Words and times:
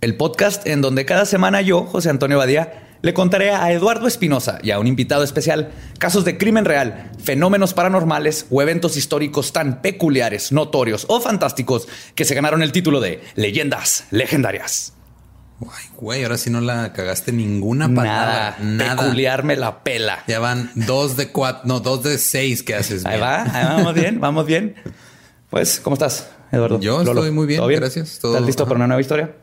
el 0.00 0.16
podcast 0.16 0.66
en 0.66 0.80
donde 0.82 1.04
cada 1.04 1.24
semana 1.26 1.60
yo, 1.62 1.84
José 1.84 2.10
Antonio 2.10 2.38
Badía, 2.38 2.82
le 3.02 3.14
contaré 3.14 3.50
a 3.50 3.70
Eduardo 3.72 4.06
Espinosa 4.08 4.58
y 4.62 4.70
a 4.70 4.78
un 4.78 4.86
invitado 4.86 5.22
especial 5.22 5.70
casos 5.98 6.24
de 6.24 6.38
crimen 6.38 6.64
real, 6.64 7.10
fenómenos 7.22 7.74
paranormales 7.74 8.46
o 8.50 8.62
eventos 8.62 8.96
históricos 8.96 9.52
tan 9.52 9.80
peculiares, 9.82 10.50
notorios 10.52 11.04
o 11.08 11.20
fantásticos 11.20 11.88
que 12.14 12.24
se 12.24 12.34
ganaron 12.34 12.62
el 12.62 12.72
título 12.72 13.00
de 13.00 13.22
Leyendas 13.34 14.04
Legendarias. 14.10 14.92
Ay, 15.60 15.86
güey, 15.96 16.22
ahora 16.22 16.36
sí 16.36 16.50
no 16.50 16.60
la 16.60 16.92
cagaste 16.92 17.32
ninguna 17.32 17.86
palabra. 17.88 18.56
Nada, 18.60 18.86
Nada. 18.88 19.02
peculiar 19.02 19.42
me 19.44 19.56
la 19.56 19.82
pela. 19.84 20.22
Ya 20.26 20.38
van 20.38 20.70
dos 20.74 21.16
de 21.16 21.28
cuatro, 21.28 21.62
no, 21.64 21.80
dos 21.80 22.02
de 22.02 22.18
seis 22.18 22.62
que 22.62 22.74
haces. 22.74 23.06
Ahí 23.06 23.12
bien. 23.18 23.22
va, 23.22 23.42
ahí 23.44 23.64
vamos 23.64 23.94
bien, 23.94 24.20
vamos 24.20 24.46
bien. 24.46 24.74
Pues, 25.48 25.80
¿cómo 25.80 25.94
estás, 25.94 26.28
Eduardo? 26.52 26.78
Yo 26.80 27.00
estoy 27.00 27.30
muy 27.30 27.46
bien, 27.46 27.60
¿Todo 27.60 27.68
gracias, 27.68 28.18
todo- 28.20 28.32
¿Estás 28.34 28.46
listo 28.46 28.64
ajá. 28.64 28.68
para 28.68 28.76
una 28.78 28.86
nueva 28.88 29.00
historia? 29.00 29.34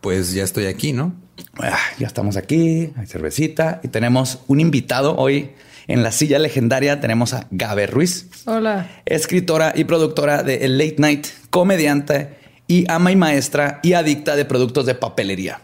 Pues 0.00 0.32
ya 0.32 0.44
estoy 0.44 0.66
aquí, 0.66 0.92
¿no? 0.92 1.14
Ah, 1.60 1.76
ya 1.98 2.06
estamos 2.06 2.36
aquí, 2.36 2.90
hay 2.96 3.06
cervecita 3.06 3.80
y 3.82 3.88
tenemos 3.88 4.40
un 4.48 4.60
invitado 4.60 5.16
hoy 5.16 5.50
en 5.86 6.02
la 6.02 6.12
silla 6.12 6.38
legendaria. 6.38 7.00
Tenemos 7.00 7.34
a 7.34 7.46
Gabe 7.50 7.86
Ruiz, 7.86 8.28
Hola. 8.46 8.88
escritora 9.06 9.72
y 9.74 9.84
productora 9.84 10.42
de 10.42 10.64
El 10.64 10.78
Late 10.78 10.96
Night, 10.98 11.26
comediante 11.50 12.36
y 12.66 12.90
ama 12.90 13.10
y 13.12 13.16
maestra 13.16 13.80
y 13.82 13.94
adicta 13.94 14.36
de 14.36 14.44
productos 14.44 14.86
de 14.86 14.94
papelería. 14.94 15.60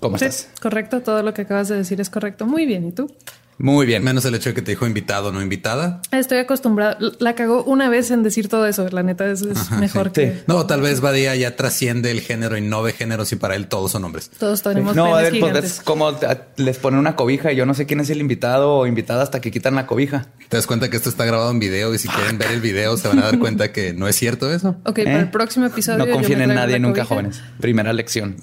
¿Cómo 0.00 0.18
Sí, 0.18 0.26
estás? 0.26 0.48
correcto, 0.60 1.00
todo 1.00 1.22
lo 1.22 1.32
que 1.32 1.42
acabas 1.42 1.68
de 1.68 1.76
decir 1.76 2.00
es 2.00 2.10
correcto. 2.10 2.46
Muy 2.46 2.66
bien, 2.66 2.86
¿y 2.86 2.92
tú? 2.92 3.10
Muy 3.58 3.86
bien. 3.86 4.04
Menos 4.04 4.24
el 4.24 4.34
hecho 4.34 4.50
de 4.50 4.54
que 4.54 4.62
te 4.62 4.72
dijo 4.72 4.86
invitado, 4.86 5.32
no 5.32 5.40
invitada. 5.40 6.00
Estoy 6.10 6.38
acostumbrada. 6.38 6.98
La 7.18 7.34
cagó 7.34 7.64
una 7.64 7.88
vez 7.88 8.10
en 8.10 8.22
decir 8.22 8.48
todo 8.48 8.66
eso. 8.66 8.88
La 8.90 9.02
neta 9.02 9.30
es, 9.30 9.42
es 9.42 9.70
mejor 9.70 10.08
sí. 10.08 10.12
que 10.12 10.42
No, 10.46 10.66
tal 10.66 10.80
vez 10.82 11.00
Badía 11.00 11.34
ya 11.36 11.56
trasciende 11.56 12.10
el 12.10 12.20
género 12.20 12.56
y 12.56 12.60
no 12.60 12.82
ve 12.82 12.92
géneros 12.92 13.32
y 13.32 13.36
para 13.36 13.56
él 13.56 13.68
todos 13.68 13.92
son 13.92 14.04
hombres. 14.04 14.30
todos 14.38 14.62
tenemos 14.62 14.94
No, 14.94 15.16
a 15.16 15.22
ver, 15.22 15.40
pues 15.40 15.64
es 15.64 15.80
como 15.80 16.14
les 16.56 16.78
ponen 16.78 17.00
una 17.00 17.16
cobija 17.16 17.52
y 17.52 17.56
yo 17.56 17.64
no 17.66 17.74
sé 17.74 17.86
quién 17.86 18.00
es 18.00 18.10
el 18.10 18.20
invitado 18.20 18.74
o 18.74 18.86
invitada 18.86 19.22
hasta 19.22 19.40
que 19.40 19.50
quitan 19.50 19.74
la 19.74 19.86
cobija. 19.86 20.26
Te 20.48 20.56
das 20.56 20.66
cuenta 20.66 20.90
que 20.90 20.96
esto 20.96 21.08
está 21.08 21.24
grabado 21.24 21.50
en 21.50 21.58
video 21.58 21.94
y 21.94 21.98
si 21.98 22.08
quieren 22.08 22.38
ver 22.38 22.50
el 22.50 22.60
video 22.60 22.96
se 22.96 23.08
van 23.08 23.18
a 23.20 23.22
dar 23.24 23.38
cuenta 23.38 23.72
que 23.72 23.92
no 23.94 24.06
es 24.06 24.16
cierto 24.16 24.52
eso. 24.52 24.76
Ok, 24.84 24.98
¿Eh? 24.98 25.04
para 25.04 25.20
el 25.20 25.30
próximo 25.30 25.66
episodio. 25.66 26.04
No 26.04 26.12
confíen 26.12 26.42
en 26.42 26.54
nadie 26.54 26.78
nunca, 26.78 27.02
cobija. 27.02 27.14
jóvenes. 27.14 27.42
Primera 27.60 27.92
lección. 27.92 28.36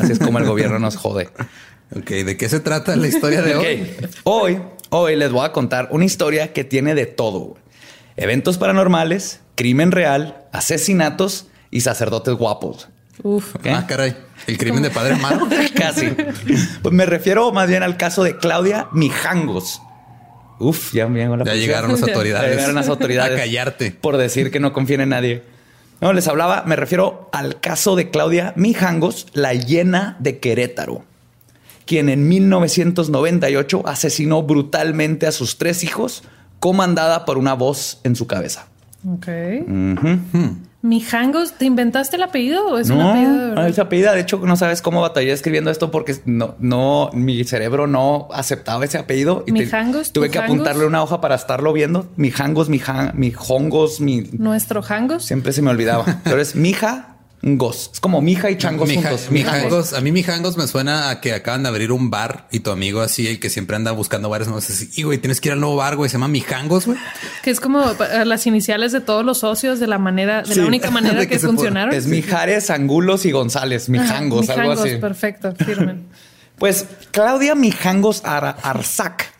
Así 0.00 0.12
es 0.12 0.18
como 0.18 0.38
el 0.38 0.46
gobierno 0.46 0.78
nos 0.78 0.96
jode. 0.96 1.28
Ok, 1.96 2.08
¿de 2.10 2.36
qué 2.36 2.48
se 2.48 2.60
trata 2.60 2.94
la 2.96 3.06
historia 3.08 3.42
de 3.42 3.54
hoy? 3.56 3.90
Hoy, 4.24 4.58
hoy 4.90 5.16
les 5.16 5.32
voy 5.32 5.44
a 5.44 5.52
contar 5.52 5.88
una 5.90 6.04
historia 6.04 6.52
que 6.52 6.64
tiene 6.64 6.94
de 6.94 7.06
todo. 7.06 7.56
Eventos 8.16 8.58
paranormales, 8.58 9.40
crimen 9.56 9.90
real, 9.92 10.44
asesinatos 10.52 11.46
y 11.70 11.80
sacerdotes 11.80 12.34
guapos. 12.34 12.88
Uf. 13.22 13.54
Ah, 13.70 13.86
caray. 13.86 14.16
El 14.46 14.56
crimen 14.56 14.82
de 14.82 14.90
padre 14.90 15.14
Amaro. 15.14 15.46
Casi. 15.74 16.08
Pues 16.82 16.94
me 16.94 17.06
refiero 17.06 17.52
más 17.52 17.68
bien 17.68 17.82
al 17.82 17.96
caso 17.96 18.22
de 18.22 18.36
Claudia 18.36 18.88
Mijangos. 18.92 19.82
Uf, 20.58 20.92
ya 20.92 21.06
me 21.06 21.20
llegó 21.20 21.36
la 21.36 21.44
Ya 21.44 21.54
llegaron 21.54 21.90
las 21.92 22.00
Ya 22.00 22.06
autoridades. 22.06 22.50
llegaron 22.50 22.74
las 22.74 22.88
autoridades. 22.88 23.34
A 23.36 23.40
callarte. 23.40 23.90
Por 23.92 24.16
decir 24.16 24.50
que 24.50 24.60
no 24.60 24.72
confíen 24.72 25.00
en 25.02 25.10
nadie. 25.10 25.42
No, 26.00 26.12
les 26.14 26.28
hablaba, 26.28 26.62
me 26.66 26.76
refiero 26.76 27.28
al 27.32 27.60
caso 27.60 27.94
de 27.96 28.10
Claudia 28.10 28.54
Mijangos, 28.56 29.26
la 29.34 29.52
hiena 29.52 30.16
de 30.18 30.38
Querétaro, 30.38 31.04
quien 31.90 32.08
en 32.08 32.28
1998 32.28 33.82
asesinó 33.84 34.44
brutalmente 34.44 35.26
a 35.26 35.32
sus 35.32 35.58
tres 35.58 35.82
hijos, 35.82 36.22
comandada 36.60 37.24
por 37.24 37.36
una 37.36 37.54
voz 37.54 37.98
en 38.04 38.14
su 38.14 38.28
cabeza. 38.28 38.66
Ok. 39.06 39.26
Mijangos, 40.82 41.52
¿te 41.58 41.66
inventaste 41.66 42.16
el 42.16 42.22
apellido 42.22 42.66
o 42.68 42.78
es 42.78 42.88
un 42.88 42.98
No, 42.98 43.10
apellido 43.10 43.32
de 43.32 43.48
verdad? 43.50 43.68
es 43.68 43.78
apellido. 43.78 44.12
De 44.14 44.20
hecho, 44.20 44.38
no 44.38 44.56
sabes 44.56 44.80
cómo 44.80 45.02
batallé 45.02 45.32
escribiendo 45.32 45.70
esto 45.70 45.90
porque 45.90 46.16
no, 46.24 46.54
no, 46.58 47.10
mi 47.12 47.44
cerebro 47.44 47.86
no 47.86 48.28
aceptaba 48.32 48.84
ese 48.86 48.96
apellido. 48.96 49.42
y 49.46 49.52
te- 49.52 49.58
¿Mijangos? 49.58 50.12
tuve 50.12 50.30
que 50.30 50.38
apuntarle 50.38 50.86
una 50.86 51.02
hoja 51.02 51.20
para 51.20 51.34
estarlo 51.34 51.72
viendo. 51.74 52.06
Mijangos, 52.16 52.70
mija, 52.70 53.12
mijongos, 53.14 54.00
mi. 54.00 54.22
Nuestro 54.32 54.80
Jangos. 54.80 55.24
Siempre 55.24 55.52
se 55.52 55.60
me 55.60 55.70
olvidaba. 55.70 56.04
Pero 56.24 56.40
es 56.40 56.54
mija, 56.56 57.16
ngos. 57.42 57.90
Es 57.94 58.00
como 58.00 58.20
mija 58.20 58.50
y 58.50 58.58
changos 58.58 58.88
Mija- 58.88 59.08
juntos. 59.10 59.30
mijangos, 59.30 59.92
a 59.94 60.00
mí 60.02 60.12
mijangos 60.12 60.56
me 60.58 60.66
suena 60.66 61.08
a 61.10 61.20
que 61.20 61.32
acaban 61.32 61.62
de 61.62 61.70
abrir 61.70 61.90
un 61.90 62.10
bar 62.10 62.46
y 62.50 62.60
tu 62.60 62.70
amigo 62.70 63.00
así, 63.00 63.26
el 63.28 63.40
que 63.40 63.48
siempre 63.48 63.76
anda 63.76 63.92
buscando 63.92 64.28
bares 64.28 64.46
nuevos, 64.46 64.68
así, 64.68 64.90
y 64.94 65.04
güey, 65.04 65.18
tienes 65.18 65.40
que 65.40 65.48
ir 65.48 65.52
al 65.54 65.60
nuevo 65.60 65.76
bar, 65.76 65.96
güey, 65.96 66.10
se 66.10 66.14
llama 66.16 66.28
mijangos, 66.28 66.86
güey. 66.86 66.98
Que 67.42 67.50
es 67.50 67.60
como 67.60 67.82
las 68.24 68.46
iniciales 68.46 68.92
de 68.92 69.00
todos 69.00 69.24
los 69.24 69.38
socios 69.38 69.80
de 69.80 69.86
la 69.86 69.98
manera, 69.98 70.42
de 70.42 70.52
Sí. 70.54 70.60
la 70.60 70.66
única 70.66 70.90
manera 70.90 71.26
que, 71.28 71.38
funcionaron. 71.38 71.94
Es 71.94 72.06
Mijares, 72.06 72.68
Angulos 72.70 73.24
y 73.24 73.30
González. 73.30 73.88
Mijangos, 73.88 74.50
Ajá, 74.50 74.60
algo 74.60 74.70
mijangos, 74.72 74.90
así. 74.92 75.00
Perfecto, 75.00 75.54
firmen. 75.64 76.06
Pues 76.58 76.84
Claudia 77.10 77.54
Mijangos 77.54 78.20
Ar- 78.22 78.58
Arzac 78.62 79.32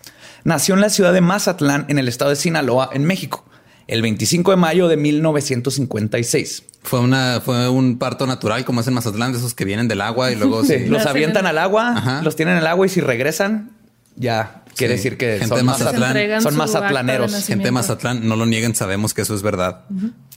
nació 0.43 0.75
en 0.75 0.81
la 0.81 0.89
ciudad 0.89 1.13
de 1.13 1.21
Mazatlán, 1.21 1.85
en 1.91 1.99
el 1.99 2.09
estado 2.09 2.31
de 2.31 2.37
Sinaloa, 2.37 2.89
en 2.95 3.05
México, 3.05 3.45
el 3.91 4.03
25 4.03 4.51
de 4.53 4.57
mayo 4.57 4.89
de 4.89 4.97
1956. 4.97 6.63
Fue 6.83 7.01
una, 7.01 7.41
fue 7.45 7.69
un 7.69 7.99
parto 7.99 8.27
natural, 8.27 8.65
como 8.65 8.81
es 8.81 8.87
en 8.89 8.95
Mazatlán, 8.95 9.33
de 9.33 9.39
esos 9.39 9.55
que 9.55 9.65
vienen 9.65 9.89
del 9.89 10.01
agua 10.01 10.31
y 10.33 10.37
luego 10.37 10.65
Sí, 10.65 10.79
sí. 10.79 10.87
los 10.87 11.05
avientan 11.07 11.45
en- 11.45 11.51
al 11.51 11.59
agua, 11.59 11.95
Ajá. 11.97 12.23
los 12.23 12.37
tienen 12.37 12.55
en 12.57 12.61
el 12.61 12.67
agua 12.67 12.87
y 12.87 12.89
si 12.89 13.01
regresan, 13.01 13.73
ya 14.17 14.63
quiere 14.77 14.95
Sí. 14.97 14.99
decir 15.05 15.19
que 15.19 15.39
Gente 15.39 15.49
son, 15.57 15.67
Mazatlán- 15.67 16.41
son 16.43 16.57
mazatlaneros. 16.57 17.45
Gente 17.47 17.65
de 17.65 17.71
Mazatlán, 17.73 18.27
no 18.27 18.37
lo 18.37 18.47
nieguen, 18.47 18.75
sabemos 18.75 19.13
que 19.13 19.23
eso 19.23 19.35
es 19.35 19.43
verdad. 19.43 19.85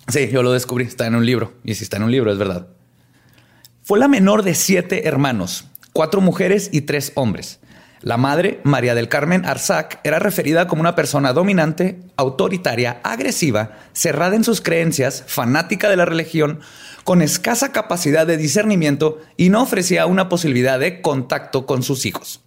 Sí, 0.09 0.29
yo 0.31 0.43
lo 0.43 0.51
descubrí, 0.51 0.83
está 0.85 1.07
en 1.07 1.15
un 1.15 1.25
libro. 1.25 1.53
Y 1.63 1.75
si 1.75 1.83
está 1.83 1.97
en 1.97 2.03
un 2.03 2.11
libro, 2.11 2.31
es 2.31 2.37
verdad. 2.37 2.67
Fue 3.83 3.99
la 3.99 4.07
menor 4.07 4.43
de 4.43 4.53
siete 4.55 5.07
hermanos, 5.07 5.65
cuatro 5.93 6.19
mujeres 6.21 6.69
y 6.73 6.81
tres 6.81 7.11
hombres. 7.15 7.59
La 8.03 8.17
madre, 8.17 8.59
María 8.63 8.95
del 8.95 9.07
Carmen 9.07 9.45
Arzac, 9.45 10.01
era 10.03 10.19
referida 10.19 10.67
como 10.67 10.81
una 10.81 10.93
persona 10.93 11.31
dominante, 11.31 12.01
autoritaria, 12.17 12.99
agresiva, 13.01 13.77
cerrada 13.93 14.35
en 14.35 14.43
sus 14.43 14.59
creencias, 14.59 15.23
fanática 15.25 15.89
de 15.89 15.95
la 15.95 16.03
religión, 16.03 16.59
con 17.05 17.21
escasa 17.21 17.71
capacidad 17.71 18.27
de 18.27 18.35
discernimiento 18.35 19.21
y 19.37 19.49
no 19.49 19.61
ofrecía 19.61 20.05
una 20.05 20.27
posibilidad 20.27 20.79
de 20.79 21.01
contacto 21.01 21.65
con 21.65 21.81
sus 21.81 22.05
hijos. 22.05 22.41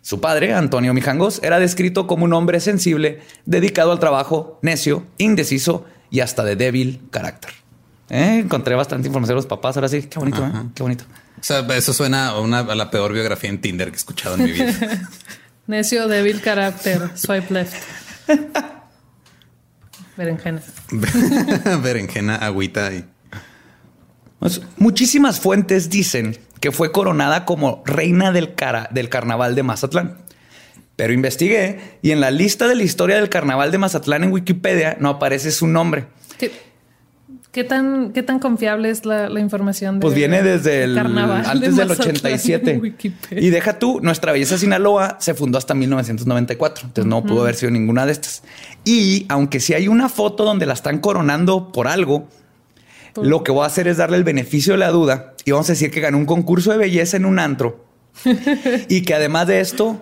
Su 0.00 0.20
padre, 0.20 0.54
Antonio 0.54 0.94
Mijangos, 0.94 1.40
era 1.42 1.58
descrito 1.58 2.06
como 2.06 2.24
un 2.24 2.32
hombre 2.32 2.60
sensible, 2.60 3.20
dedicado 3.46 3.90
al 3.90 3.98
trabajo, 3.98 4.60
necio, 4.62 5.06
indeciso 5.18 5.86
y 6.10 6.20
hasta 6.20 6.44
de 6.44 6.54
débil 6.54 7.02
carácter. 7.10 7.50
Eh, 8.10 8.42
Encontré 8.44 8.76
bastante 8.76 9.08
información 9.08 9.34
de 9.34 9.38
los 9.38 9.46
papás. 9.46 9.76
Ahora 9.76 9.88
sí, 9.88 10.02
qué 10.02 10.20
bonito, 10.20 10.44
¿eh? 10.46 10.52
qué 10.72 10.84
bonito. 10.84 11.04
O 11.40 11.42
sea, 11.42 11.60
eso 11.76 11.92
suena 11.92 12.28
a, 12.28 12.40
una, 12.40 12.58
a 12.60 12.74
la 12.74 12.90
peor 12.90 13.12
biografía 13.12 13.48
en 13.50 13.60
Tinder 13.60 13.88
que 13.88 13.94
he 13.94 13.96
escuchado 13.96 14.36
en 14.36 14.44
mi 14.44 14.52
vida. 14.52 14.74
Necio, 15.66 16.06
débil 16.08 16.40
carácter, 16.40 17.10
swipe 17.14 17.52
left. 17.54 17.74
Berenjena. 20.16 20.60
Berenjena, 21.82 22.36
agüita 22.36 22.92
y 22.92 23.04
Pues, 24.38 24.60
muchísimas 24.76 25.40
fuentes 25.40 25.88
dicen 25.90 26.38
que 26.60 26.72
fue 26.72 26.92
coronada 26.92 27.44
como 27.46 27.82
reina 27.86 28.32
del, 28.32 28.54
cara- 28.54 28.88
del 28.90 29.08
carnaval 29.08 29.54
de 29.54 29.62
Mazatlán. 29.62 30.18
Pero 30.96 31.14
investigué 31.14 31.98
y 32.02 32.10
en 32.10 32.20
la 32.20 32.30
lista 32.30 32.68
de 32.68 32.74
la 32.74 32.82
historia 32.82 33.16
del 33.16 33.30
carnaval 33.30 33.70
de 33.72 33.78
Mazatlán 33.78 34.24
en 34.24 34.32
Wikipedia 34.32 34.96
no 35.00 35.08
aparece 35.08 35.50
su 35.50 35.66
nombre. 35.66 36.04
¿Qué, 36.38 36.52
qué 37.52 37.64
tan, 37.64 38.12
¿Qué 38.12 38.22
tan 38.22 38.38
confiable 38.38 38.90
es 38.90 39.04
la, 39.04 39.28
la 39.28 39.40
información? 39.40 39.96
De 39.96 40.02
Pues 40.02 40.14
viene 40.14 40.42
desde 40.42 40.84
el 40.84 40.94
carnaval 40.94 41.42
de 41.42 41.48
antes 41.48 41.76
del 41.76 41.88
Mazatlán 41.88 42.16
87. 42.16 42.70
en 42.70 42.80
Wikipedia? 42.80 43.42
Y 43.42 43.50
deja 43.50 43.78
tú, 43.78 44.00
nuestra 44.02 44.32
belleza 44.32 44.58
Sinaloa 44.58 45.16
se 45.20 45.34
fundó 45.34 45.58
hasta 45.58 45.74
1994. 45.74 46.86
Entonces 46.86 47.08
no 47.08 47.24
pudo 47.24 47.42
haber 47.42 47.54
sido 47.54 47.70
ninguna 47.70 48.06
de 48.06 48.12
estas. 48.12 48.42
Y 48.84 49.26
aunque 49.28 49.60
sí 49.60 49.74
hay 49.74 49.88
una 49.88 50.08
foto 50.08 50.44
donde 50.44 50.66
la 50.66 50.74
están 50.74 50.98
coronando 50.98 51.72
por 51.72 51.88
algo, 51.88 52.28
lo 53.16 53.42
que 53.42 53.52
voy 53.52 53.64
a 53.64 53.66
hacer 53.66 53.88
es 53.88 53.96
darle 53.96 54.16
el 54.16 54.24
beneficio 54.24 54.74
de 54.74 54.78
la 54.78 54.90
duda 54.90 55.34
y 55.44 55.50
vamos 55.50 55.68
a 55.68 55.72
decir 55.72 55.90
que 55.90 56.00
ganó 56.00 56.18
un 56.18 56.26
concurso 56.26 56.70
de 56.70 56.78
belleza 56.78 57.16
en 57.16 57.24
un 57.24 57.38
antro 57.38 57.84
y 58.88 59.02
que 59.02 59.14
además 59.14 59.46
de 59.46 59.60
esto 59.60 60.00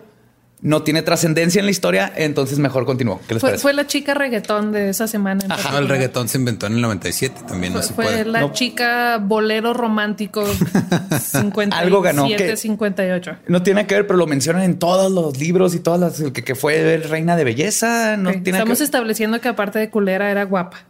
no 0.61 0.83
tiene 0.83 1.03
trascendencia 1.03 1.61
en 1.61 1.67
la 1.67 1.71
historia, 1.71 2.13
entonces 2.17 2.59
mejor 2.59 2.85
continúo. 2.85 3.21
¿Qué 3.29 3.35
les 3.35 3.41
Fue, 3.41 3.51
parece? 3.51 3.63
fue 3.63 3.73
la 3.75 3.87
chica 3.87 4.15
reggaetón 4.15 4.73
de 4.73 4.89
esa 4.91 5.07
semana. 5.07 5.45
en 5.45 5.53
Ajá, 5.53 5.79
el 5.79 5.89
reggaetón 5.89 6.29
se 6.29 6.39
inventó 6.39 6.67
en 6.67 6.75
el 6.75 6.81
97 6.81 7.43
también, 7.47 7.73
no 7.73 7.79
Fue, 7.81 7.89
se 7.89 7.95
fue 7.95 8.05
puede. 8.07 8.25
la 8.25 8.41
No. 8.41 8.53
chica 8.53 9.19
bolero 9.19 9.73
romántico 9.75 10.45
57, 11.21 11.75
Algo 11.75 12.01
ganó, 12.03 12.27
¿qué? 12.29 12.57
58. 12.57 13.37
No 13.49 13.63
tiene 13.63 13.87
que 13.87 13.95
ver, 13.95 14.07
pero 14.07 14.19
lo 14.19 14.27
mencionan 14.27 14.63
en 14.63 14.79
todos 14.79 15.11
los 15.13 15.39
libros 15.39 15.75
y 15.75 15.81
todas 15.81 16.01
las 16.01 16.31
que, 16.33 16.43
que 16.45 16.55
fue 16.55 16.97
reina 16.99 17.37
de 17.37 17.45
belleza. 17.45 18.17
No 18.17 18.31
Ok, 18.31 18.43
tiene 18.43 18.59
Estamos 18.59 18.79
que 18.79 18.85
estableciendo 18.85 19.41
que 19.41 19.49
aparte 19.49 19.79
de 19.79 19.91
culera 19.91 20.31
era 20.31 20.45
guapa. 20.45 20.85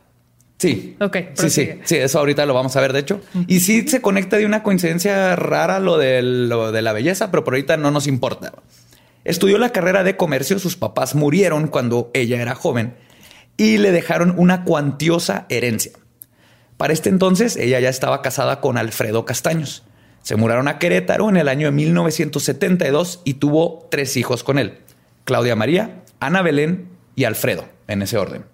Sí. 0.59 0.97
Ok, 1.00 1.17
Sí, 1.35 1.50
sí. 1.50 1.70
Sí, 1.85 1.97
eso 1.97 2.19
ahorita 2.19 2.44
lo 2.44 2.53
vamos 2.55 2.75
a 2.75 2.81
ver, 2.81 2.93
de 2.93 2.99
hecho. 3.00 3.20
Y 3.47 3.61
sí 3.61 3.87
se 3.87 4.00
conecta 4.00 4.38
de 4.38 4.47
una 4.47 4.62
coincidencia 4.65 5.37
rara 5.37 5.79
lo 5.79 5.99
de, 5.99 6.20
lo 6.23 6.73
de 6.73 6.82
la 6.82 6.93
belleza, 6.93 7.31
pero 7.31 7.44
por 7.44 7.55
ahorita 7.55 7.76
no 7.76 7.91
nos 7.93 8.06
importa. 8.09 8.53
Estudió 9.29 9.59
la 9.59 9.73
carrera 9.73 10.05
de 10.05 10.17
comercio. 10.17 10.59
Sus 10.59 10.77
papás 10.77 11.15
murieron 11.15 11.69
cuando 11.69 12.11
ella 12.15 12.41
era 12.41 12.55
joven 12.55 12.97
y 13.59 13.77
le 13.77 13.93
dejaron 13.93 14.33
una 14.39 14.65
cuantiosa 14.65 15.45
herencia. 15.51 15.93
Para 16.79 16.95
este 16.95 17.11
entonces, 17.11 17.57
ella 17.57 17.79
ya 17.79 17.91
estaba 17.91 18.23
casada 18.23 18.63
con 18.63 18.79
Alfredo 18.79 19.27
Castaños. 19.27 19.85
Se 20.23 20.37
mudaron 20.37 20.67
a 20.67 20.79
Querétaro 20.79 21.29
en 21.29 21.37
el 21.37 21.49
año 21.49 21.67
de 21.67 21.73
1972 21.73 23.21
y 23.27 23.35
tuvo 23.35 23.87
tres 23.91 24.17
hijos 24.17 24.43
con 24.43 24.59
él. 24.59 24.79
Claudia 25.25 25.57
María, 25.57 26.03
Ana 26.21 26.41
Belén 26.41 26.89
y 27.15 27.25
Alfredo, 27.25 27.67
en 27.87 28.01
ese 28.01 28.17
orden. 28.17 28.47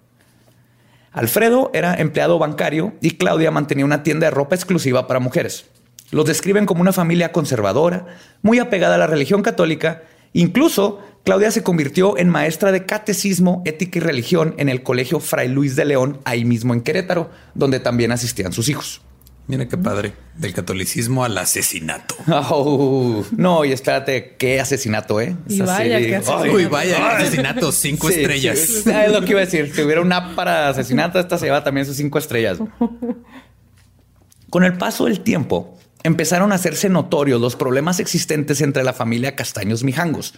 Alfredo 1.13 1.71
era 1.73 1.95
empleado 1.95 2.37
bancario 2.37 2.95
y 2.99 3.11
Claudia 3.11 3.49
mantenía 3.49 3.85
una 3.85 4.03
tienda 4.03 4.27
de 4.27 4.31
ropa 4.31 4.55
exclusiva 4.55 5.07
para 5.07 5.21
mujeres. 5.21 5.67
Los 6.11 6.25
describen 6.25 6.65
como 6.65 6.81
una 6.81 6.91
familia 6.91 7.31
conservadora, 7.31 8.07
muy 8.41 8.59
apegada 8.59 8.95
a 8.95 8.97
la 8.97 9.07
religión 9.07 9.41
católica. 9.41 10.03
Incluso 10.37 10.99
Claudia 11.23 11.49
se 11.49 11.63
convirtió 11.63 12.17
en 12.17 12.27
maestra 12.29 12.73
de 12.73 12.85
catecismo, 12.85 13.61
ética 13.65 13.99
y 13.99 14.01
religión 14.01 14.53
en 14.57 14.67
el 14.67 14.83
colegio 14.83 15.21
Fray 15.21 15.47
Luis 15.47 15.77
de 15.77 15.85
León, 15.85 16.19
ahí 16.25 16.43
mismo 16.43 16.73
en 16.73 16.81
Querétaro, 16.81 17.31
donde 17.53 17.79
también 17.79 18.11
asistían 18.11 18.51
sus 18.51 18.67
hijos. 18.67 19.01
Mira 19.47 19.65
qué 19.67 19.77
padre. 19.77 20.11
Del 20.35 20.53
catolicismo 20.53 21.23
al 21.23 21.37
asesinato. 21.37 22.15
Oh, 22.27 23.23
no, 23.37 23.63
y 23.63 23.71
espérate, 23.71 24.35
qué 24.37 24.59
asesinato, 24.59 25.21
¿eh? 25.21 25.37
Y 25.47 25.61
Es 25.61 25.65
vaya 25.67 25.97
de- 25.99 26.07
qué 26.07 26.15
asesinato. 26.17 26.51
Uy, 26.51 26.65
vaya, 26.65 26.95
qué 26.97 27.23
asesinato, 27.23 27.71
cinco 27.71 28.09
Sí, 28.09 28.15
estrellas. 28.19 28.59
sí, 28.59 28.89
es 28.89 29.11
lo 29.11 29.21
que 29.21 29.31
iba 29.31 29.39
a 29.39 29.45
decir. 29.45 29.71
Si 29.73 29.81
hubiera 29.83 30.01
una 30.01 30.17
app 30.17 30.35
para 30.35 30.67
asesinato, 30.67 31.17
esta 31.19 31.37
se 31.37 31.45
lleva 31.45 31.63
también 31.63 31.85
sus 31.85 31.95
cinco 31.95 32.17
estrellas. 32.19 32.57
Con 34.49 34.63
el 34.63 34.77
paso 34.77 35.05
del 35.05 35.21
tiempo, 35.21 35.77
empezaron 36.05 36.51
a 36.51 36.55
hacerse 36.55 36.89
notorios 36.89 37.41
los 37.41 37.55
problemas 37.55 37.99
existentes 37.99 38.61
entre 38.61 38.83
la 38.83 38.93
familia 38.93 39.35
Castaños 39.35 39.83
Mijangos. 39.83 40.33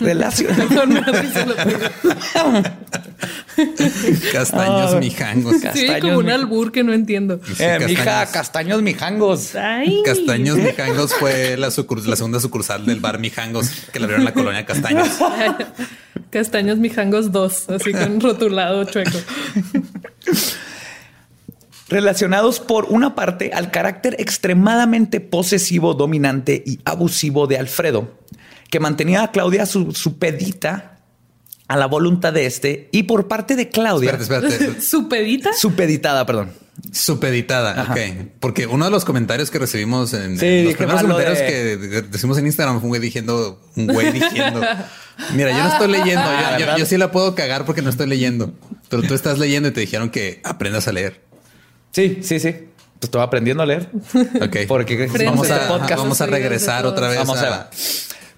Relación-. 0.00 0.54
Castaños 4.32 4.94
Ah. 4.94 4.98
mijangos. 5.00 5.56
Sí, 5.56 5.62
Castaños, 5.62 6.00
como 6.02 6.18
un 6.18 6.30
albur 6.30 6.70
que 6.70 6.84
no 6.84 6.92
entiendo. 6.92 7.40
Sí, 7.44 7.54
Eh, 7.58 7.78
mija, 7.86 8.04
castaños. 8.04 8.30
Castaños 8.32 8.82
Mijangos. 8.82 9.56
Ay. 9.56 10.02
Castaños 10.04 10.56
Mijangos 10.58 11.14
fue 11.14 11.56
la 11.56 11.70
segunda 11.72 12.38
sucursal 12.40 12.86
del 12.86 13.00
bar 13.00 13.18
Mijangos 13.18 13.70
que 13.92 13.98
la 13.98 14.04
abrieron 14.04 14.20
en 14.20 14.24
la 14.26 14.34
colonia 14.34 14.64
Castaños. 14.66 15.08
Castaños 16.30 16.78
mijangos 16.78 17.32
2, 17.32 17.70
así 17.70 17.92
con 17.92 18.20
rotulado 18.20 18.84
chueco. 18.84 19.18
Relacionados 21.88 22.60
por 22.60 22.84
una 22.86 23.14
parte 23.14 23.50
al 23.54 23.70
carácter 23.70 24.16
extremadamente 24.18 25.20
posesivo, 25.20 25.94
dominante 25.94 26.62
y 26.66 26.78
abusivo 26.84 27.46
de 27.46 27.58
Alfredo, 27.58 28.18
que 28.70 28.80
mantenía 28.80 29.22
a 29.22 29.30
Claudia 29.32 29.64
su- 29.66 29.92
supedita 29.92 30.98
a 31.68 31.76
la 31.76 31.86
voluntad 31.86 32.32
de 32.32 32.46
este, 32.46 32.88
y 32.92 33.02
por 33.04 33.28
parte 33.28 33.54
de 33.56 33.68
Claudia, 33.68 34.12
Espérate, 34.12 34.46
espérate. 34.54 34.80
¿Su 34.86 35.08
pedita? 35.08 35.52
supeditada, 35.52 36.24
perdón. 36.26 36.50
Supeditada, 36.92 37.80
Ajá. 37.82 37.92
ok. 37.92 37.98
Porque 38.40 38.66
uno 38.66 38.84
de 38.84 38.90
los 38.90 39.04
comentarios 39.04 39.50
que 39.50 39.58
recibimos 39.58 40.14
en 40.14 40.38
Sí, 40.38 40.46
en 40.46 40.64
los 40.66 40.74
primeros 40.74 41.02
comentarios 41.02 41.38
de- 41.38 41.46
que 41.46 42.02
decimos 42.08 42.38
en 42.38 42.46
Instagram 42.46 42.76
fue 42.76 42.84
un 42.84 42.88
güey 42.90 43.00
diciendo, 43.00 43.60
un 43.76 43.86
güey 43.88 44.12
diciendo, 44.12 44.60
mira, 45.34 45.50
yo 45.50 45.58
no 45.64 45.68
estoy 45.72 45.88
leyendo, 45.88 46.22
yo- 46.22 46.66
Ah, 46.72 46.76
yo 46.78 46.86
sí 46.86 46.96
la 46.96 47.10
puedo 47.10 47.34
cagar 47.34 47.64
porque 47.64 47.82
no 47.82 47.90
estoy 47.90 48.06
leyendo, 48.06 48.54
pero 48.88 49.02
tú 49.02 49.14
estás 49.14 49.38
leyendo 49.38 49.68
y 49.68 49.72
te 49.72 49.80
dijeron 49.80 50.08
que 50.10 50.40
aprendas 50.44 50.86
a 50.88 50.92
leer. 50.92 51.27
Sí, 51.92 52.18
sí, 52.22 52.38
sí. 52.40 52.52
Pues 52.52 53.04
estoy 53.04 53.22
aprendiendo 53.22 53.62
a 53.62 53.66
leer. 53.66 53.88
Ok. 54.42 54.56
Porque 54.66 54.96
Frente 55.08 55.24
vamos 55.26 55.48
este 55.48 55.62
a, 55.64 55.68
podcast. 55.68 55.96
vamos 56.00 56.20
a 56.20 56.26
regresar 56.26 56.86
otra 56.86 57.08
vez. 57.08 57.18
Vamos 57.18 57.38
a- 57.38 57.62
a 57.62 57.70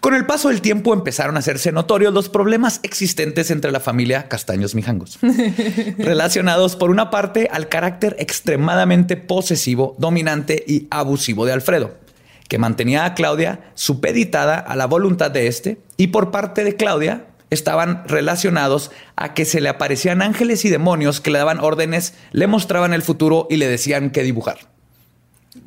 Con 0.01 0.15
el 0.15 0.25
paso 0.27 0.49
del 0.49 0.61
tiempo 0.61 0.93
empezaron 0.95 1.37
a 1.37 1.41
hacerse 1.41 1.73
notorios 1.73 2.13
los 2.15 2.29
problemas 2.29 2.81
existentes 2.83 3.51
entre 3.51 3.71
la 3.73 3.81
familia 3.81 4.29
Castaños 4.29 4.75
Mijangos, 4.75 5.19
relacionados 5.99 6.77
por 6.77 6.91
una 6.91 7.11
parte 7.11 7.49
al 7.53 7.69
carácter 7.69 8.17
extremadamente 8.19 9.17
posesivo, 9.17 9.95
dominante 9.99 10.63
y 10.67 10.87
abusivo 10.91 11.45
de 11.47 11.53
Alfredo, 11.53 11.95
que 12.49 12.59
mantenía 12.59 13.05
a 13.05 13.15
Claudia 13.15 13.73
supeditada 13.75 14.59
a 14.59 14.77
la 14.77 14.87
voluntad 14.87 15.31
de 15.31 15.47
este, 15.47 15.79
y 15.97 16.09
por 16.09 16.31
parte 16.31 16.65
de 16.65 16.77
Claudia 16.77 17.27
estaban 17.51 18.05
relacionados 18.07 18.91
a 19.17 19.35
que 19.35 19.45
se 19.45 19.61
le 19.61 19.69
aparecían 19.69 20.23
ángeles 20.23 20.65
y 20.65 20.71
demonios 20.71 21.21
que 21.21 21.31
le 21.31 21.39
daban 21.39 21.61
órdenes, 21.61 22.15
le 22.33 22.47
mostraban 22.47 22.95
el 22.95 23.03
futuro 23.03 23.47
y 23.51 23.57
le 23.57 23.69
decían 23.69 24.11
qué 24.11 24.23
dibujar. 24.23 24.59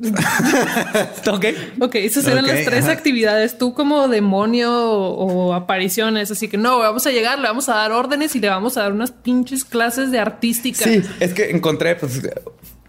¿Ok? 1.30 1.44
Ok, 1.80 1.94
esas 1.96 2.26
eran 2.26 2.44
Ok, 2.44 2.50
las 2.50 2.64
tres 2.64 2.84
ajá. 2.84 2.92
actividades. 2.92 3.58
Tú 3.58 3.74
como 3.74 4.08
demonio 4.08 4.72
o, 4.72 5.48
o 5.48 5.54
apariciones. 5.54 6.30
Así 6.30 6.48
que 6.48 6.56
no, 6.56 6.78
vamos 6.78 7.06
a 7.06 7.10
llegar, 7.10 7.38
le 7.38 7.48
vamos 7.48 7.68
a 7.68 7.74
dar 7.74 7.92
órdenes 7.92 8.34
y 8.34 8.40
le 8.40 8.48
vamos 8.48 8.76
a 8.76 8.82
dar 8.82 8.92
unas 8.92 9.12
pinches 9.12 9.64
clases 9.64 10.10
de 10.10 10.18
artística. 10.18 10.84
Sí, 10.84 11.02
es 11.20 11.34
que 11.34 11.50
encontré, 11.50 11.96
pues 11.96 12.22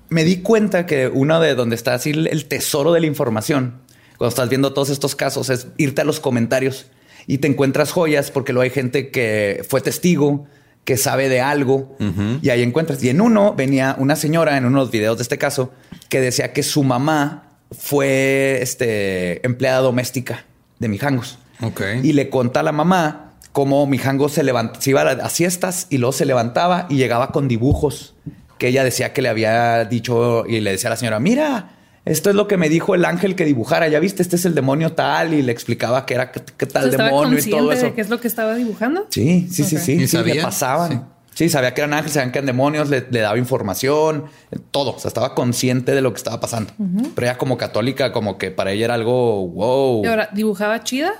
me 0.09 0.23
di 0.23 0.37
cuenta 0.37 0.85
que 0.85 1.07
uno 1.07 1.39
de 1.39 1.55
donde 1.55 1.75
está 1.75 1.93
así 1.93 2.11
el 2.11 2.45
tesoro 2.45 2.93
de 2.93 3.01
la 3.01 3.07
información, 3.07 3.81
cuando 4.17 4.29
estás 4.29 4.49
viendo 4.49 4.73
todos 4.73 4.89
estos 4.89 5.15
casos, 5.15 5.49
es 5.49 5.67
irte 5.77 6.01
a 6.01 6.05
los 6.05 6.19
comentarios 6.19 6.87
y 7.27 7.39
te 7.39 7.47
encuentras 7.47 7.91
joyas 7.91 8.31
porque 8.31 8.53
luego 8.53 8.63
hay 8.63 8.69
gente 8.69 9.09
que 9.09 9.65
fue 9.67 9.81
testigo, 9.81 10.45
que 10.83 10.97
sabe 10.97 11.29
de 11.29 11.41
algo 11.41 11.95
y 12.41 12.49
ahí 12.49 12.61
encuentras. 12.61 13.03
Y 13.03 13.09
en 13.09 13.21
uno 13.21 13.55
venía 13.55 13.95
una 13.97 14.15
señora 14.15 14.57
en 14.57 14.65
uno 14.65 14.79
de 14.79 14.85
los 14.85 14.91
videos 14.91 15.17
de 15.17 15.23
este 15.23 15.37
caso 15.37 15.71
que 16.09 16.21
decía 16.21 16.53
que 16.53 16.63
su 16.63 16.83
mamá 16.83 17.49
fue 17.71 18.59
este, 18.61 19.45
empleada 19.45 19.79
doméstica 19.79 20.45
de 20.79 20.87
Mijangos. 20.87 21.39
Ok. 21.61 21.81
Y 22.03 22.13
le 22.13 22.29
conta 22.29 22.59
a 22.59 22.63
la 22.63 22.71
mamá 22.71 23.33
cómo 23.51 23.87
Mijango 23.87 24.29
se 24.29 24.43
levantaba, 24.43 24.81
se 24.81 24.91
iba 24.91 25.01
a, 25.01 25.11
a 25.11 25.29
siestas 25.29 25.87
y 25.89 25.97
luego 25.97 26.11
se 26.11 26.25
levantaba 26.25 26.85
y 26.89 26.97
llegaba 26.97 27.31
con 27.31 27.47
dibujos 27.47 28.13
que 28.57 28.67
ella 28.67 28.83
decía 28.83 29.13
que 29.13 29.21
le 29.21 29.29
había 29.29 29.85
dicho 29.85 30.45
y 30.45 30.59
le 30.59 30.71
decía 30.71 30.89
a 30.89 30.91
la 30.91 30.97
señora, 30.97 31.19
mira, 31.19 31.74
esto 32.05 32.29
es 32.29 32.35
lo 32.35 32.47
que 32.47 32.57
me 32.57 32.69
dijo 32.69 32.93
el 32.95 33.03
ángel 33.03 33.35
que 33.35 33.45
dibujara, 33.45 33.87
ya 33.87 33.99
viste, 33.99 34.21
este 34.21 34.35
es 34.35 34.45
el 34.45 34.53
demonio 34.53 34.93
tal 34.93 35.33
y 35.33 35.41
le 35.41 35.51
explicaba 35.51 36.05
que 36.05 36.13
era 36.13 36.31
qué, 36.31 36.39
tal 36.67 36.83
sea, 36.83 36.91
¿Estaba 36.91 37.09
demonio 37.09 37.39
y 37.39 37.49
todo 37.49 37.71
eso. 37.71 37.85
de 37.87 37.93
qué 37.93 38.01
es 38.01 38.09
lo 38.09 38.19
que 38.21 38.27
estaba 38.27 38.55
dibujando? 38.55 39.07
Sí, 39.09 39.47
sí, 39.51 39.63
sí, 39.63 39.77
sí, 39.77 39.93
¿Y 39.93 39.99
sí, 40.01 40.07
sabía? 40.07 40.35
le 40.35 40.41
pasaban. 40.43 41.09
Sí. 41.33 41.49
sabía 41.49 41.73
que 41.73 41.81
eran 41.81 41.93
ángeles, 41.93 42.13
sabían 42.13 42.31
que 42.31 42.37
eran 42.37 42.45
demonios, 42.45 42.89
le, 42.89 43.07
le 43.09 43.19
daba 43.19 43.37
información, 43.37 44.25
todo. 44.71 44.95
O 44.95 44.99
sea, 44.99 45.09
estaba 45.09 45.33
consciente 45.35 45.93
de 45.93 46.01
lo 46.01 46.13
que 46.13 46.17
estaba 46.17 46.39
pasando. 46.39 46.71
Pero 47.15 47.27
ella 47.27 47.37
como 47.37 47.57
católica, 47.57 48.11
como 48.11 48.37
que 48.37 48.51
para 48.51 48.71
ella 48.71 48.85
era 48.85 48.93
algo 48.93 49.47
wow. 49.47 50.03
Y 50.05 50.07
ahora, 50.07 50.29
¿dibujaba 50.31 50.83
chida? 50.83 51.11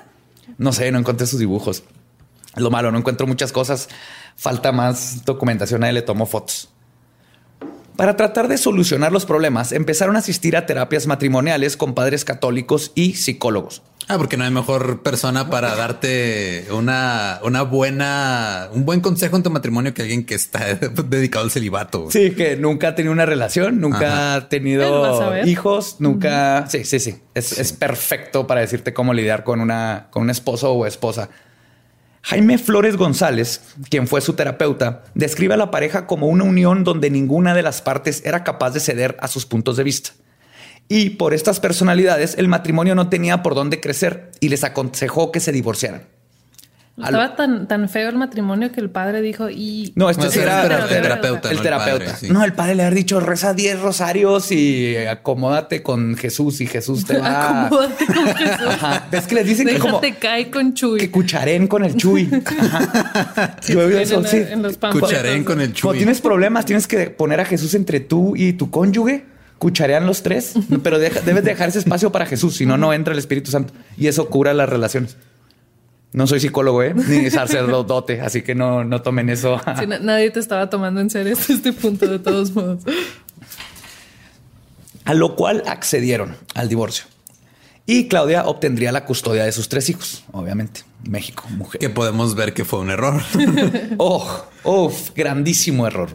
No 0.58 0.72
sé, 0.72 0.92
no 0.92 1.00
encontré 1.00 1.26
sus 1.28 1.40
dibujos. 1.40 1.84
Lo 2.56 2.70
malo, 2.70 2.92
no 2.92 2.98
encuentro 3.00 3.28
muchas 3.28 3.52
cosas. 3.52 3.90
Falta 4.38 4.72
más 4.72 5.26
documentación. 5.26 5.84
A 5.84 5.90
él 5.90 5.96
le 5.96 6.02
tomó 6.02 6.26
fotos. 6.26 6.70
Para 7.98 8.18
tratar 8.18 8.48
de 8.48 8.58
solucionar 8.58 9.12
los 9.12 9.26
problemas, 9.26 9.72
empezaron 9.72 10.16
a 10.16 10.20
asistir 10.20 10.58
a 10.58 10.66
terapias 10.66 11.08
matrimoniales 11.08 11.78
con 11.78 11.94
padres 11.94 12.26
católicos 12.26 12.92
y 12.94 13.14
psicólogos. 13.14 13.82
Ah, 14.08 14.18
porque 14.18 14.38
no 14.38 14.44
hay 14.44 14.52
mejor 14.52 15.02
persona 15.02 15.50
para 15.50 15.76
darte 15.76 16.68
una, 16.72 17.40
una 17.44 17.64
buena, 17.64 18.70
un 18.72 18.86
buen 18.86 19.02
consejo 19.02 19.36
en 19.36 19.42
tu 19.42 19.50
matrimonio 19.50 19.96
que 19.96 20.04
alguien 20.04 20.26
que 20.26 20.36
está 20.36 20.76
dedicado 21.10 21.46
al 21.46 21.52
celibato. 21.52 22.12
Sí, 22.12 22.32
que 22.32 22.56
nunca 22.56 22.90
ha 22.90 22.96
tenido 22.96 23.14
una 23.14 23.26
relación, 23.26 23.82
nunca 23.82 24.08
Ajá. 24.08 24.36
ha 24.36 24.50
tenido 24.50 25.44
hijos, 25.46 25.96
nunca. 26.00 26.68
Sí, 26.68 26.84
sí, 26.84 27.00
sí. 27.00 27.16
Es, 27.34 27.58
es 27.58 27.74
perfecto 27.74 28.46
para 28.46 28.62
decirte 28.62 28.94
cómo 28.94 29.14
lidiar 29.14 29.44
con 29.44 29.60
una, 29.60 30.08
con 30.12 30.24
un 30.24 30.30
esposo 30.30 30.72
o 30.74 30.86
esposa. 30.86 31.30
Jaime 32.28 32.58
Flores 32.58 32.98
González, 32.98 33.62
quien 33.88 34.08
fue 34.08 34.20
su 34.20 34.34
terapeuta, 34.34 35.04
describe 35.14 35.54
a 35.54 35.58
la 35.58 35.70
pareja 35.70 36.08
como 36.08 36.26
una 36.26 36.44
unión 36.44 36.84
donde 36.84 37.12
ninguna 37.12 37.54
de 37.54 37.62
las 37.62 37.84
partes 37.84 38.24
era 38.26 38.44
capaz 38.44 38.72
de 38.72 38.80
ceder 38.80 39.16
a 39.20 39.28
sus 39.28 39.46
puntos 39.46 39.78
de 39.78 39.84
vista. 39.84 40.10
Y 40.88 41.12
por 41.12 41.36
estas 41.36 41.60
personalidades, 41.60 42.34
el 42.40 42.48
matrimonio 42.48 42.96
no 42.96 43.10
tenía 43.10 43.44
por 43.44 43.54
dónde 43.54 43.80
crecer 43.80 44.32
y 44.40 44.50
les 44.50 44.64
aconsejó 44.64 45.32
que 45.32 45.40
se 45.40 45.52
divorciaran. 45.52 46.08
Estaba 46.98 47.36
tan, 47.36 47.68
tan 47.68 47.90
feo 47.90 48.08
el 48.08 48.16
matrimonio 48.16 48.72
que 48.72 48.80
el 48.80 48.90
padre 48.90 49.22
dijo 49.22 49.50
y... 49.50 49.92
No, 49.98 50.10
este 50.10 50.24
No, 50.24 50.32
sí 50.32 50.40
ese 50.40 50.48
era 50.48 50.66
era 50.66 50.78
el 50.84 50.88
terapeuta. 50.88 51.02
terapeuta, 51.02 51.50
El 51.50 51.56
no 51.56 51.60
el 51.60 51.64
terapeuta. 51.64 52.06
padre, 52.06 52.18
sí. 52.20 52.30
No, 52.32 52.44
el 52.46 52.54
padre 52.54 52.76
le 52.76 52.84
ha 52.84 52.90
dicho 52.92 53.20
reza 53.20 53.54
10 53.54 53.82
rosarios 53.82 54.50
y 54.54 54.96
acomódate 54.96 55.84
con 55.84 56.16
Jesús 56.16 56.62
y 56.62 56.68
Jesús 56.68 57.06
te 57.06 57.18
va. 57.18 57.66
Acomódate 57.66 58.06
con 58.06 58.16
Jesús. 58.38 58.66
Ajá. 58.68 59.08
¿Ves 59.12 59.28
que 59.28 59.36
les 59.36 59.46
dicen 59.46 59.68
que 59.68 59.78
como 59.78 60.00
Déjate 60.00 60.20
caer 60.20 60.50
con 60.52 60.74
Chuy. 60.74 61.00
que 61.00 61.12
cucharen 61.12 61.68
con 61.68 61.84
el 61.84 61.96
chuy? 61.98 62.30
Ajá. 62.46 63.58
Yo 63.68 63.82
he 63.82 63.86
oído 63.88 64.00
eso, 64.00 64.20
en, 64.22 64.28
sí. 64.28 64.38
en 64.50 64.62
los 64.62 64.78
con 64.78 64.94
el 64.94 65.00
Cuando 65.02 65.74
chuy. 65.74 65.98
tienes 65.98 66.22
problemas, 66.22 66.66
tienes 66.66 66.88
que 66.88 67.10
poner 67.10 67.42
a 67.42 67.46
Jesús 67.46 67.74
entre 67.74 68.00
tú 68.00 68.38
y 68.38 68.54
tu 68.54 68.72
cónyuge. 68.72 69.26
Cucharean 69.58 70.06
los 70.06 70.22
tres, 70.24 70.54
pero 70.84 70.98
deja- 71.00 71.22
debes 71.22 71.44
dejar 71.44 71.70
ese 71.70 71.80
espacio 71.80 72.12
para 72.12 72.26
Jesús, 72.26 72.56
si 72.56 72.66
no, 72.66 72.78
no 72.78 72.94
entra 72.94 73.14
el 73.14 73.20
Espíritu 73.20 73.52
Santo 73.52 73.74
y 73.98 74.08
eso 74.08 74.30
cura 74.30 74.54
las 74.54 74.68
relaciones. 74.70 75.16
No 76.16 76.28
soy 76.28 76.40
psicólogo, 76.40 76.82
¿eh? 76.82 76.94
ni 76.96 77.30
sacerdote, 77.30 78.22
así 78.22 78.42
que 78.42 78.56
no, 78.56 78.86
no 78.86 79.02
tomen 79.02 79.30
eso. 79.30 79.60
Sí, 79.78 79.86
na- 79.86 80.00
nadie 80.00 80.32
te 80.32 80.40
estaba 80.40 80.70
tomando 80.70 81.02
en 81.02 81.10
serio 81.10 81.34
hasta 81.34 81.52
este 81.52 81.74
punto, 81.74 82.08
de 82.08 82.20
todos 82.20 82.52
modos. 82.56 82.84
A 85.04 85.14
lo 85.14 85.36
cual 85.36 85.64
accedieron 85.68 86.38
al 86.54 86.70
divorcio. 86.70 87.06
Y 87.86 88.08
Claudia 88.08 88.46
obtendría 88.46 88.92
la 88.92 89.06
custodia 89.06 89.44
de 89.44 89.52
sus 89.52 89.68
tres 89.70 89.90
hijos, 89.90 90.24
obviamente. 90.32 90.82
México, 91.04 91.44
mujer. 91.50 91.80
Que 91.80 91.90
podemos 91.90 92.34
ver 92.34 92.54
que 92.54 92.64
fue 92.66 92.80
un 92.80 92.90
error. 92.92 93.22
Oh, 93.98 94.46
oh, 94.64 94.92
grandísimo 95.16 95.86
error. 95.86 96.10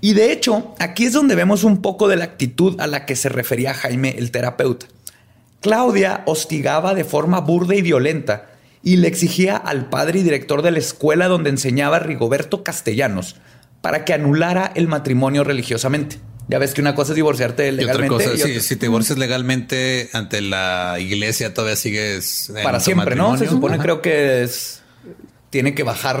Y 0.00 0.14
de 0.14 0.32
hecho, 0.32 0.74
aquí 0.78 1.04
es 1.04 1.12
donde 1.12 1.34
vemos 1.34 1.64
un 1.64 1.82
poco 1.82 2.06
de 2.08 2.16
la 2.16 2.24
actitud 2.24 2.80
a 2.80 2.86
la 2.86 3.04
que 3.06 3.16
se 3.16 3.28
refería 3.28 3.74
Jaime 3.74 4.14
el 4.18 4.30
terapeuta. 4.30 4.86
Claudia 5.60 6.22
hostigaba 6.26 6.94
de 6.94 7.04
forma 7.04 7.40
burda 7.40 7.74
y 7.74 7.82
violenta 7.82 8.50
y 8.86 8.98
le 8.98 9.08
exigía 9.08 9.56
al 9.56 9.88
padre 9.90 10.20
y 10.20 10.22
director 10.22 10.62
de 10.62 10.70
la 10.70 10.78
escuela 10.78 11.26
donde 11.26 11.50
enseñaba 11.50 11.98
Rigoberto 11.98 12.62
Castellanos 12.62 13.34
para 13.80 14.04
que 14.04 14.14
anulara 14.14 14.70
el 14.76 14.86
matrimonio 14.86 15.42
religiosamente. 15.42 16.18
Ya 16.46 16.60
ves 16.60 16.72
que 16.72 16.82
una 16.82 16.94
cosa 16.94 17.10
es 17.10 17.16
divorciarte 17.16 17.64
Y 17.64 17.70
otra 17.70 17.82
legalmente 17.82 18.14
cosa, 18.14 18.34
y 18.34 18.36
sí, 18.36 18.50
otra- 18.52 18.60
si 18.62 18.76
te 18.76 18.86
divorcias 18.86 19.18
legalmente 19.18 20.08
ante 20.12 20.40
la 20.40 20.98
iglesia, 21.00 21.52
todavía 21.52 21.74
sigues 21.74 22.50
en 22.50 22.62
para 22.62 22.78
siempre, 22.78 23.16
¿no? 23.16 23.36
Se 23.36 23.48
supone, 23.48 23.74
Ajá. 23.74 23.82
creo 23.82 24.02
que 24.02 24.44
es 24.44 24.82
tiene 25.56 25.74
que 25.74 25.84
bajar 25.84 26.20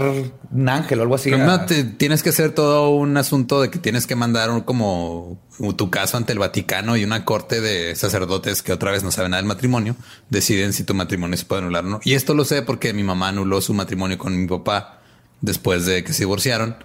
un 0.50 0.66
ángel 0.70 0.98
o 1.00 1.02
algo 1.02 1.14
así. 1.16 1.30
A- 1.30 1.66
te- 1.66 1.84
tienes 1.84 2.22
que 2.22 2.30
hacer 2.30 2.52
todo 2.52 2.88
un 2.88 3.18
asunto 3.18 3.60
de 3.60 3.68
que 3.70 3.78
tienes 3.78 4.06
que 4.06 4.16
mandar 4.16 4.50
un- 4.50 4.62
como 4.62 5.38
tu 5.76 5.90
caso 5.90 6.16
ante 6.16 6.32
el 6.32 6.38
Vaticano 6.38 6.96
y 6.96 7.04
una 7.04 7.26
corte 7.26 7.60
de 7.60 7.94
sacerdotes 7.96 8.62
que 8.62 8.72
otra 8.72 8.92
vez 8.92 9.04
no 9.04 9.10
saben 9.10 9.32
nada 9.32 9.42
del 9.42 9.46
matrimonio, 9.48 9.94
deciden 10.30 10.72
si 10.72 10.84
tu 10.84 10.94
matrimonio 10.94 11.36
se 11.36 11.44
puede 11.44 11.60
anular 11.60 11.84
o 11.84 11.88
no. 11.88 12.00
Y 12.02 12.14
esto 12.14 12.32
lo 12.32 12.46
sé 12.46 12.62
porque 12.62 12.94
mi 12.94 13.02
mamá 13.02 13.28
anuló 13.28 13.60
su 13.60 13.74
matrimonio 13.74 14.16
con 14.16 14.40
mi 14.40 14.46
papá 14.48 15.02
después 15.42 15.84
de 15.84 16.02
que 16.02 16.14
se 16.14 16.20
divorciaron. 16.20 16.76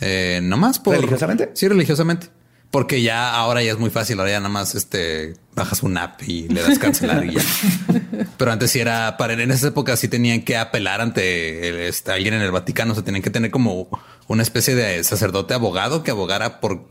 Eh, 0.00 0.38
nomás 0.44 0.78
por... 0.78 0.94
¿Religiosamente? 0.94 1.50
Sí, 1.54 1.66
religiosamente. 1.66 2.28
Porque 2.70 3.00
ya 3.00 3.32
ahora 3.34 3.62
ya 3.62 3.72
es 3.72 3.78
muy 3.78 3.90
fácil, 3.90 4.18
ahora 4.18 4.32
ya 4.32 4.40
nada 4.40 4.48
más 4.50 4.74
este 4.74 5.34
bajas 5.54 5.82
un 5.82 5.96
app 5.96 6.20
y 6.26 6.48
le 6.48 6.62
das 6.62 6.78
cancelar 6.78 7.24
y 7.24 7.34
ya. 7.34 7.42
Pero 8.36 8.52
antes 8.52 8.70
sí 8.70 8.80
era 8.80 9.16
para 9.16 9.32
en 9.34 9.50
esa 9.50 9.68
época 9.68 9.96
sí 9.96 10.08
tenían 10.08 10.42
que 10.42 10.56
apelar 10.56 11.00
ante 11.00 11.68
el- 11.68 11.76
este, 11.80 12.12
alguien 12.12 12.34
en 12.34 12.42
el 12.42 12.50
Vaticano, 12.50 12.92
o 12.92 12.94
sea, 12.94 13.04
tenían 13.04 13.22
que 13.22 13.30
tener 13.30 13.50
como 13.50 13.88
una 14.26 14.42
especie 14.42 14.74
de 14.74 15.02
sacerdote 15.04 15.54
abogado 15.54 16.02
que 16.02 16.10
abogara 16.10 16.60
por 16.60 16.86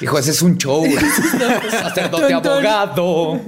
Hijo, 0.00 0.16
ese 0.18 0.30
es 0.30 0.42
un 0.42 0.58
show. 0.58 0.84
Sacerdote 1.70 2.32
abogado. 2.34 3.40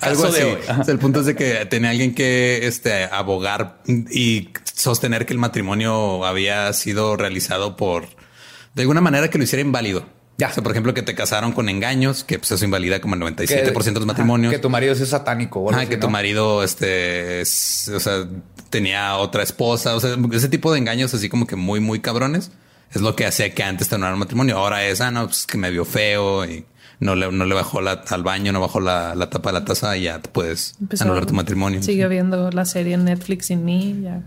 Algo 0.00 0.24
así. 0.26 0.40
el 0.88 0.98
punto 0.98 1.20
es 1.20 1.26
de 1.26 1.34
que 1.34 1.66
tenía 1.66 1.90
alguien 1.90 2.14
que 2.14 2.66
este 2.66 3.04
abogar 3.04 3.82
y 3.86 4.50
sostener 4.74 5.26
que 5.26 5.32
el 5.32 5.38
matrimonio 5.38 6.24
había 6.24 6.72
sido 6.72 7.16
realizado 7.16 7.76
por 7.76 8.06
de 8.76 8.82
alguna 8.82 9.00
manera 9.00 9.28
que 9.28 9.38
lo 9.38 9.42
hiciera 9.44 9.60
inválido. 9.62 10.06
Ya. 10.38 10.48
O 10.48 10.52
sea, 10.52 10.62
por 10.62 10.70
ejemplo, 10.72 10.92
que 10.92 11.00
te 11.02 11.14
casaron 11.14 11.52
con 11.52 11.68
engaños, 11.70 12.22
que 12.22 12.38
pues 12.38 12.50
eso 12.52 12.62
invalida 12.64 13.00
como 13.00 13.14
el 13.14 13.22
97% 13.22 13.46
de 13.56 13.70
los 13.72 13.96
Ajá, 14.02 14.04
matrimonios. 14.04 14.52
que 14.52 14.58
tu 14.58 14.68
marido 14.68 14.92
es 14.92 15.08
satánico. 15.08 15.60
o 15.60 15.70
Ajá, 15.72 15.86
que 15.86 15.96
tu 15.96 16.10
marido, 16.10 16.62
este, 16.62 17.40
es- 17.40 17.88
o 17.94 17.98
sea, 17.98 18.28
tenía 18.68 19.16
otra 19.16 19.42
esposa, 19.42 19.96
o 19.96 20.00
sea, 20.00 20.14
ese 20.32 20.48
tipo 20.50 20.70
de 20.72 20.78
engaños 20.78 21.14
así 21.14 21.28
como 21.30 21.46
que 21.46 21.56
muy, 21.56 21.80
muy 21.80 22.00
cabrones, 22.00 22.50
es 22.92 23.00
lo 23.00 23.16
que 23.16 23.24
hacía 23.24 23.54
que 23.54 23.62
antes 23.62 23.88
te 23.88 23.94
anularan 23.94 24.18
matrimonio. 24.18 24.58
Ahora 24.58 24.84
es, 24.84 25.00
ah, 25.00 25.10
no, 25.10 25.24
pues 25.26 25.46
que 25.46 25.56
me 25.56 25.70
vio 25.70 25.86
feo 25.86 26.44
y 26.44 26.66
no 27.00 27.14
le, 27.14 27.32
no 27.32 27.46
le 27.46 27.54
bajó 27.54 27.80
la, 27.80 28.04
al 28.08 28.22
baño, 28.22 28.52
no 28.52 28.60
bajó 28.60 28.80
la, 28.80 29.14
la 29.14 29.30
tapa 29.30 29.50
de 29.52 29.60
la 29.60 29.64
taza 29.64 29.96
y 29.96 30.02
ya 30.02 30.18
te 30.20 30.28
puedes 30.28 30.74
Empezó- 30.80 31.04
anular 31.04 31.24
tu 31.24 31.32
matrimonio. 31.32 31.82
Sigue 31.82 32.06
viendo 32.08 32.50
la 32.50 32.66
serie 32.66 32.92
en 32.94 33.04
Netflix 33.06 33.46
sin 33.46 33.64
mí. 33.64 34.00
Ya. 34.02 34.20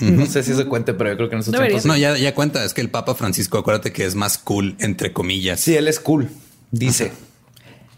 No 0.00 0.26
sé 0.26 0.42
si 0.42 0.54
se 0.54 0.64
cuente, 0.66 0.94
pero 0.94 1.10
yo 1.10 1.16
creo 1.16 1.28
que 1.28 1.34
en 1.36 1.40
esos 1.40 1.54
tiempos. 1.54 1.84
No, 1.86 1.96
ya, 1.96 2.16
ya 2.16 2.34
cuenta, 2.34 2.64
es 2.64 2.74
que 2.74 2.80
el 2.80 2.90
Papa 2.90 3.14
Francisco, 3.14 3.58
acuérdate 3.58 3.92
que 3.92 4.04
es 4.04 4.14
más 4.14 4.38
cool, 4.38 4.76
entre 4.80 5.12
comillas. 5.12 5.60
Sí, 5.60 5.76
él 5.76 5.88
es 5.88 6.00
cool. 6.00 6.28
Dice. 6.70 7.12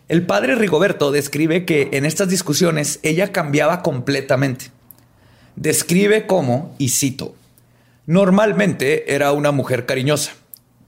El 0.09 0.25
padre 0.25 0.55
Rigoberto 0.55 1.11
describe 1.11 1.65
que 1.65 1.89
en 1.93 2.05
estas 2.05 2.29
discusiones 2.29 3.01
ella 3.03 3.33
cambiaba 3.33 3.83
completamente. 3.83 4.71
Describe 5.57 6.27
cómo, 6.27 6.75
y 6.79 6.91
cito, 6.91 7.35
normalmente 8.07 9.15
era 9.15 9.33
una 9.33 9.51
mujer 9.51 9.87
cariñosa 9.87 10.33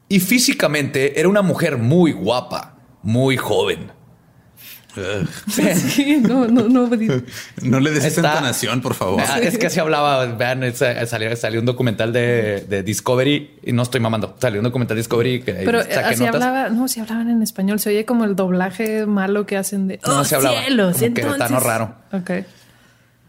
y 0.09 0.21
físicamente 0.21 1.19
era 1.19 1.29
una 1.29 1.43
mujer 1.43 1.79
muy 1.79 2.13
guapa, 2.13 2.77
muy 3.03 3.37
joven. 3.37 3.91
Sí, 5.51 6.19
no, 6.23 6.47
no, 6.47 6.69
no. 6.69 6.89
No 7.63 7.81
le 7.81 7.91
des 7.91 8.05
esa 8.05 8.21
entonación, 8.21 8.81
por 8.81 8.95
favor. 8.95 9.23
Ah, 9.27 9.39
es 9.41 9.59
que 9.59 9.67
así 9.69 9.79
hablaba. 9.81 10.27
Vean, 10.27 10.63
es- 10.65 10.79
salió, 11.07 11.35
salió 11.37 11.61
un 11.61 11.67
documental 11.67 12.13
de, 12.13 12.65
de 12.69 12.83
Discovery 12.83 13.59
y 13.65 13.73
no 13.73 13.83
estoy 13.83 14.01
mamando. 14.01 14.37
Salió 14.41 14.61
un 14.61 14.65
documental 14.65 14.97
de 14.97 15.01
Discovery 15.01 15.43
que 15.43 15.53
Pero 15.55 15.81
saqué 15.83 15.95
así 15.99 16.21
notas. 16.25 16.35
hablaba, 16.43 16.69
no, 16.71 16.89
si 16.89 17.01
hablaban 17.01 17.29
en 17.31 17.43
español, 17.43 17.81
se 17.81 17.91
oye 17.91 18.05
como 18.05 18.25
el 18.25 18.37
doblaje 18.37 19.07
malo 19.07 19.47
que 19.47 19.57
hacen 19.57 19.89
de 19.89 20.01
No, 20.07 20.21
oh, 20.21 20.25
se 20.25 20.35
hablaba, 20.37 20.61
cielos, 20.63 20.95
como 20.95 21.07
entonces. 21.07 21.35
queretano 21.37 21.61
raro. 21.61 21.95
Ok. 22.13 22.31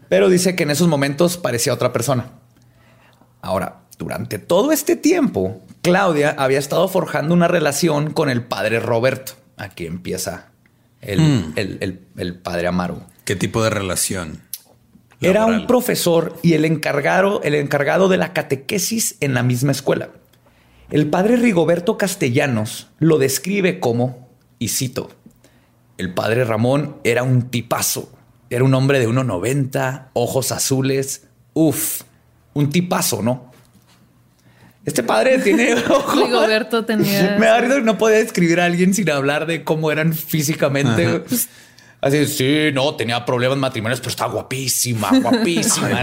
Pero 0.08 0.28
dice 0.28 0.56
que 0.56 0.64
en 0.64 0.70
esos 0.70 0.88
momentos 0.88 1.36
parecía 1.36 1.72
otra 1.72 1.92
persona. 1.92 2.26
Ahora, 3.42 3.80
durante 3.98 4.38
todo 4.38 4.72
este 4.72 4.96
tiempo, 4.96 5.62
Claudia 5.82 6.34
había 6.36 6.58
estado 6.58 6.88
forjando 6.88 7.32
una 7.34 7.48
relación 7.48 8.12
con 8.12 8.28
el 8.28 8.42
padre 8.42 8.80
Roberto. 8.80 9.32
Aquí 9.56 9.86
empieza 9.86 10.46
el, 11.00 11.20
Hmm. 11.20 11.52
el- 11.56 11.78
el- 11.80 12.00
el 12.16 12.34
padre 12.36 12.66
Amaro. 12.68 13.02
¿Qué 13.24 13.36
tipo 13.36 13.62
de 13.62 13.70
relación? 13.70 14.42
Era 15.20 15.44
un 15.44 15.66
profesor 15.66 16.38
y 16.42 16.54
el 16.54 16.64
encargado, 16.64 17.42
el 17.42 17.54
encargado 17.54 18.08
de 18.08 18.16
la 18.16 18.32
catequesis 18.32 19.16
en 19.20 19.34
la 19.34 19.42
misma 19.42 19.72
escuela. 19.72 20.10
El 20.90 21.08
padre 21.08 21.36
Rigoberto 21.36 21.98
Castellanos 21.98 22.88
lo 22.98 23.18
describe 23.18 23.80
como, 23.80 24.28
y 24.58 24.68
cito, 24.68 25.10
el 25.98 26.14
padre 26.14 26.44
Ramón 26.44 26.96
era 27.04 27.22
un 27.22 27.50
tipazo. 27.50 28.10
Era 28.48 28.64
un 28.64 28.74
hombre 28.74 28.98
de 28.98 29.06
1,90, 29.08 30.08
ojos 30.14 30.50
azules. 30.52 31.26
Uf, 31.52 32.02
un 32.54 32.70
tipazo, 32.70 33.22
¿no? 33.22 33.49
Este 34.90 35.04
padre 35.04 35.38
tiene 35.38 35.74
ojos. 35.88 36.16
Rigoberto 36.24 36.84
tenía- 36.84 37.36
Me 37.38 37.46
da 37.46 37.60
risa 37.60 37.76
que 37.76 37.82
no 37.82 37.96
podía 37.96 38.16
describir 38.18 38.60
a 38.60 38.64
alguien 38.64 38.92
sin 38.92 39.08
hablar 39.08 39.46
de 39.46 39.62
cómo 39.62 39.92
eran 39.92 40.12
físicamente. 40.14 41.06
Ajá. 41.06 41.22
Así, 42.02 42.26
sí, 42.26 42.70
no, 42.72 42.96
tenía 42.96 43.24
problemas 43.26 43.58
matrimoniales, 43.58 44.00
pero 44.00 44.10
estaba 44.10 44.32
guapísima, 44.32 45.10
guapísima. 45.22 45.86
Ay, 45.88 45.94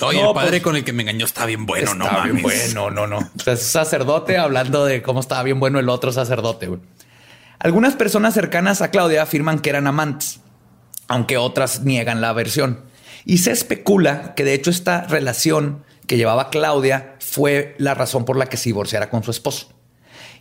no. 0.00 0.06
Oye, 0.06 0.22
No, 0.22 0.28
el 0.30 0.34
padre 0.34 0.50
pues, 0.50 0.62
con 0.62 0.76
el 0.76 0.84
que 0.84 0.92
me 0.94 1.02
engañó 1.02 1.26
está 1.26 1.44
bien 1.46 1.66
bueno, 1.66 1.94
no 1.94 2.04
está 2.06 2.22
bien 2.22 2.36
mames. 2.42 2.72
bueno, 2.74 2.90
no, 2.90 3.06
no. 3.06 3.18
O 3.18 3.42
sea, 3.42 3.52
es 3.54 3.62
sacerdote 3.62 4.38
hablando 4.38 4.84
de 4.86 5.02
cómo 5.02 5.20
estaba 5.20 5.42
bien 5.42 5.60
bueno 5.60 5.78
el 5.78 5.88
otro 5.90 6.10
sacerdote. 6.12 6.68
güey. 6.68 6.80
Algunas 7.58 7.94
personas 7.96 8.32
cercanas 8.34 8.80
a 8.82 8.90
Claudia 8.90 9.22
afirman 9.22 9.58
que 9.58 9.68
eran 9.70 9.86
amantes, 9.86 10.40
aunque 11.08 11.36
otras 11.36 11.82
niegan 11.82 12.20
la 12.20 12.32
versión. 12.32 12.80
Y 13.24 13.38
se 13.38 13.50
especula 13.50 14.34
que 14.36 14.44
de 14.44 14.54
hecho 14.54 14.70
esta 14.70 15.02
relación 15.08 15.82
que 16.06 16.16
llevaba 16.16 16.50
Claudia 16.50 17.16
fue 17.18 17.74
la 17.78 17.94
razón 17.94 18.24
por 18.24 18.36
la 18.36 18.46
que 18.46 18.56
se 18.56 18.68
divorciara 18.70 19.10
con 19.10 19.22
su 19.22 19.30
esposo. 19.30 19.68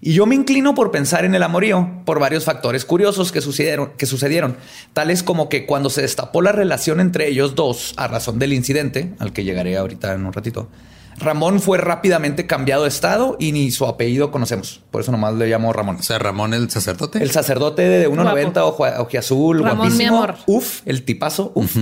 Y 0.02 0.14
yo 0.14 0.26
me 0.26 0.36
inclino 0.36 0.76
por 0.76 0.92
pensar 0.92 1.26
en 1.26 1.36
el 1.36 1.44
amorío 1.44 2.02
por 2.06 2.20
varios 2.20 2.44
factores 2.46 2.86
curiosos 2.86 3.32
que 3.32 3.42
sucedieron, 3.42 3.92
que 3.98 4.06
sucedieron, 4.06 4.58
tales 4.94 5.24
como 5.24 5.50
que 5.50 5.66
cuando 5.66 5.90
se 5.90 6.02
destapó 6.02 6.42
la 6.42 6.52
relación 6.52 7.00
entre 7.00 7.28
ellos 7.28 7.56
dos 7.56 7.94
a 7.98 8.08
razón 8.08 8.38
del 8.38 8.54
incidente, 8.54 9.14
al 9.20 9.34
que 9.34 9.44
llegaré 9.44 9.78
ahorita 9.78 10.14
en 10.14 10.26
un 10.26 10.34
ratito, 10.34 10.70
Ramón 11.18 11.62
fue 11.62 11.78
rápidamente 11.78 12.46
cambiado 12.46 12.84
de 12.84 12.90
estado 12.90 13.38
y 13.40 13.54
ni 13.54 13.72
su 13.72 13.86
apellido 13.86 14.32
conocemos. 14.32 14.82
Por 14.92 15.02
eso 15.02 15.12
nomás 15.12 15.34
le 15.36 15.48
llamo 15.48 15.72
Ramón. 15.72 15.98
O 15.98 16.04
sea, 16.04 16.20
Ramón 16.20 16.54
el 16.54 16.70
sacerdote. 16.70 17.24
El 17.24 17.32
sacerdote 17.32 17.84
de 17.84 18.10
1.90, 18.10 18.58
ojo, 18.58 18.84
ojiazul, 18.84 19.64
Ramón, 19.64 19.78
guapísimo. 19.78 19.98
mi 19.98 20.06
amor. 20.06 20.36
Uf, 20.46 20.82
el 20.86 21.04
tipazo, 21.04 21.52
uf. 21.56 21.78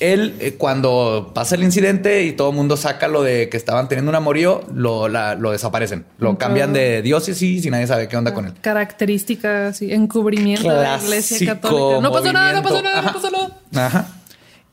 Él, 0.00 0.34
eh, 0.40 0.54
cuando 0.56 1.30
pasa 1.34 1.54
el 1.56 1.62
incidente 1.62 2.24
y 2.24 2.32
todo 2.32 2.50
el 2.50 2.56
mundo 2.56 2.76
saca 2.78 3.06
lo 3.06 3.22
de 3.22 3.48
que 3.50 3.56
estaban 3.58 3.86
teniendo 3.88 4.08
un 4.08 4.14
amorío, 4.16 4.62
lo, 4.74 5.08
la- 5.08 5.34
lo 5.34 5.50
desaparecen. 5.52 6.06
Lo 6.18 6.38
cambian 6.38 6.72
de 6.72 7.02
diócesis 7.02 7.64
y 7.66 7.70
nadie 7.70 7.86
sabe 7.86 8.08
qué 8.08 8.16
onda 8.16 8.32
con 8.32 8.46
él. 8.46 8.54
Características, 8.60 9.76
sí, 9.76 9.92
encubrimiento 9.92 10.68
de 10.68 10.82
la 10.82 10.98
iglesia 11.04 11.36
católica. 11.46 12.00
No 12.00 12.12
pasó 12.12 12.32
nada, 12.32 12.52
no 12.54 12.62
pasó 12.62 12.82
nada, 12.82 13.02
no 13.02 13.12
pasó 13.12 13.30
nada. 13.30 13.86
Ajá. 13.86 14.06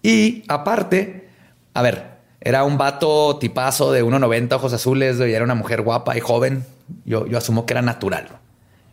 Y 0.01 0.43
aparte, 0.47 1.27
A 1.73 1.81
ver, 1.83 2.17
era 2.41 2.63
un 2.63 2.77
vato 2.79 3.37
tipazo 3.37 3.91
de 3.91 4.03
1,90, 4.03 4.53
ojos 4.55 4.73
azules, 4.73 5.17
y 5.19 5.31
era 5.33 5.43
una 5.43 5.53
mujer 5.55 5.81
guapa 5.83 6.17
y 6.17 6.21
joven. 6.21 6.63
Yo, 7.05 7.27
yo 7.27 7.37
asumo 7.37 7.65
que 7.67 7.73
era 7.73 7.81
natural. 7.83 8.29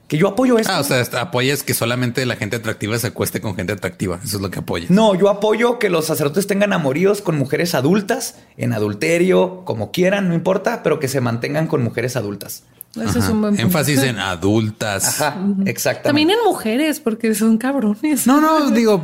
Que 0.09 0.19
yo 0.19 0.29
apoyo 0.29 0.59
esto. 0.59 0.71
Ah, 0.73 0.81
o 0.81 0.85
sea, 0.85 1.03
apoyas 1.21 1.63
que 1.63 1.73
solamente 1.73 2.27
la 2.27 2.37
gente 2.37 2.57
atractiva 2.57 2.99
se 2.99 3.07
acueste 3.07 3.41
con 3.41 3.55
gente 3.57 3.73
atractiva. 3.73 4.21
Eso 4.23 4.37
es 4.37 4.43
lo 4.43 4.51
que 4.51 4.59
apoyas. 4.59 4.91
No, 4.91 5.15
yo 5.15 5.31
apoyo 5.31 5.79
que 5.79 5.89
los 5.89 6.05
sacerdotes 6.07 6.47
tengan 6.47 6.73
amoríos 6.75 7.23
con 7.23 7.39
mujeres 7.39 7.75
adultas, 7.75 8.37
en 8.59 8.75
adulterio, 8.75 9.65
como 9.65 9.93
quieran, 9.93 10.29
no 10.29 10.35
importa, 10.35 10.83
pero 10.83 11.01
que 11.01 11.09
se 11.09 11.21
mantengan 11.23 11.67
con 11.67 11.83
mujeres 11.83 12.17
adultas. 12.17 12.65
Ese 12.95 13.19
es 13.19 13.29
un 13.29 13.41
buen 13.41 13.55
punto. 13.55 13.63
Énfasis 13.63 14.03
en 14.05 14.19
adultas. 14.21 15.21
Ajá, 15.21 15.37
exactamente. 15.65 16.09
También 16.09 16.31
en 16.31 16.45
mujeres, 16.45 17.01
porque 17.01 17.35
son 17.35 17.57
cabrones. 17.59 18.27
No, 18.27 18.41
no, 18.41 18.71
digo, 18.73 19.03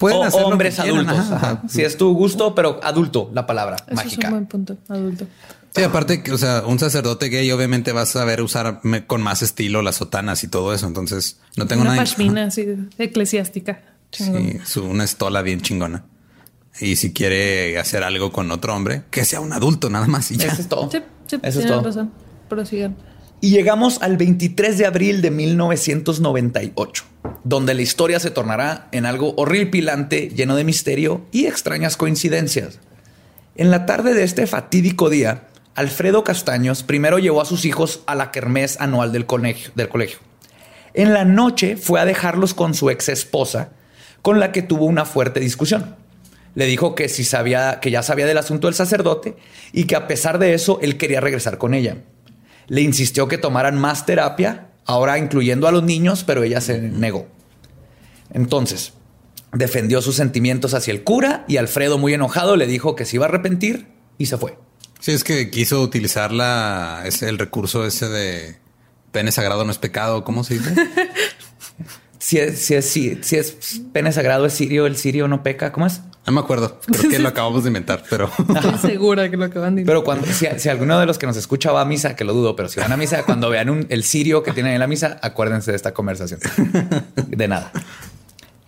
pueden 0.00 0.18
O 0.18 0.24
hacer 0.24 0.40
lo 0.40 0.46
que 0.48 0.52
hombres 0.52 0.78
adultos. 0.80 1.18
ajá. 1.18 1.36
ajá. 1.36 1.62
Si 1.68 1.82
es 1.82 1.96
tu 1.98 2.12
gusto, 2.14 2.54
pero 2.54 2.80
adulto, 2.82 3.30
la 3.34 3.46
palabra 3.46 3.76
Ese 3.76 3.90
es 3.90 3.94
mágica. 3.96 4.28
un 4.28 4.32
buen 4.32 4.46
punto, 4.46 4.76
adulto. 4.88 5.26
Sí, 5.74 5.82
aparte, 5.82 6.22
que, 6.22 6.30
o 6.32 6.38
sea, 6.38 6.62
un 6.66 6.78
sacerdote 6.78 7.28
gay 7.30 7.50
obviamente 7.50 7.90
va 7.92 8.02
a 8.02 8.06
saber 8.06 8.40
usar 8.42 8.80
con 9.08 9.22
más 9.22 9.42
estilo 9.42 9.82
las 9.82 9.96
sotanas 9.96 10.44
y 10.44 10.48
todo 10.48 10.72
eso. 10.72 10.86
Entonces, 10.86 11.40
no 11.56 11.66
tengo 11.66 11.82
Una 11.82 11.90
nada. 11.92 12.02
pashmina 12.02 12.44
así, 12.44 12.64
eclesiástica. 12.98 13.82
Chingón. 14.12 14.42
Sí, 14.52 14.58
su- 14.64 14.84
una 14.84 15.02
estola 15.02 15.42
bien 15.42 15.60
chingona. 15.62 16.04
Y 16.80 16.94
si 16.96 17.12
quiere 17.12 17.76
hacer 17.78 18.04
algo 18.04 18.30
con 18.32 18.50
otro 18.52 18.74
hombre, 18.74 19.02
que 19.10 19.24
sea 19.24 19.40
un 19.40 19.52
adulto 19.52 19.90
nada 19.90 20.06
más 20.06 20.30
y 20.30 20.36
ya. 20.36 20.46
Eso 20.46 20.62
es 20.62 20.68
todo. 20.68 20.88
Sí, 20.90 20.98
sí, 21.26 21.36
Eso 21.42 21.60
es 21.60 21.66
todo. 21.66 21.82
razón. 21.82 22.12
Prosigan. 22.48 22.96
Y 23.40 23.50
llegamos 23.50 24.00
al 24.00 24.16
23 24.16 24.78
de 24.78 24.86
abril 24.86 25.22
de 25.22 25.30
1998, 25.32 27.04
donde 27.42 27.74
la 27.74 27.82
historia 27.82 28.20
se 28.20 28.30
tornará 28.30 28.88
en 28.92 29.06
algo 29.06 29.34
horripilante, 29.36 30.28
lleno 30.34 30.54
de 30.56 30.64
misterio 30.64 31.26
y 31.32 31.46
extrañas 31.46 31.96
coincidencias. 31.96 32.78
En 33.56 33.70
la 33.70 33.86
tarde 33.86 34.14
de 34.14 34.22
este 34.24 34.46
fatídico 34.46 35.10
día, 35.10 35.48
Alfredo 35.74 36.22
Castaños 36.22 36.84
primero 36.84 37.18
llevó 37.18 37.40
a 37.40 37.46
sus 37.46 37.64
hijos 37.64 38.02
a 38.06 38.14
la 38.14 38.30
kermés 38.30 38.80
anual 38.80 39.10
del 39.10 39.26
colegio. 39.26 40.18
En 40.94 41.12
la 41.12 41.24
noche 41.24 41.76
fue 41.76 42.00
a 42.00 42.04
dejarlos 42.04 42.54
con 42.54 42.74
su 42.74 42.90
ex 42.90 43.08
esposa, 43.08 43.70
con 44.22 44.38
la 44.38 44.52
que 44.52 44.62
tuvo 44.62 44.84
una 44.84 45.04
fuerte 45.04 45.40
discusión. 45.40 45.96
Le 46.54 46.66
dijo 46.66 46.94
que 46.94 47.08
si 47.08 47.24
sabía, 47.24 47.80
que 47.80 47.90
ya 47.90 48.04
sabía 48.04 48.26
del 48.26 48.38
asunto 48.38 48.68
del 48.68 48.74
sacerdote 48.74 49.36
y 49.72 49.84
que 49.84 49.96
a 49.96 50.06
pesar 50.06 50.38
de 50.38 50.54
eso 50.54 50.78
él 50.80 50.96
quería 50.96 51.20
regresar 51.20 51.58
con 51.58 51.74
ella. 51.74 51.96
Le 52.68 52.80
insistió 52.80 53.26
que 53.26 53.38
tomaran 53.38 53.76
más 53.76 54.06
terapia, 54.06 54.68
ahora 54.86 55.18
incluyendo 55.18 55.66
a 55.66 55.72
los 55.72 55.82
niños, 55.82 56.22
pero 56.22 56.44
ella 56.44 56.60
se 56.60 56.78
negó. 56.78 57.26
Entonces, 58.32 58.92
defendió 59.52 60.00
sus 60.00 60.14
sentimientos 60.14 60.72
hacia 60.72 60.92
el 60.92 61.02
cura 61.02 61.44
y 61.48 61.56
Alfredo, 61.56 61.98
muy 61.98 62.14
enojado, 62.14 62.56
le 62.56 62.68
dijo 62.68 62.94
que 62.94 63.04
se 63.04 63.16
iba 63.16 63.26
a 63.26 63.28
arrepentir 63.28 63.88
y 64.18 64.26
se 64.26 64.38
fue. 64.38 64.56
Sí, 65.04 65.10
es 65.12 65.22
que 65.22 65.50
quiso 65.50 65.82
utilizar 65.82 66.32
la, 66.32 67.02
ese, 67.04 67.28
el 67.28 67.38
recurso 67.38 67.84
ese 67.84 68.08
de 68.08 68.56
pene 69.12 69.32
sagrado 69.32 69.62
no 69.66 69.70
es 69.70 69.76
pecado. 69.76 70.24
¿Cómo 70.24 70.44
se 70.44 70.54
dice? 70.54 70.74
Si 72.18 72.38
es, 72.38 72.58
si 72.64 72.72
es, 72.74 72.88
si, 72.88 73.18
si 73.22 73.36
es 73.36 73.82
pene 73.92 74.10
sagrado, 74.10 74.46
es 74.46 74.54
sirio, 74.54 74.86
el 74.86 74.96
sirio 74.96 75.28
no 75.28 75.42
peca. 75.42 75.72
¿Cómo 75.72 75.86
es? 75.86 76.00
No 76.26 76.32
me 76.32 76.40
acuerdo. 76.40 76.80
Creo 76.86 77.10
que 77.10 77.18
lo 77.18 77.28
acabamos 77.28 77.64
de 77.64 77.68
inventar, 77.68 78.02
pero 78.08 78.30
Estoy 78.54 78.78
segura 78.92 79.30
que 79.30 79.36
lo 79.36 79.44
acaban 79.44 79.74
de 79.74 79.82
decir. 79.82 79.86
Pero 79.88 80.04
cuando, 80.04 80.26
si, 80.28 80.46
si 80.56 80.70
alguno 80.70 80.98
de 80.98 81.04
los 81.04 81.18
que 81.18 81.26
nos 81.26 81.36
escucha 81.36 81.70
va 81.70 81.82
a 81.82 81.84
misa, 81.84 82.16
que 82.16 82.24
lo 82.24 82.32
dudo, 82.32 82.56
pero 82.56 82.70
si 82.70 82.80
van 82.80 82.90
a 82.92 82.96
misa, 82.96 83.24
cuando 83.24 83.50
vean 83.50 83.68
un- 83.68 83.86
el 83.90 84.04
sirio 84.04 84.42
que 84.42 84.52
tienen 84.52 84.72
en 84.72 84.80
la 84.80 84.86
misa, 84.86 85.18
acuérdense 85.20 85.70
de 85.72 85.76
esta 85.76 85.92
conversación. 85.92 86.40
De 87.26 87.46
nada. 87.46 87.72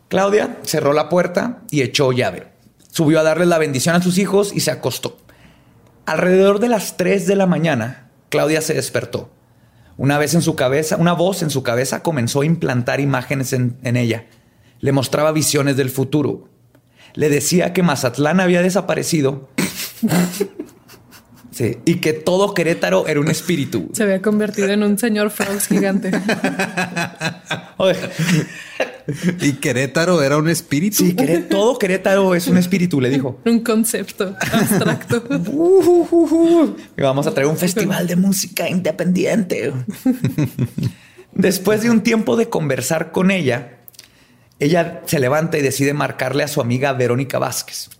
Claudia 0.08 0.58
cerró 0.64 0.92
la 0.92 1.08
puerta 1.08 1.62
y 1.70 1.80
echó 1.80 2.12
llave. 2.12 2.48
Subió 2.90 3.20
a 3.20 3.22
darles 3.22 3.48
la 3.48 3.56
bendición 3.56 3.94
a 3.96 4.02
sus 4.02 4.18
hijos 4.18 4.52
y 4.54 4.60
se 4.60 4.70
acostó. 4.70 5.16
Alrededor 6.06 6.60
de 6.60 6.68
las 6.68 6.96
3 6.96 7.26
de 7.26 7.36
la 7.36 7.46
mañana, 7.46 8.10
Claudia 8.28 8.60
se 8.60 8.74
despertó. 8.74 9.30
Una 9.96 10.18
vez 10.18 10.34
en 10.34 10.42
su 10.42 10.56
cabeza, 10.56 10.96
una 10.96 11.12
voz 11.12 11.42
en 11.42 11.50
su 11.50 11.62
cabeza 11.62 12.02
comenzó 12.02 12.42
a 12.42 12.46
implantar 12.46 13.00
imágenes 13.00 13.52
en, 13.52 13.76
en 13.82 13.96
ella. 13.96 14.26
Le 14.80 14.92
mostraba 14.92 15.32
visiones 15.32 15.76
del 15.76 15.90
futuro. 15.90 16.48
Le 17.14 17.28
decía 17.28 17.72
que 17.72 17.82
Mazatlán 17.82 18.40
había 18.40 18.62
desaparecido 18.62 19.48
Sí, 21.56 21.78
y 21.86 21.96
que 22.00 22.12
todo 22.12 22.52
Querétaro 22.52 23.06
era 23.06 23.18
un 23.18 23.30
espíritu. 23.30 23.88
Se 23.94 24.02
había 24.02 24.20
convertido 24.20 24.68
en 24.68 24.82
un 24.82 24.98
señor 24.98 25.30
Frogs 25.30 25.68
gigante. 25.68 26.10
Y 29.40 29.52
Querétaro 29.54 30.22
era 30.22 30.36
un 30.36 30.48
espíritu. 30.48 30.96
sí, 30.96 31.16
todo 31.48 31.78
Querétaro 31.78 32.34
es 32.34 32.48
un 32.48 32.56
espíritu, 32.56 33.00
le 33.00 33.10
dijo. 33.10 33.40
un 33.44 33.60
concepto 33.60 34.34
abstracto. 34.52 35.22
Y 36.96 37.02
vamos 37.02 37.26
a 37.26 37.32
traer 37.32 37.48
un 37.48 37.56
festival 37.56 38.06
de 38.06 38.16
música 38.16 38.68
independiente. 38.68 39.72
Después 41.32 41.82
de 41.82 41.90
un 41.90 42.00
tiempo 42.00 42.36
de 42.36 42.48
conversar 42.48 43.12
con 43.12 43.30
ella, 43.30 43.78
ella 44.58 45.02
se 45.06 45.20
levanta 45.20 45.58
y 45.58 45.62
decide 45.62 45.92
marcarle 45.92 46.42
a 46.42 46.48
su 46.48 46.60
amiga 46.60 46.92
Verónica 46.94 47.38
Vázquez, 47.38 47.90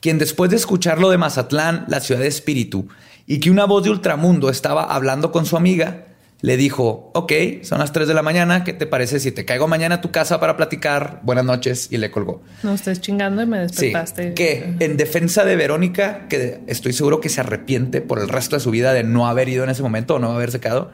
quien 0.00 0.18
después 0.18 0.50
de 0.50 0.56
escuchar 0.56 1.00
lo 1.00 1.10
de 1.10 1.18
Mazatlán, 1.18 1.84
la 1.88 2.00
ciudad 2.00 2.20
de 2.20 2.28
espíritu, 2.28 2.88
y 3.26 3.40
que 3.40 3.50
una 3.50 3.64
voz 3.64 3.82
de 3.82 3.90
ultramundo 3.90 4.48
estaba 4.48 4.84
hablando 4.84 5.32
con 5.32 5.46
su 5.46 5.56
amiga, 5.56 6.05
le 6.42 6.56
dijo, 6.56 7.10
ok, 7.14 7.32
son 7.62 7.78
las 7.78 7.92
3 7.92 8.06
de 8.08 8.14
la 8.14 8.22
mañana, 8.22 8.62
¿qué 8.62 8.72
te 8.72 8.86
parece 8.86 9.20
si 9.20 9.32
te 9.32 9.44
caigo 9.44 9.66
mañana 9.68 9.96
a 9.96 10.00
tu 10.00 10.10
casa 10.10 10.38
para 10.38 10.56
platicar? 10.56 11.20
Buenas 11.22 11.44
noches, 11.44 11.88
y 11.90 11.96
le 11.96 12.10
colgó. 12.10 12.42
No 12.62 12.72
estés 12.74 13.00
chingando 13.00 13.42
y 13.42 13.46
me 13.46 13.68
Sí, 13.70 13.86
despertaste. 13.86 14.34
que 14.34 14.74
en 14.80 14.96
defensa 14.96 15.44
de 15.44 15.56
Verónica, 15.56 16.28
que 16.28 16.60
estoy 16.66 16.92
seguro 16.92 17.20
que 17.20 17.28
se 17.30 17.40
arrepiente 17.40 18.00
por 18.02 18.18
el 18.20 18.28
resto 18.28 18.54
de 18.56 18.60
su 18.60 18.70
vida 18.70 18.92
de 18.92 19.02
no 19.02 19.26
haber 19.28 19.48
ido 19.48 19.64
en 19.64 19.70
ese 19.70 19.82
momento 19.82 20.16
o 20.16 20.18
no 20.18 20.30
haberse 20.32 20.60
quedado, 20.60 20.90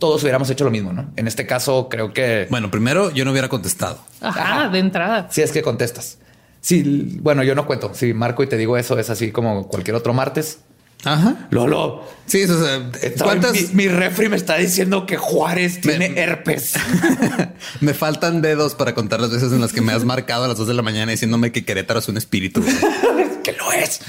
todos 0.00 0.20
hubiéramos 0.24 0.50
hecho 0.50 0.64
lo 0.64 0.70
mismo, 0.72 0.92
¿no? 0.92 1.12
En 1.14 1.28
este 1.28 1.46
caso, 1.46 1.88
creo 1.88 2.12
que 2.12 2.48
Bueno, 2.50 2.70
primero 2.72 3.12
yo 3.12 3.24
no 3.24 3.30
hubiera 3.30 3.48
contestado. 3.48 3.98
Ajá, 4.20 4.68
de 4.68 4.80
entrada. 4.80 5.28
si 5.30 5.42
es 5.42 5.52
que 5.52 5.62
contestas. 5.62 6.18
Sí, 6.60 7.18
bueno, 7.22 7.42
yo 7.44 7.54
no 7.54 7.66
cuento. 7.66 7.92
Si 7.94 8.12
marco 8.14 8.42
y 8.42 8.48
te 8.48 8.56
digo 8.56 8.76
eso, 8.76 8.98
es 8.98 9.10
así 9.10 9.30
como 9.32 9.68
cualquier 9.68 9.94
otro 9.96 10.12
martes. 10.12 10.58
Ajá. 11.04 11.48
Lolo, 11.50 12.04
Sí, 12.26 12.44
o 12.44 12.64
sea, 12.64 12.90
¿cuántas? 13.22 13.52
mi, 13.52 13.60
mi 13.74 13.88
refri 13.88 14.28
me 14.28 14.36
está 14.36 14.56
diciendo 14.56 15.04
que 15.04 15.16
Juárez 15.16 15.80
tiene 15.80 16.14
herpes. 16.16 16.74
me 17.80 17.92
faltan 17.92 18.40
dedos 18.40 18.74
para 18.74 18.94
contar 18.94 19.20
las 19.20 19.30
veces 19.30 19.52
en 19.52 19.60
las 19.60 19.72
que 19.72 19.80
me 19.82 19.92
has 19.92 20.04
marcado 20.04 20.44
a 20.44 20.48
las 20.48 20.56
dos 20.56 20.66
de 20.68 20.74
la 20.74 20.82
mañana 20.82 21.12
diciéndome 21.12 21.52
que 21.52 21.64
Querétaro 21.64 21.98
es 21.98 22.08
un 22.08 22.16
espíritu. 22.16 22.62
que 23.42 23.52
lo 23.52 23.72
es. 23.72 24.00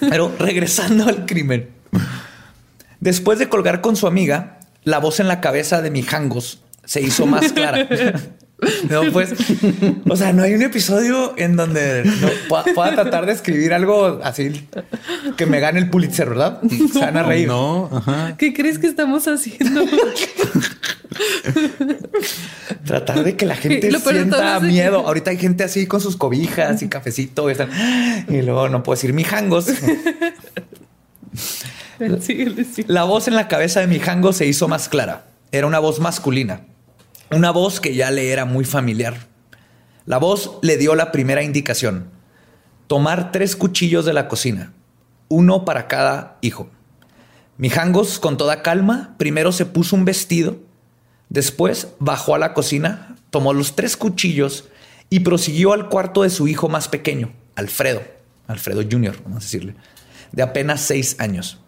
Pero 0.00 0.34
regresando 0.38 1.06
al 1.06 1.24
crimen. 1.26 1.70
Después 3.00 3.38
de 3.38 3.48
colgar 3.48 3.80
con 3.80 3.96
su 3.96 4.06
amiga, 4.06 4.58
la 4.84 4.98
voz 4.98 5.20
en 5.20 5.28
la 5.28 5.40
cabeza 5.40 5.80
de 5.80 5.90
Mijangos 5.90 6.60
se 6.84 7.00
hizo 7.00 7.24
más 7.26 7.52
clara. 7.52 7.88
No, 8.88 9.02
pues, 9.12 9.34
o 10.08 10.16
sea, 10.16 10.32
no 10.32 10.42
hay 10.44 10.54
un 10.54 10.62
episodio 10.62 11.34
en 11.36 11.56
donde 11.56 12.04
no, 12.04 12.28
pueda, 12.48 12.64
pueda 12.74 12.94
tratar 12.94 13.26
de 13.26 13.32
escribir 13.32 13.74
algo 13.74 14.20
así 14.22 14.68
que 15.36 15.46
me 15.46 15.58
gane 15.60 15.80
el 15.80 15.90
Pulitzer, 15.90 16.28
¿verdad? 16.28 16.60
Se 16.92 16.98
van 17.00 17.16
a 17.16 17.22
reír. 17.24 17.48
No, 17.48 17.90
ajá. 17.92 18.36
¿Qué 18.36 18.52
crees 18.54 18.78
que 18.78 18.86
estamos 18.86 19.26
haciendo? 19.26 19.84
Tratar 22.84 23.24
de 23.24 23.36
que 23.36 23.46
la 23.46 23.56
gente 23.56 23.90
Lo 23.90 23.98
sienta 24.00 24.58
que- 24.60 24.66
miedo. 24.66 25.06
Ahorita 25.06 25.30
hay 25.30 25.38
gente 25.38 25.64
así 25.64 25.86
con 25.86 26.00
sus 26.00 26.16
cobijas 26.16 26.82
y 26.82 26.88
cafecito 26.88 27.48
y, 27.48 27.52
están- 27.52 27.70
y 28.28 28.42
luego 28.42 28.68
no 28.68 28.82
puedo 28.82 28.96
decir 28.96 29.12
mijangos. 29.12 29.66
Síguele, 32.20 32.64
sí. 32.72 32.84
La 32.86 33.04
voz 33.04 33.28
en 33.28 33.34
la 33.34 33.48
cabeza 33.48 33.80
de 33.80 33.86
Mijango 33.86 34.32
se 34.32 34.46
hizo 34.46 34.68
más 34.68 34.88
clara. 34.88 35.24
Era 35.52 35.66
una 35.66 35.78
voz 35.78 36.00
masculina. 36.00 36.62
Una 37.32 37.50
voz 37.50 37.80
que 37.80 37.94
ya 37.94 38.10
le 38.10 38.30
era 38.30 38.44
muy 38.44 38.66
familiar. 38.66 39.26
La 40.04 40.18
voz 40.18 40.58
le 40.60 40.76
dio 40.76 40.94
la 40.94 41.12
primera 41.12 41.42
indicación. 41.42 42.10
Tomar 42.88 43.32
tres 43.32 43.56
cuchillos 43.56 44.04
de 44.04 44.12
la 44.12 44.28
cocina. 44.28 44.74
Uno 45.28 45.64
para 45.64 45.88
cada 45.88 46.36
hijo. 46.42 46.68
Mijangos, 47.56 48.18
con 48.18 48.36
toda 48.36 48.62
calma, 48.62 49.14
primero 49.16 49.50
se 49.50 49.64
puso 49.64 49.96
un 49.96 50.04
vestido. 50.04 50.58
Después 51.30 51.88
bajó 51.98 52.34
a 52.34 52.38
la 52.38 52.52
cocina, 52.52 53.16
tomó 53.30 53.54
los 53.54 53.76
tres 53.76 53.96
cuchillos 53.96 54.68
y 55.08 55.20
prosiguió 55.20 55.72
al 55.72 55.88
cuarto 55.88 56.24
de 56.24 56.30
su 56.30 56.48
hijo 56.48 56.68
más 56.68 56.88
pequeño, 56.88 57.32
Alfredo. 57.54 58.02
Alfredo 58.46 58.82
Jr., 58.82 59.16
vamos 59.24 59.38
a 59.38 59.46
decirle. 59.46 59.74
De 60.32 60.42
apenas 60.42 60.82
seis 60.82 61.16
años. 61.18 61.61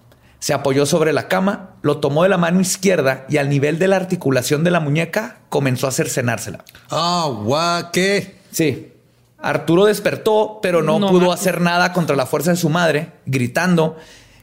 Se 0.44 0.52
apoyó 0.52 0.84
sobre 0.84 1.14
la 1.14 1.26
cama, 1.26 1.70
lo 1.80 2.00
tomó 2.00 2.22
de 2.24 2.28
la 2.28 2.36
mano 2.36 2.60
izquierda 2.60 3.24
y 3.30 3.38
al 3.38 3.48
nivel 3.48 3.78
de 3.78 3.88
la 3.88 3.96
articulación 3.96 4.62
de 4.62 4.70
la 4.70 4.78
muñeca 4.78 5.38
comenzó 5.48 5.86
a 5.86 5.90
cercenársela. 5.90 6.62
Ah, 6.90 7.30
guau, 7.42 7.84
¿qué? 7.94 8.36
Sí. 8.50 8.92
Arturo 9.38 9.86
despertó, 9.86 10.58
pero 10.60 10.82
no, 10.82 10.98
No 10.98 11.08
pudo 11.08 11.32
hacer 11.32 11.62
nada 11.62 11.94
contra 11.94 12.14
la 12.14 12.26
fuerza 12.26 12.50
de 12.50 12.58
su 12.58 12.68
madre, 12.68 13.12
gritando. 13.24 13.96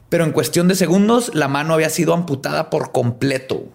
Pero 0.08 0.24
en 0.24 0.32
cuestión 0.32 0.66
de 0.66 0.74
segundos, 0.74 1.30
la 1.36 1.46
mano 1.46 1.74
había 1.74 1.88
sido 1.88 2.14
amputada 2.14 2.68
por 2.68 2.90
completo. 2.90 3.66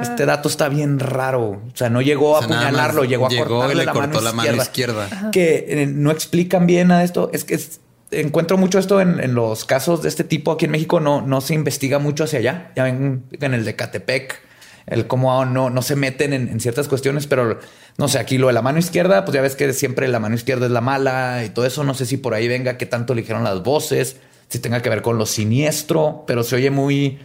Este 0.00 0.24
dato 0.24 0.48
está 0.48 0.70
bien 0.70 0.98
raro. 0.98 1.50
O 1.50 1.76
sea, 1.76 1.90
no 1.90 2.00
llegó 2.00 2.30
O 2.30 2.36
a 2.38 2.46
sea, 2.46 2.46
apuñalarlo, 2.46 3.04
llegó 3.04 3.26
a 3.26 3.28
llegó 3.28 3.44
y 3.44 3.48
cortarle 3.48 3.74
le 3.74 3.84
la, 3.84 3.92
cortó 3.92 4.08
mano, 4.08 4.20
la 4.22 4.32
mano 4.32 4.56
izquierda. 4.56 5.04
izquierda. 5.04 5.30
Que 5.32 5.66
eh, 5.68 5.86
no 5.86 6.10
explican 6.10 6.66
bien 6.66 6.92
a 6.92 7.04
esto. 7.04 7.28
Es 7.34 7.44
que 7.44 7.56
es- 7.56 7.80
encuentro 8.20 8.56
mucho 8.56 8.78
esto 8.78 9.00
en, 9.00 9.34
los 9.34 9.64
casos 9.64 10.02
de 10.02 10.08
este 10.08 10.24
tipo 10.24 10.52
aquí 10.52 10.64
en 10.64 10.70
México. 10.70 11.00
No, 11.00 11.22
no 11.22 11.40
se 11.40 11.54
investiga 11.54 11.98
mucho 11.98 12.24
hacia 12.24 12.38
allá. 12.38 12.72
Ya 12.76 12.84
ven 12.84 13.24
en 13.30 13.54
el 13.54 13.64
de 13.64 13.76
Catepec, 13.76 14.40
el 14.86 15.06
cómo 15.06 15.44
no, 15.44 15.70
no 15.70 15.82
se 15.82 15.96
meten 15.96 16.32
en, 16.32 16.60
ciertas 16.60 16.88
cuestiones, 16.88 17.26
pero 17.26 17.58
no 17.96 18.08
sé, 18.08 18.18
aquí 18.18 18.38
lo 18.38 18.48
de 18.48 18.52
la 18.52 18.62
mano 18.62 18.78
izquierda, 18.78 19.24
pues 19.24 19.34
ya 19.34 19.42
ves 19.42 19.56
que 19.56 19.72
siempre 19.72 20.08
la 20.08 20.20
mano 20.20 20.34
izquierda 20.34 20.66
es 20.66 20.72
la 20.72 20.80
mala 20.80 21.44
y 21.44 21.50
todo 21.50 21.66
eso. 21.66 21.84
No 21.84 21.94
sé 21.94 22.06
si 22.06 22.16
por 22.16 22.34
ahí 22.34 22.48
venga 22.48 22.76
qué 22.76 22.86
tanto 22.86 23.12
eligieron 23.12 23.44
las 23.44 23.62
voces, 23.62 24.16
si 24.48 24.58
tenga 24.58 24.82
que 24.82 24.90
ver 24.90 25.02
con 25.02 25.18
lo 25.18 25.26
siniestro, 25.26 26.24
pero 26.26 26.42
se 26.42 26.56
oye 26.56 26.70
muy 26.70 27.18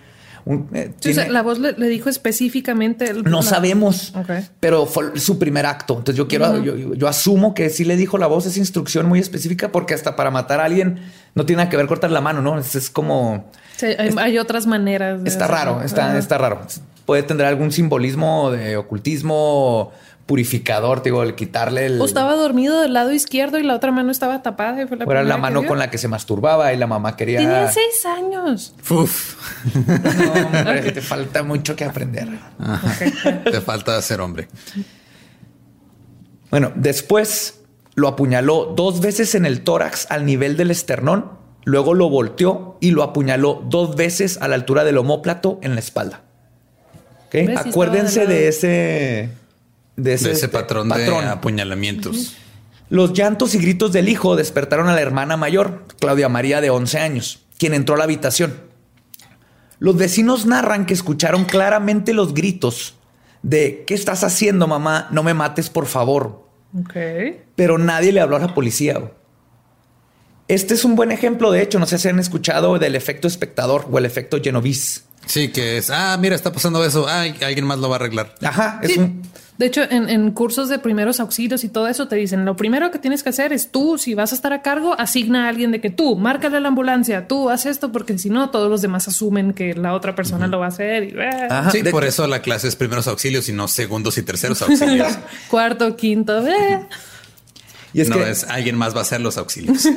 eh, 0.73 1.27
la 1.29 1.41
voz 1.41 1.59
le, 1.59 1.73
dijo 1.87 2.09
específicamente. 2.09 3.13
no 3.13 3.41
sabemos, 3.41 4.13
pero 4.59 4.85
fue 4.85 5.19
su 5.19 5.39
primer 5.39 5.65
acto. 5.65 5.97
Entonces 5.97 6.15
yo 6.15 6.27
quiero, 6.27 6.63
yo, 6.63 7.07
asumo 7.07 7.53
que 7.53 7.69
sí 7.69 7.85
le 7.85 7.97
dijo 7.97 8.17
la 8.17 8.27
voz 8.27 8.45
esa 8.45 8.59
instrucción 8.59 9.07
muy 9.07 9.19
específica 9.19 9.71
porque 9.71 9.93
hasta 9.93 10.15
para 10.15 10.31
matar 10.31 10.59
a 10.59 10.65
alguien 10.65 10.99
no 11.35 11.45
tiene 11.45 11.61
nada 11.61 11.69
que 11.69 11.77
ver 11.77 11.87
cortar 11.87 12.11
la 12.11 12.21
mano, 12.21 12.41
¿no? 12.41 12.57
Es, 12.57 12.89
como... 12.89 13.51
hay, 14.17 14.37
otras 14.37 14.67
maneras. 14.67 15.21
está 15.25 15.47
raro, 15.47 15.81
está, 15.83 16.17
está 16.17 16.37
raro. 16.37 16.61
Puede 17.05 17.23
tener 17.23 17.45
algún 17.45 17.71
simbolismo 17.71 18.51
de 18.51 18.77
ocultismo 18.77 19.91
purificador, 20.29 21.01
digo, 21.01 21.23
el 21.23 21.33
quitarle 21.33 21.87
el. 21.87 21.99
O 21.99 22.05
estaba 22.05 22.35
dormido 22.35 22.81
del 22.81 22.93
lado 22.93 23.11
izquierdo 23.11 23.57
y 23.57 23.63
la 23.63 23.73
otra 23.73 23.91
mano 23.91 24.11
estaba 24.11 24.43
tapada. 24.43 24.79
Y 24.79 24.85
fue 24.85 24.95
la 24.95 25.05
era 25.05 25.23
la 25.23 25.37
mano 25.37 25.65
con 25.65 25.79
la 25.79 25.89
que 25.89 25.97
se 25.97 26.07
masturbaba 26.07 26.71
y 26.71 26.77
la 26.77 26.85
mamá 26.85 27.15
quería. 27.15 27.39
Tenía 27.39 27.67
seis 27.71 28.05
años. 28.05 28.75
Uf. 28.89 29.35
No, 29.75 30.33
hombre, 30.59 30.91
te 30.93 31.01
falta 31.01 31.41
mucho 31.41 31.75
que 31.75 31.83
aprender. 31.83 32.27
Te 33.43 33.59
falta 33.61 33.99
ser 34.03 34.21
hombre. 34.21 34.47
Bueno, 36.51 36.71
después 36.75 37.61
lo 37.95 38.07
apuñaló 38.07 38.73
dos 38.75 39.01
veces 39.01 39.33
en 39.33 39.47
el 39.47 39.61
tórax 39.61 40.05
al 40.11 40.27
nivel 40.27 40.57
del 40.57 40.69
esternón, 40.69 41.31
luego 41.63 41.95
lo 41.95 42.07
volteó 42.07 42.77
y 42.81 42.91
lo 42.91 43.01
apuñaló 43.01 43.63
dos 43.67 43.95
veces 43.95 44.37
a 44.41 44.47
la 44.47 44.55
altura 44.55 44.83
del 44.83 44.99
homóplato 44.99 45.59
en 45.63 45.73
la 45.73 45.79
espalda. 45.79 46.21
¿Okay? 47.27 47.55
Acuérdense 47.55 48.27
de 48.27 48.47
ese 48.47 49.38
de 50.03 50.13
ese, 50.13 50.31
este, 50.31 50.47
patrón, 50.47 50.89
de 50.89 51.07
apuñalamientos. 51.07 52.35
Los 52.89 53.13
llantos 53.13 53.53
y 53.53 53.59
gritos 53.59 53.91
del 53.91 54.09
hijo 54.09 54.35
despertaron 54.35 54.89
a 54.89 54.95
la 54.95 55.01
hermana 55.01 55.37
mayor, 55.37 55.85
Claudia 55.99 56.29
María, 56.29 56.59
de 56.61 56.69
11 56.69 56.99
años, 56.99 57.45
quien 57.57 57.73
entró 57.73 57.95
a 57.95 57.97
la 57.99 58.05
habitación. 58.05 58.61
Los 59.77 59.95
vecinos 59.95 60.45
narran 60.45 60.85
que 60.85 60.93
escucharon 60.93 61.45
claramente 61.45 62.13
los 62.13 62.33
gritos 62.33 62.95
de 63.43 63.83
¿qué 63.87 63.93
estás 63.93 64.23
haciendo, 64.23 64.67
mamá? 64.67 65.07
No 65.11 65.23
me 65.23 65.33
mates, 65.33 65.69
por 65.69 65.85
favor. 65.85 66.43
Pero 67.55 67.77
nadie 67.77 68.11
le 68.11 68.21
habló 68.21 68.35
a 68.35 68.39
la 68.39 68.53
policía. 68.53 69.11
Este 70.47 70.73
es 70.73 70.83
un 70.83 70.95
buen 70.95 71.11
ejemplo, 71.11 71.51
de 71.51 71.61
hecho, 71.61 71.77
no 71.77 71.85
sé 71.85 71.99
si 71.99 72.07
han 72.07 72.19
escuchado 72.19 72.79
del 72.79 72.95
efecto 72.95 73.27
espectador 73.27 73.87
o 73.91 73.97
el 73.99 74.05
efecto 74.05 74.39
Genovese. 74.41 75.01
Sí, 75.27 75.49
que 75.49 75.77
es, 75.77 75.91
ah, 75.91 76.17
mira, 76.19 76.35
está 76.35 76.51
pasando 76.51 76.83
eso, 76.83 77.07
ah, 77.07 77.21
alguien 77.21 77.65
más 77.65 77.77
lo 77.77 77.87
va 77.87 77.97
a 77.97 77.99
arreglar. 77.99 78.33
Ajá, 78.41 78.79
es 78.81 78.97
un 78.97 79.21
de 79.59 79.65
hecho, 79.65 79.81
en, 79.89 80.31
cursos 80.31 80.69
de 80.69 80.79
primeros 80.79 81.19
auxilios 81.19 81.65
y 81.65 81.69
todo 81.69 81.89
eso 81.89 82.07
te 82.07 82.15
dicen, 82.15 82.45
lo 82.45 82.55
primero 82.55 82.91
que 82.91 82.97
tienes 82.97 83.23
que 83.23 83.29
hacer 83.29 83.51
es 83.51 83.71
tú, 83.71 83.97
si 83.97 84.13
vas 84.13 84.31
a 84.31 84.35
estar 84.35 84.53
a 84.53 84.61
cargo, 84.61 84.97
asigna 84.97 85.47
a 85.47 85.49
alguien 85.49 85.71
de 85.71 85.81
que 85.81 85.89
tú, 85.89 86.15
márcale 86.15 86.55
a 86.55 86.59
la 86.61 86.69
ambulancia, 86.69 87.27
tú 87.27 87.49
haz 87.49 87.65
esto, 87.65 87.91
porque 87.91 88.17
si 88.17 88.29
no, 88.29 88.51
todos 88.51 88.69
los 88.69 88.81
demás 88.81 89.09
asumen 89.09 89.51
que 89.51 89.73
la 89.73 89.95
otra 89.95 90.15
persona 90.15 90.47
lo 90.47 90.59
va 90.59 90.67
a 90.67 90.69
hacer. 90.69 91.03
Y, 91.03 91.15
ah. 91.19 91.67
sí, 91.73 91.83
por 91.83 92.05
eso 92.05 92.25
la 92.25 92.41
clase 92.41 92.69
es 92.69 92.77
primeros 92.77 93.09
auxilios 93.09 93.49
y 93.49 93.51
no 93.51 93.67
segundos 93.67 94.17
y 94.17 94.23
terceros 94.23 94.61
auxilios. 94.61 95.19
Cuarto, 95.49 95.93
quinto. 95.97 96.41
Y 97.91 97.99
es 97.99 98.07
no, 98.07 98.15
que 98.15 98.29
es 98.29 98.45
alguien 98.45 98.77
más 98.77 98.95
va 98.95 98.99
a 98.99 99.01
hacer 99.01 99.19
los 99.19 99.37
auxilios. 99.37 99.89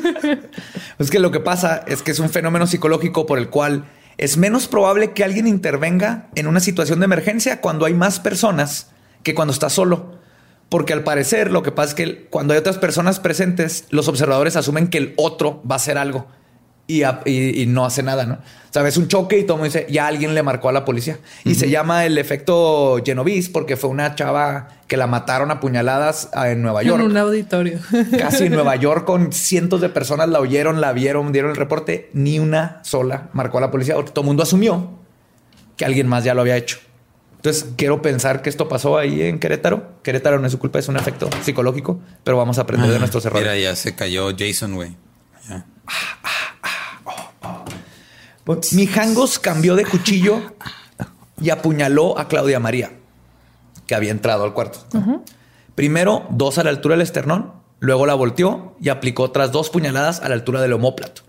es 0.99 1.09
que 1.09 1.21
lo 1.21 1.31
que 1.31 1.39
pasa 1.39 1.85
es 1.87 2.03
que 2.03 2.11
es 2.11 2.19
un 2.19 2.31
fenómeno 2.31 2.67
psicológico 2.67 3.27
por 3.27 3.39
el 3.39 3.49
cual 3.49 3.85
es 4.19 4.37
menos 4.37 4.67
probable 4.67 5.13
que 5.13 5.23
alguien 5.23 5.47
intervenga 5.47 6.31
en 6.35 6.49
una 6.49 6.59
situación 6.59 6.99
de 6.99 7.05
emergencia 7.05 7.61
cuando 7.61 7.87
hay 7.87 7.95
más 7.95 8.19
personas 8.19 8.89
que 9.23 9.35
cuando 9.35 9.53
estás 9.53 9.73
solo. 9.73 10.21
Porque 10.69 10.95
al 10.95 11.05
parecer 11.05 11.51
lo 11.51 11.63
que 11.63 11.71
pasa 11.71 11.91
es 11.91 11.95
que 11.95 12.25
cuando 12.31 12.55
hay 12.55 12.59
otras 12.59 12.79
personas 12.79 13.21
presentes, 13.21 13.87
los 13.91 14.09
observadores 14.09 14.57
asumen 14.57 14.89
que 14.89 14.99
el 14.99 15.15
otro 15.17 15.63
va 15.69 15.75
a 15.75 15.77
hacer 15.77 15.99
algo 15.99 16.27
y, 16.87 17.05
y, 17.63 17.67
no 17.67 17.85
hace 17.85 18.03
nada, 18.03 18.27
¿no? 18.27 18.39
Sabes, 18.71 18.97
un 18.97 19.09
choque 19.09 19.39
y 19.39 19.45
todo 19.45 19.57
mundo 19.57 19.73
dice, 19.73 19.87
ya 19.89 20.07
alguien 20.07 20.35
le 20.35 20.43
marcó 20.43 20.69
a 20.69 20.73
la 20.73 20.85
policía. 20.85 21.19
Y 21.45 21.55
se 21.55 21.71
llama 21.71 22.05
el 22.05 22.19
efecto 22.19 23.01
Genovese 23.05 23.51
porque 23.51 23.77
fue 23.77 23.91
una 23.91 24.15
chava 24.15 24.69
que 24.89 24.97
la 24.97 25.07
mataron 25.07 25.51
a 25.51 25.61
puñaladas 25.61 26.29
ah, 26.35 26.51
en 26.51 26.61
Nueva 26.61 26.83
York. 26.83 27.01
En 27.01 27.07
un 27.11 27.17
auditorio. 27.17 27.79
Casi 28.19 28.47
en 28.47 28.53
Nueva 28.53 28.77
York 28.77 29.05
con 29.05 29.33
cientos 29.33 29.81
de 29.81 29.89
personas 29.91 30.29
la 30.29 30.41
oyeron, 30.41 30.81
la 30.81 30.93
vieron, 30.93 31.33
dieron 31.33 31.51
el 31.51 31.57
reporte. 31.57 32.11
Ni 32.15 32.39
una 32.39 32.81
sola 32.83 33.29
marcó 33.33 33.59
a 33.59 33.63
la 33.63 33.71
policía. 33.71 33.95
Todo 33.95 34.21
el 34.21 34.27
mundo 34.27 34.43
asumió 34.43 34.91
que 35.77 35.85
alguien 35.85 36.09
más 36.09 36.25
ya 36.25 36.35
lo 36.35 36.41
había 36.41 36.57
hecho. 36.57 36.79
Entonces, 37.43 37.71
quiero 37.77 38.01
pensar 38.03 38.41
que 38.41 38.49
esto 38.49 38.69
pasó 38.69 38.97
ahí 38.97 39.21
en 39.23 39.41
Querétaro. 39.41 40.01
Querétaro 40.05 40.39
no 40.39 40.47
es 40.47 40.53
su 40.53 40.61
culpa, 40.61 40.79
es 40.79 40.87
un 40.87 40.97
efecto 40.97 41.29
psicológico, 41.43 41.99
pero 42.23 42.37
vamos 42.37 42.59
a 42.59 42.61
aprender 42.61 42.89
de 42.89 42.95
ah, 42.95 42.99
nuestros 43.01 43.27
errores. 43.27 43.43
Mira, 43.43 43.59
ya 43.59 43.75
se 43.75 43.97
cayó 43.97 44.29
Jason, 44.39 44.77
güey. 44.77 44.95
Pues, 48.45 48.73
Mijangos 48.75 49.41
cambió 49.41 49.75
de 49.75 49.85
cuchillo 49.85 50.41
y 51.41 51.51
apuñaló 51.51 52.17
a 52.17 52.29
Claudia 52.29 52.61
María, 52.61 52.93
que 53.89 53.97
había 53.97 54.13
entrado 54.13 54.45
al 54.45 54.55
cuarto. 54.55 54.79
Primero, 55.75 56.27
dos 56.31 56.59
a 56.59 56.63
la 56.63 56.71
altura 56.71 56.95
del 56.95 57.03
esternón, 57.03 57.55
luego 57.81 58.07
la 58.07 58.15
volteó 58.15 58.77
y 58.81 58.89
aplicó 58.89 59.25
otras 59.25 59.51
dos 59.51 59.69
puñaladas 59.69 60.21
a 60.21 60.29
la 60.29 60.37
altura 60.37 60.61
del 60.61 60.75
homóplato. 60.75 61.23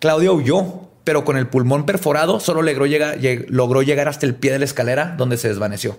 Claudia 0.00 0.32
huyó 0.32 0.89
pero 1.04 1.24
con 1.24 1.36
el 1.36 1.46
pulmón 1.46 1.86
perforado 1.86 2.40
solo 2.40 2.62
logró 2.62 2.86
llegar, 2.86 3.18
logró 3.48 3.82
llegar 3.82 4.08
hasta 4.08 4.26
el 4.26 4.34
pie 4.34 4.52
de 4.52 4.58
la 4.58 4.64
escalera 4.64 5.14
donde 5.16 5.36
se 5.36 5.48
desvaneció. 5.48 5.98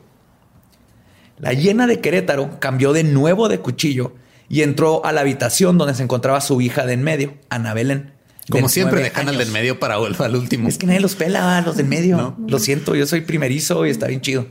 La 1.37 1.53
llena 1.53 1.87
de 1.87 2.01
Querétaro 2.01 2.59
cambió 2.59 2.93
de 2.93 3.03
nuevo 3.03 3.49
de 3.49 3.59
cuchillo 3.59 4.13
y 4.47 4.61
entró 4.61 5.03
a 5.05 5.11
la 5.11 5.21
habitación 5.21 5.77
donde 5.77 5.95
se 5.95 6.03
encontraba 6.03 6.39
su 6.41 6.61
hija 6.61 6.85
de 6.85 6.93
en 6.93 7.03
medio, 7.03 7.33
Ana 7.49 7.73
Belén. 7.73 8.13
Como 8.49 8.69
siempre 8.69 9.01
dejan 9.01 9.29
al 9.29 9.37
del 9.37 9.49
medio 9.51 9.79
para 9.79 9.97
volver 9.97 10.23
al 10.23 10.35
último. 10.35 10.67
Es 10.67 10.77
que 10.77 10.85
nadie 10.85 10.99
los 10.99 11.15
pela, 11.15 11.61
los 11.61 11.77
del 11.77 11.87
medio. 11.87 12.35
Lo 12.47 12.59
siento, 12.59 12.95
yo 12.95 13.07
soy 13.07 13.21
primerizo 13.21 13.85
y 13.85 13.89
está 13.89 14.07
bien 14.07 14.21
chido. 14.21 14.47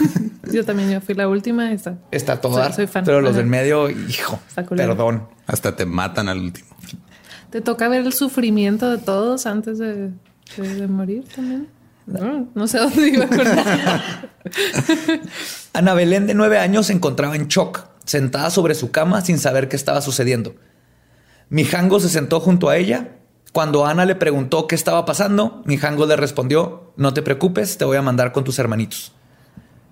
yo 0.52 0.64
también 0.64 0.90
yo 0.90 1.00
fui 1.00 1.14
la 1.14 1.28
última. 1.28 1.72
Está, 1.72 1.98
está 2.10 2.40
todo 2.40 2.72
soy, 2.72 2.86
fan. 2.86 3.04
Pero 3.04 3.20
los 3.20 3.36
del 3.36 3.46
medio, 3.46 3.90
hijo, 3.90 4.40
perdón. 4.70 5.28
Hasta 5.46 5.76
te 5.76 5.86
matan 5.86 6.28
al 6.28 6.38
último. 6.38 6.68
¿Te 7.52 7.60
toca 7.60 7.86
ver 7.90 8.06
el 8.06 8.14
sufrimiento 8.14 8.90
de 8.90 8.96
todos 8.96 9.44
antes 9.44 9.76
de, 9.76 10.10
morir 10.88 11.24
también? 11.36 11.68
No, 12.06 12.66
sé 12.66 12.78
dónde 12.78 13.08
iba 13.08 13.26
con 13.26 13.40
Ana 15.74 15.92
Belén, 15.92 16.26
de 16.26 16.32
nueve 16.32 16.58
años, 16.58 16.86
se 16.86 16.94
encontraba 16.94 17.36
en 17.36 17.48
shock, 17.48 17.84
sentada 18.06 18.48
sobre 18.48 18.74
su 18.74 18.90
cama 18.90 19.20
sin 19.20 19.38
saber 19.38 19.68
qué 19.68 19.76
estaba 19.76 20.00
sucediendo. 20.00 20.54
Mijango 21.50 22.00
se 22.00 22.08
sentó 22.08 22.40
junto 22.40 22.70
a 22.70 22.78
ella. 22.78 23.18
Cuando 23.52 23.84
Ana 23.84 24.06
le 24.06 24.14
preguntó 24.14 24.66
qué 24.66 24.74
estaba 24.74 25.04
pasando, 25.04 25.62
Mijango 25.66 26.06
le 26.06 26.16
respondió: 26.16 26.94
No 26.96 27.12
te 27.12 27.20
preocupes, 27.20 27.76
te 27.76 27.84
voy 27.84 27.98
a 27.98 28.02
mandar 28.02 28.32
con 28.32 28.44
tus 28.44 28.58
hermanitos. 28.58 29.12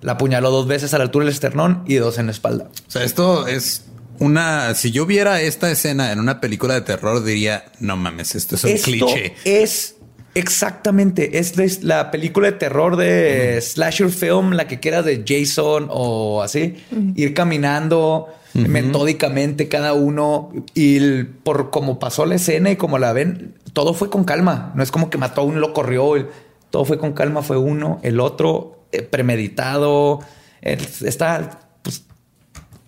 La 0.01 0.13
apuñaló 0.13 0.51
dos 0.51 0.67
veces 0.67 0.95
a 0.95 0.99
la 0.99 1.05
altura 1.05 1.27
del 1.27 1.35
esternón 1.35 1.85
y 1.87 1.97
dos 1.97 2.17
en 2.17 2.25
la 2.25 2.33
espalda. 2.33 2.71
O 2.89 2.91
sea, 2.91 3.05
esto 3.05 3.47
es 3.47 3.90
una, 4.21 4.75
si 4.75 4.91
yo 4.93 5.07
viera 5.07 5.41
esta 5.41 5.71
escena 5.71 6.13
en 6.13 6.21
una 6.21 6.41
película 6.41 6.75
de 6.75 6.83
terror, 6.83 7.25
diría, 7.25 7.65
no 7.81 7.97
mames, 7.97 8.35
esto 8.35 8.55
es 8.55 8.65
un 8.65 8.77
cliché. 8.77 9.35
Es 9.45 9.97
exactamente, 10.35 11.39
es 11.39 11.83
la 11.83 12.11
película 12.11 12.51
de 12.51 12.57
terror 12.59 12.97
de 12.97 13.61
slasher 13.61 14.11
film, 14.11 14.53
la 14.53 14.69
que 14.69 14.79
queda 14.79 15.03
de 15.03 15.25
Jason 15.27 15.89
o 15.91 16.43
así, 16.43 16.77
ir 17.17 17.35
caminando 17.35 18.29
metódicamente 18.53 19.69
cada 19.69 19.95
uno 19.95 20.53
y 20.75 21.23
por 21.25 21.71
como 21.71 21.99
pasó 21.99 22.27
la 22.27 22.35
escena 22.35 22.71
y 22.71 22.77
como 22.77 22.99
la 22.99 23.13
ven, 23.13 23.55
todo 23.73 23.95
fue 23.95 24.11
con 24.11 24.25
calma. 24.25 24.73
No 24.75 24.83
es 24.83 24.91
como 24.91 25.09
que 25.09 25.19
mató 25.19 25.41
a 25.41 25.45
uno, 25.45 25.61
lo 25.61 25.73
corrió, 25.73 26.29
todo 26.69 26.85
fue 26.85 26.99
con 26.99 27.15
calma, 27.15 27.43
fue 27.43 27.57
uno, 27.57 28.01
el 28.03 28.21
otro 28.21 28.85
eh, 28.93 29.03
premeditado. 29.03 30.21
está, 30.61 31.61
pues, 31.83 32.05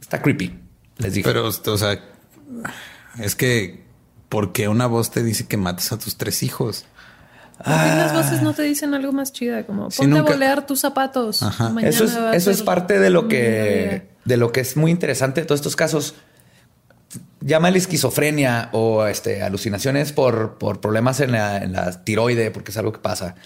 está 0.01 0.21
creepy. 0.21 0.62
Pero, 1.25 1.47
o 1.47 1.79
sea, 1.79 2.01
es 3.19 3.35
que, 3.35 3.85
¿por 4.29 4.53
qué 4.53 4.69
una 4.69 4.87
voz 4.87 5.11
te 5.11 5.23
dice 5.23 5.47
que 5.47 5.57
mates 5.57 5.93
a 5.93 5.99
tus 5.99 6.17
tres 6.17 6.43
hijos? 6.43 6.87
¿Por 7.59 7.75
qué 7.75 7.89
las 7.95 8.13
voces 8.13 8.43
no 8.43 8.55
te 8.55 8.63
dicen 8.63 8.95
algo 8.95 9.13
más 9.13 9.33
chida? 9.33 9.65
Como 9.65 9.89
ponte 9.89 10.19
a 10.19 10.23
bolear 10.23 10.67
tus 10.67 10.81
zapatos. 10.81 11.43
Eso 11.83 12.05
es, 12.05 12.19
eso 12.33 12.51
es 12.51 12.63
parte 12.63 12.99
de 12.99 13.11
lo 13.11 13.29
que, 13.29 14.09
de 14.25 14.37
lo 14.37 14.51
que 14.51 14.61
es 14.61 14.77
muy 14.77 14.91
interesante 14.91 15.43
de 15.43 15.47
todos 15.47 15.61
estos 15.61 15.77
casos. 15.77 16.15
Llámale 17.41 17.79
esquizofrenia 17.79 18.71
o 18.73 19.07
este, 19.07 19.43
alucinaciones 19.43 20.13
por, 20.13 20.59
por 20.59 20.81
problemas 20.81 21.21
en 21.21 21.33
la, 21.33 21.59
en 21.59 21.73
la 21.73 22.05
tiroide, 22.05 22.51
porque 22.51 22.71
es 22.71 22.77
algo 22.77 22.93
que 22.93 23.01
pasa. 23.01 23.37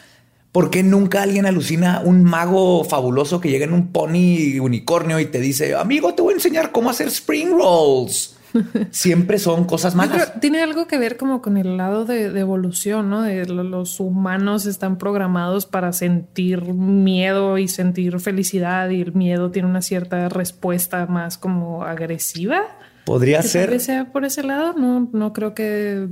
¿Por 0.56 0.70
qué 0.70 0.82
nunca 0.82 1.22
alguien 1.22 1.44
alucina 1.44 2.00
un 2.02 2.24
mago 2.24 2.82
fabuloso 2.82 3.42
que 3.42 3.50
llega 3.50 3.66
en 3.66 3.74
un 3.74 3.88
pony 3.88 4.58
unicornio 4.58 5.20
y 5.20 5.26
te 5.26 5.38
dice, 5.38 5.74
amigo, 5.74 6.14
te 6.14 6.22
voy 6.22 6.32
a 6.32 6.36
enseñar 6.36 6.72
cómo 6.72 6.88
hacer 6.88 7.08
spring 7.08 7.50
rolls? 7.50 8.38
siempre 8.90 9.38
son 9.38 9.66
cosas 9.66 9.94
malas. 9.94 10.40
tiene 10.40 10.62
algo 10.62 10.86
que 10.86 10.96
ver 10.96 11.18
como 11.18 11.42
con 11.42 11.58
el 11.58 11.76
lado 11.76 12.06
de, 12.06 12.24
evolución, 12.40 13.10
¿no? 13.10 13.20
De 13.20 13.44
los 13.44 14.00
humanos 14.00 14.64
están 14.64 14.96
programados 14.96 15.66
para 15.66 15.92
sentir 15.92 16.62
miedo 16.62 17.58
y 17.58 17.68
sentir 17.68 18.18
felicidad 18.18 18.88
y 18.88 19.02
el 19.02 19.12
miedo 19.12 19.50
tiene 19.50 19.68
una 19.68 19.82
cierta 19.82 20.30
respuesta 20.30 21.04
más 21.04 21.36
como 21.36 21.84
agresiva. 21.84 22.62
Podría 23.04 23.42
ser. 23.42 23.78
sea 23.78 24.10
por 24.10 24.24
ese 24.24 24.42
lado, 24.42 24.72
no, 24.72 25.06
no 25.12 25.34
creo 25.34 25.52
que 25.52 26.08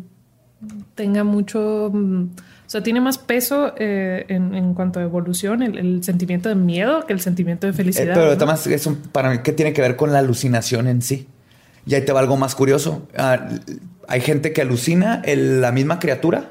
tenga 0.94 1.24
mucho 1.24 1.90
mm, 1.94 2.26
sea, 2.74 2.82
tiene 2.82 3.00
más 3.00 3.18
peso 3.18 3.72
eh, 3.78 4.24
en, 4.28 4.74
cuanto 4.74 4.98
a 4.98 5.02
evolución 5.02 5.62
el, 5.62 6.02
sentimiento 6.02 6.48
de 6.48 6.56
miedo 6.56 7.06
que 7.06 7.12
el 7.12 7.20
sentimiento 7.20 7.68
de 7.68 7.72
eh, 7.72 7.76
felicidad. 7.76 8.14
pero 8.14 8.32
además, 8.32 8.66
es 8.66 8.88
para 9.12 9.30
mí, 9.30 9.38
¿qué 9.44 9.52
tiene 9.52 9.72
que 9.72 9.80
ver 9.80 9.94
con 9.94 10.12
la 10.12 10.18
alucinación 10.18 10.88
en 10.88 11.00
sí? 11.00 11.28
Y 11.86 11.94
ahí 11.94 12.04
te 12.04 12.12
va 12.12 12.18
algo 12.20 12.36
más 12.36 12.54
curioso. 12.54 13.06
Ah, 13.16 13.48
hay 14.08 14.20
gente 14.20 14.52
que 14.52 14.62
alucina 14.62 15.22
la 15.24 15.70
misma 15.70 16.00
criatura 16.00 16.50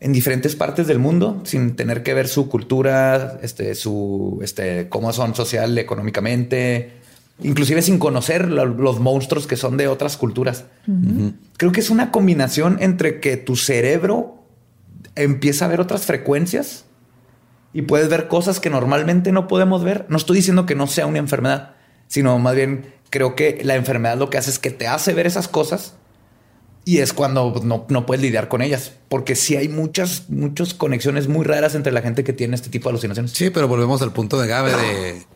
en 0.00 0.12
diferentes 0.12 0.56
partes 0.56 0.86
del 0.88 0.98
mundo 0.98 1.40
sin 1.44 1.76
tener 1.76 2.02
que 2.02 2.14
ver 2.14 2.26
su 2.26 2.48
cultura, 2.48 3.38
este, 3.42 3.74
su, 3.74 4.40
este, 4.42 4.88
cómo 4.88 5.12
son 5.12 5.34
social, 5.36 5.78
económicamente, 5.78 6.94
inclusive 7.42 7.82
sin 7.82 7.98
conocer 7.98 8.48
los 8.48 8.98
monstruos 8.98 9.46
que 9.46 9.56
son 9.56 9.76
de 9.76 9.86
otras 9.86 10.16
culturas. 10.16 10.64
Creo 11.56 11.70
que 11.70 11.80
es 11.80 11.90
una 11.90 12.10
combinación 12.10 12.78
entre 12.80 13.20
que 13.20 13.36
tu 13.36 13.54
cerebro 13.54 14.37
empieza 15.18 15.64
a 15.64 15.68
ver 15.68 15.80
otras 15.80 16.06
frecuencias 16.06 16.84
y 17.72 17.82
puedes 17.82 18.08
ver 18.08 18.28
cosas 18.28 18.60
que 18.60 18.70
normalmente 18.70 19.32
no 19.32 19.48
podemos 19.48 19.84
ver. 19.84 20.06
No 20.08 20.16
estoy 20.16 20.36
diciendo 20.36 20.66
que 20.66 20.74
no 20.74 20.86
sea 20.86 21.06
una 21.06 21.18
enfermedad, 21.18 21.74
sino 22.06 22.38
más 22.38 22.54
bien 22.54 22.94
creo 23.10 23.34
que 23.34 23.60
la 23.62 23.74
enfermedad 23.74 24.16
lo 24.18 24.30
que 24.30 24.38
hace 24.38 24.50
es 24.50 24.58
que 24.58 24.70
te 24.70 24.86
hace 24.86 25.14
ver 25.14 25.26
esas 25.26 25.48
cosas 25.48 25.94
y 26.84 26.98
es 26.98 27.12
cuando 27.12 27.60
no, 27.64 27.84
no 27.88 28.06
puedes 28.06 28.22
lidiar 28.22 28.48
con 28.48 28.62
ellas, 28.62 28.92
porque 29.08 29.34
sí 29.34 29.56
hay 29.56 29.68
muchas, 29.68 30.30
muchas 30.30 30.72
conexiones 30.72 31.28
muy 31.28 31.44
raras 31.44 31.74
entre 31.74 31.92
la 31.92 32.00
gente 32.00 32.24
que 32.24 32.32
tiene 32.32 32.54
este 32.54 32.70
tipo 32.70 32.88
de 32.88 32.92
alucinaciones. 32.92 33.32
Sí, 33.32 33.50
pero 33.50 33.68
volvemos 33.68 34.00
al 34.00 34.12
punto 34.12 34.40
de 34.40 34.48
Gabe 34.48 34.72
de 34.74 35.26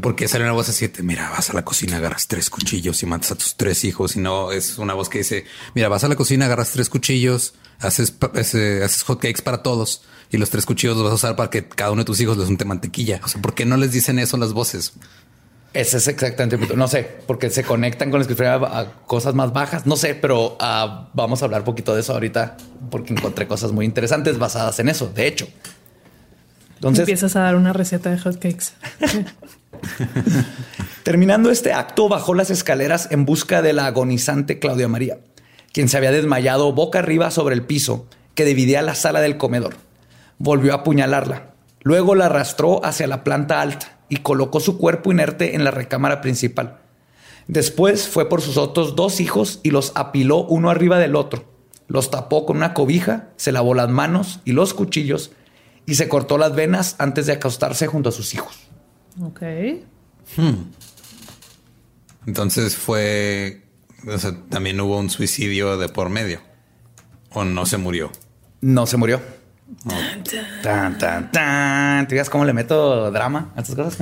porque 0.00 0.26
sale 0.26 0.42
una 0.44 0.52
voz 0.52 0.68
así, 0.68 0.90
mira, 1.02 1.30
vas 1.30 1.50
a 1.50 1.52
la 1.52 1.64
cocina, 1.64 1.98
agarras 1.98 2.26
tres 2.26 2.50
cuchillos 2.50 3.02
y 3.02 3.06
matas 3.06 3.30
a 3.30 3.34
tus 3.36 3.56
tres 3.56 3.84
hijos. 3.84 4.16
Y 4.16 4.18
no 4.18 4.50
es 4.50 4.78
una 4.78 4.94
voz 4.94 5.08
que 5.08 5.18
dice, 5.18 5.44
mira, 5.74 5.88
vas 5.88 6.02
a 6.02 6.08
la 6.08 6.16
cocina, 6.16 6.46
agarras 6.46 6.72
tres 6.72 6.88
cuchillos, 6.88 7.54
haces, 7.80 8.14
haces 8.22 9.02
hot 9.02 9.20
cakes 9.20 9.42
para 9.42 9.62
todos 9.62 10.02
y 10.30 10.38
los 10.38 10.50
tres 10.50 10.66
cuchillos 10.66 10.96
los 10.96 11.04
vas 11.04 11.12
a 11.12 11.16
usar 11.16 11.36
para 11.36 11.50
que 11.50 11.68
cada 11.68 11.92
uno 11.92 12.02
de 12.02 12.06
tus 12.06 12.20
hijos 12.20 12.36
les 12.36 12.48
unte 12.48 12.64
mantequilla. 12.64 13.20
O 13.24 13.28
sea, 13.28 13.40
¿por 13.40 13.54
qué 13.54 13.64
no 13.64 13.76
les 13.76 13.92
dicen 13.92 14.18
eso 14.18 14.36
las 14.36 14.52
voces? 14.52 14.94
Ese 15.72 15.98
es 15.98 16.08
exactamente 16.08 16.56
el 16.56 16.60
punto. 16.60 16.76
No 16.76 16.88
sé, 16.88 17.06
porque 17.26 17.50
se 17.50 17.62
conectan 17.62 18.10
con 18.10 18.20
la 18.20 18.22
escritura 18.22 18.54
a 18.54 18.92
cosas 19.06 19.34
más 19.34 19.52
bajas. 19.52 19.86
No 19.86 19.96
sé, 19.96 20.14
pero 20.14 20.56
ah, 20.58 21.10
vamos 21.12 21.42
a 21.42 21.44
hablar 21.44 21.60
un 21.60 21.66
poquito 21.66 21.94
de 21.94 22.00
eso 22.00 22.14
ahorita 22.14 22.56
porque 22.90 23.12
encontré 23.12 23.46
cosas 23.46 23.72
muy 23.72 23.84
interesantes 23.84 24.38
basadas 24.38 24.78
en 24.80 24.88
eso. 24.88 25.12
De 25.14 25.26
hecho, 25.26 25.46
entonces 26.76 27.00
empiezas 27.00 27.36
a 27.36 27.40
dar 27.40 27.56
una 27.56 27.72
receta 27.72 28.10
de 28.10 28.18
hot 28.18 28.38
cakes. 28.38 28.66
Terminando 31.02 31.50
este 31.50 31.72
acto, 31.72 32.08
bajó 32.08 32.34
las 32.34 32.50
escaleras 32.50 33.08
en 33.10 33.24
busca 33.24 33.62
de 33.62 33.72
la 33.72 33.86
agonizante 33.86 34.58
Claudia 34.58 34.88
María, 34.88 35.18
quien 35.76 35.90
se 35.90 35.98
había 35.98 36.10
desmayado 36.10 36.72
boca 36.72 37.00
arriba 37.00 37.30
sobre 37.30 37.54
el 37.54 37.66
piso 37.66 38.06
que 38.34 38.46
dividía 38.46 38.80
la 38.80 38.94
sala 38.94 39.20
del 39.20 39.36
comedor. 39.36 39.76
Volvió 40.38 40.72
a 40.72 40.76
apuñalarla. 40.76 41.50
Luego 41.82 42.14
la 42.14 42.24
arrastró 42.24 42.82
hacia 42.82 43.06
la 43.06 43.24
planta 43.24 43.60
alta 43.60 43.98
y 44.08 44.16
colocó 44.16 44.58
su 44.60 44.78
cuerpo 44.78 45.12
inerte 45.12 45.54
en 45.54 45.64
la 45.64 45.70
recámara 45.70 46.22
principal. 46.22 46.78
Después 47.46 48.08
fue 48.08 48.26
por 48.26 48.40
sus 48.40 48.56
otros 48.56 48.96
dos 48.96 49.20
hijos 49.20 49.60
y 49.62 49.70
los 49.70 49.92
apiló 49.96 50.46
uno 50.46 50.70
arriba 50.70 50.98
del 50.98 51.14
otro. 51.14 51.44
Los 51.88 52.10
tapó 52.10 52.46
con 52.46 52.56
una 52.56 52.72
cobija, 52.72 53.28
se 53.36 53.52
lavó 53.52 53.74
las 53.74 53.90
manos 53.90 54.40
y 54.46 54.52
los 54.52 54.72
cuchillos 54.72 55.32
y 55.84 55.96
se 55.96 56.08
cortó 56.08 56.38
las 56.38 56.54
venas 56.54 56.96
antes 56.96 57.26
de 57.26 57.34
acostarse 57.34 57.86
junto 57.86 58.08
a 58.08 58.12
sus 58.12 58.32
hijos. 58.32 58.60
Ok. 59.20 59.42
Hmm. 60.38 60.70
Entonces 62.26 62.76
fue. 62.76 63.65
O 64.06 64.18
sea, 64.18 64.32
también 64.48 64.80
hubo 64.80 64.98
un 64.98 65.10
suicidio 65.10 65.76
de 65.78 65.88
por 65.88 66.10
medio. 66.10 66.40
¿O 67.32 67.44
no 67.44 67.66
se 67.66 67.76
murió? 67.76 68.12
No 68.60 68.86
se 68.86 68.96
murió. 68.96 69.20
Tan, 70.62 70.96
tan, 70.96 71.32
tan. 71.32 72.06
¿Te 72.06 72.14
digas 72.14 72.30
cómo 72.30 72.44
le 72.44 72.52
meto 72.52 73.10
drama 73.10 73.52
a 73.56 73.60
estas 73.60 73.74
cosas? 73.74 73.98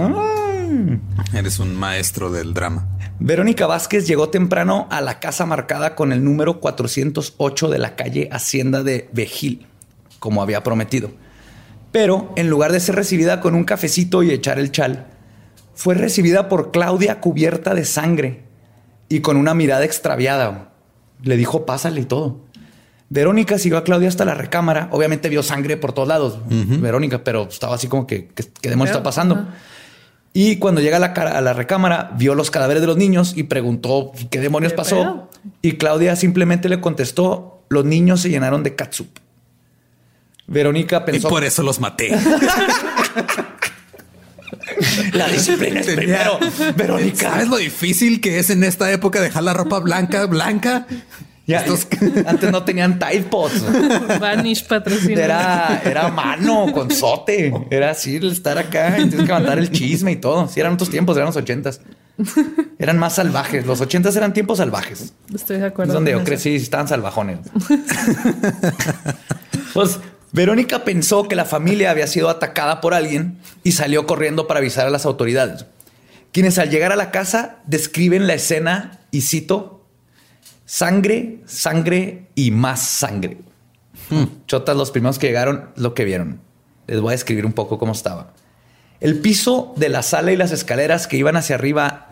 Eres 1.33 1.59
un 1.59 1.75
maestro 1.75 2.31
del 2.31 2.53
drama. 2.53 2.87
Verónica 3.19 3.67
Vázquez 3.67 4.07
llegó 4.07 4.29
temprano 4.29 4.87
a 4.91 5.01
la 5.01 5.21
casa 5.21 5.47
marcada 5.47 5.95
con 5.95 6.13
el 6.13 6.23
número 6.23 6.61
408 6.61 7.71
de 7.71 7.79
la 7.79 7.97
calle 7.97 8.29
Hacienda 8.31 8.83
de 8.83 9.09
Vejil, 9.13 9.67
como 10.19 10.43
había 10.43 10.63
prometido. 10.63 11.11
Pero 11.93 12.33
en 12.37 12.51
lugar 12.51 12.73
de 12.73 12.81
ser 12.81 12.97
recibida 12.97 13.41
con 13.41 13.55
un 13.55 13.65
cafecito 13.65 14.23
y 14.23 14.33
echar 14.33 14.59
el 14.59 14.71
chal, 14.71 15.07
fue 15.75 15.95
recibida 15.95 16.49
por 16.49 16.73
Claudia 16.73 17.21
cubierta 17.21 17.75
de 17.75 17.85
sangre 17.85 18.44
y 19.15 19.21
con 19.21 19.37
una 19.37 19.55
mirada 19.55 19.85
extraviada. 19.85 20.71
Le 21.23 21.37
dijo, 21.37 21.65
pásale 21.65 22.01
y 22.01 22.05
todo. 22.05 22.41
Verónica 23.11 23.59
siguió 23.59 23.79
a 23.79 23.85
Claudia 23.85 24.09
hasta 24.09 24.25
la 24.25 24.35
recámara. 24.35 24.89
Obviamente 24.91 25.29
vio 25.29 25.45
sangre 25.45 25.77
por 25.77 25.93
todos 25.93 26.09
lados, 26.09 26.41
Verónica, 26.49 27.23
pero 27.23 27.45
estaba 27.45 27.77
así 27.77 27.87
como 27.87 28.09
que, 28.09 28.27
¿qué, 28.35 28.45
demonios 28.69 28.91
está 28.91 29.05
pasando? 29.05 29.47
Y 30.33 30.57
cuando 30.57 30.81
llega 30.81 30.97
a 30.97 30.99
la, 30.99 31.07
a 31.07 31.41
la, 31.41 31.53
recámara, 31.53 32.11
vio 32.19 32.35
los 32.35 32.51
cadáveres 32.51 32.81
de 32.81 32.89
los 32.89 32.97
niños 32.97 33.35
y 33.37 33.45
preguntó 33.45 34.11
qué 34.31 34.41
demonios 34.41 34.73
pasó. 34.73 35.29
Y 35.63 35.75
Claudia 35.75 36.17
simplemente 36.17 36.69
le 36.69 36.81
contestó, 36.81 37.63
los 37.69 37.85
niños 37.85 38.21
se 38.21 38.31
llenaron 38.31 38.65
de 38.65 38.75
catsup. 38.75 39.07
Verónica 40.49 41.05
pensó. 41.05 41.29
Y 41.29 41.31
por 41.31 41.45
eso 41.45 41.63
los 41.63 41.79
maté. 41.79 42.19
La 45.13 45.29
disciplina 45.29 45.81
es 45.81 45.87
primero. 45.87 46.39
Verónica. 46.77 47.31
¿Sabes 47.31 47.49
lo 47.49 47.57
difícil 47.57 48.21
que 48.21 48.39
es 48.39 48.51
en 48.51 48.65
esta 48.65 48.91
época 48.93 49.21
dejar 49.21 49.43
la 49.43 49.55
ropa 49.55 49.81
blanca, 49.81 50.27
blanca? 50.27 50.87
antes 52.27 52.51
no 52.51 52.65
tenían 52.65 52.99
Tide 52.99 53.25
Pods. 53.25 53.65
Vanish 54.21 54.67
patrocinio. 54.67 55.19
Era, 55.19 55.83
era 55.85 56.09
mano 56.09 56.73
con 56.73 56.91
sote. 56.91 57.53
Era 57.71 57.91
así 57.91 58.17
el 58.17 58.33
estar 58.33 58.57
acá 58.57 58.99
y 58.99 59.09
tienes 59.09 59.27
que 59.27 59.33
mandar 59.33 59.59
el 59.59 59.71
chisme 59.71 60.13
y 60.13 60.17
todo. 60.17 60.49
Sí, 60.49 60.61
eran 60.61 60.75
otros 60.75 60.91
tiempos, 60.91 61.17
eran 61.17 61.27
los 61.27 61.37
ochentas. 61.37 61.81
Eran 62.79 62.99
más 62.99 63.17
salvajes. 63.17 63.67
Los 63.67 63.81
ochentas 63.81 64.17
eran 64.17 64.33
tiempos 64.33 64.59
salvajes. 64.59 65.13
Estoy 65.35 65.59
de 65.59 65.67
acuerdo. 65.67 65.93
Es 65.93 65.95
donde 65.95 66.13
yo 66.13 66.25
crecí, 66.25 66.55
estaban 66.55 66.89
salvajones. 66.89 67.41
pues 69.75 69.99
Verónica 70.35 70.85
pensó 70.85 71.29
que 71.29 71.37
la 71.37 71.45
familia 71.45 71.93
había 71.93 72.09
sido 72.09 72.29
atacada 72.29 72.81
por 72.81 72.93
alguien 72.93 73.39
y 73.63 73.71
salió 73.71 74.05
corriendo 74.05 74.49
para 74.49 74.59
avisar 74.59 74.85
a 74.85 74.91
las 74.91 75.07
autoridades, 75.07 75.65
quienes 76.33 76.59
al 76.59 76.71
llegar 76.71 76.91
a 76.91 76.97
la 76.97 77.13
casa 77.13 77.59
describen 77.67 78.27
la 78.27 78.35
escena 78.35 78.99
y 79.13 79.21
cito, 79.21 79.87
sangre, 80.67 81.39
sangre 81.47 82.27
y 82.35 82.51
más 82.51 82.81
sangre. 82.81 83.39
Hmm. 84.11 84.25
Chotas, 84.49 84.77
los 84.77 84.91
primeros 84.91 85.21
que 85.21 85.29
llegaron, 85.29 85.71
lo 85.77 85.95
que 85.95 86.05
vieron. 86.05 86.41
Les 86.89 87.01
voy 87.01 87.11
a 87.11 87.13
describir 87.13 87.47
un 87.47 87.53
poco 87.53 87.79
cómo 87.79 87.93
estaba. 87.93 88.33
El 88.99 89.21
piso 89.21 89.73
de 89.77 89.89
la 89.89 90.03
sala 90.03 90.33
y 90.33 90.37
las 90.37 90.51
escaleras 90.51 91.07
que 91.07 91.17
iban 91.17 91.37
hacia 91.37 91.55
arriba, 91.55 92.09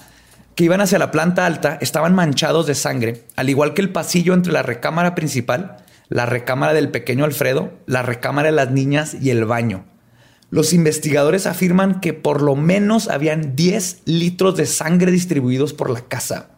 que 0.55 0.63
iban 0.63 0.81
hacia 0.81 1.01
la 1.01 1.11
planta 1.11 1.45
alta, 1.45 1.77
estaban 1.81 2.15
manchados 2.15 2.69
de 2.69 2.77
sangre, 2.77 3.25
al 3.35 3.51
igual 3.51 3.75
que 3.75 3.83
el 3.83 3.91
pasillo 3.91 4.33
entre 4.33 4.53
la 4.53 4.63
recámara 4.63 5.17
principal 5.17 5.82
la 6.13 6.27
recámara 6.27 6.75
del 6.75 6.91
pequeño 6.91 7.25
Alfredo, 7.25 7.73
la 7.87 8.03
recámara 8.03 8.51
de 8.51 8.55
las 8.55 8.71
niñas 8.71 9.17
y 9.19 9.31
el 9.31 9.47
baño. 9.47 9.87
Los 10.51 10.75
investigadores 10.75 11.47
afirman 11.47 12.01
que 12.01 12.13
por 12.13 12.43
lo 12.43 12.55
menos 12.55 13.09
habían 13.09 13.57
10 13.57 14.03
litros 14.05 14.55
de 14.59 14.67
sangre 14.67 15.11
distribuidos 15.11 15.73
por 15.73 15.89
la 15.89 16.03
casa. 16.03 16.51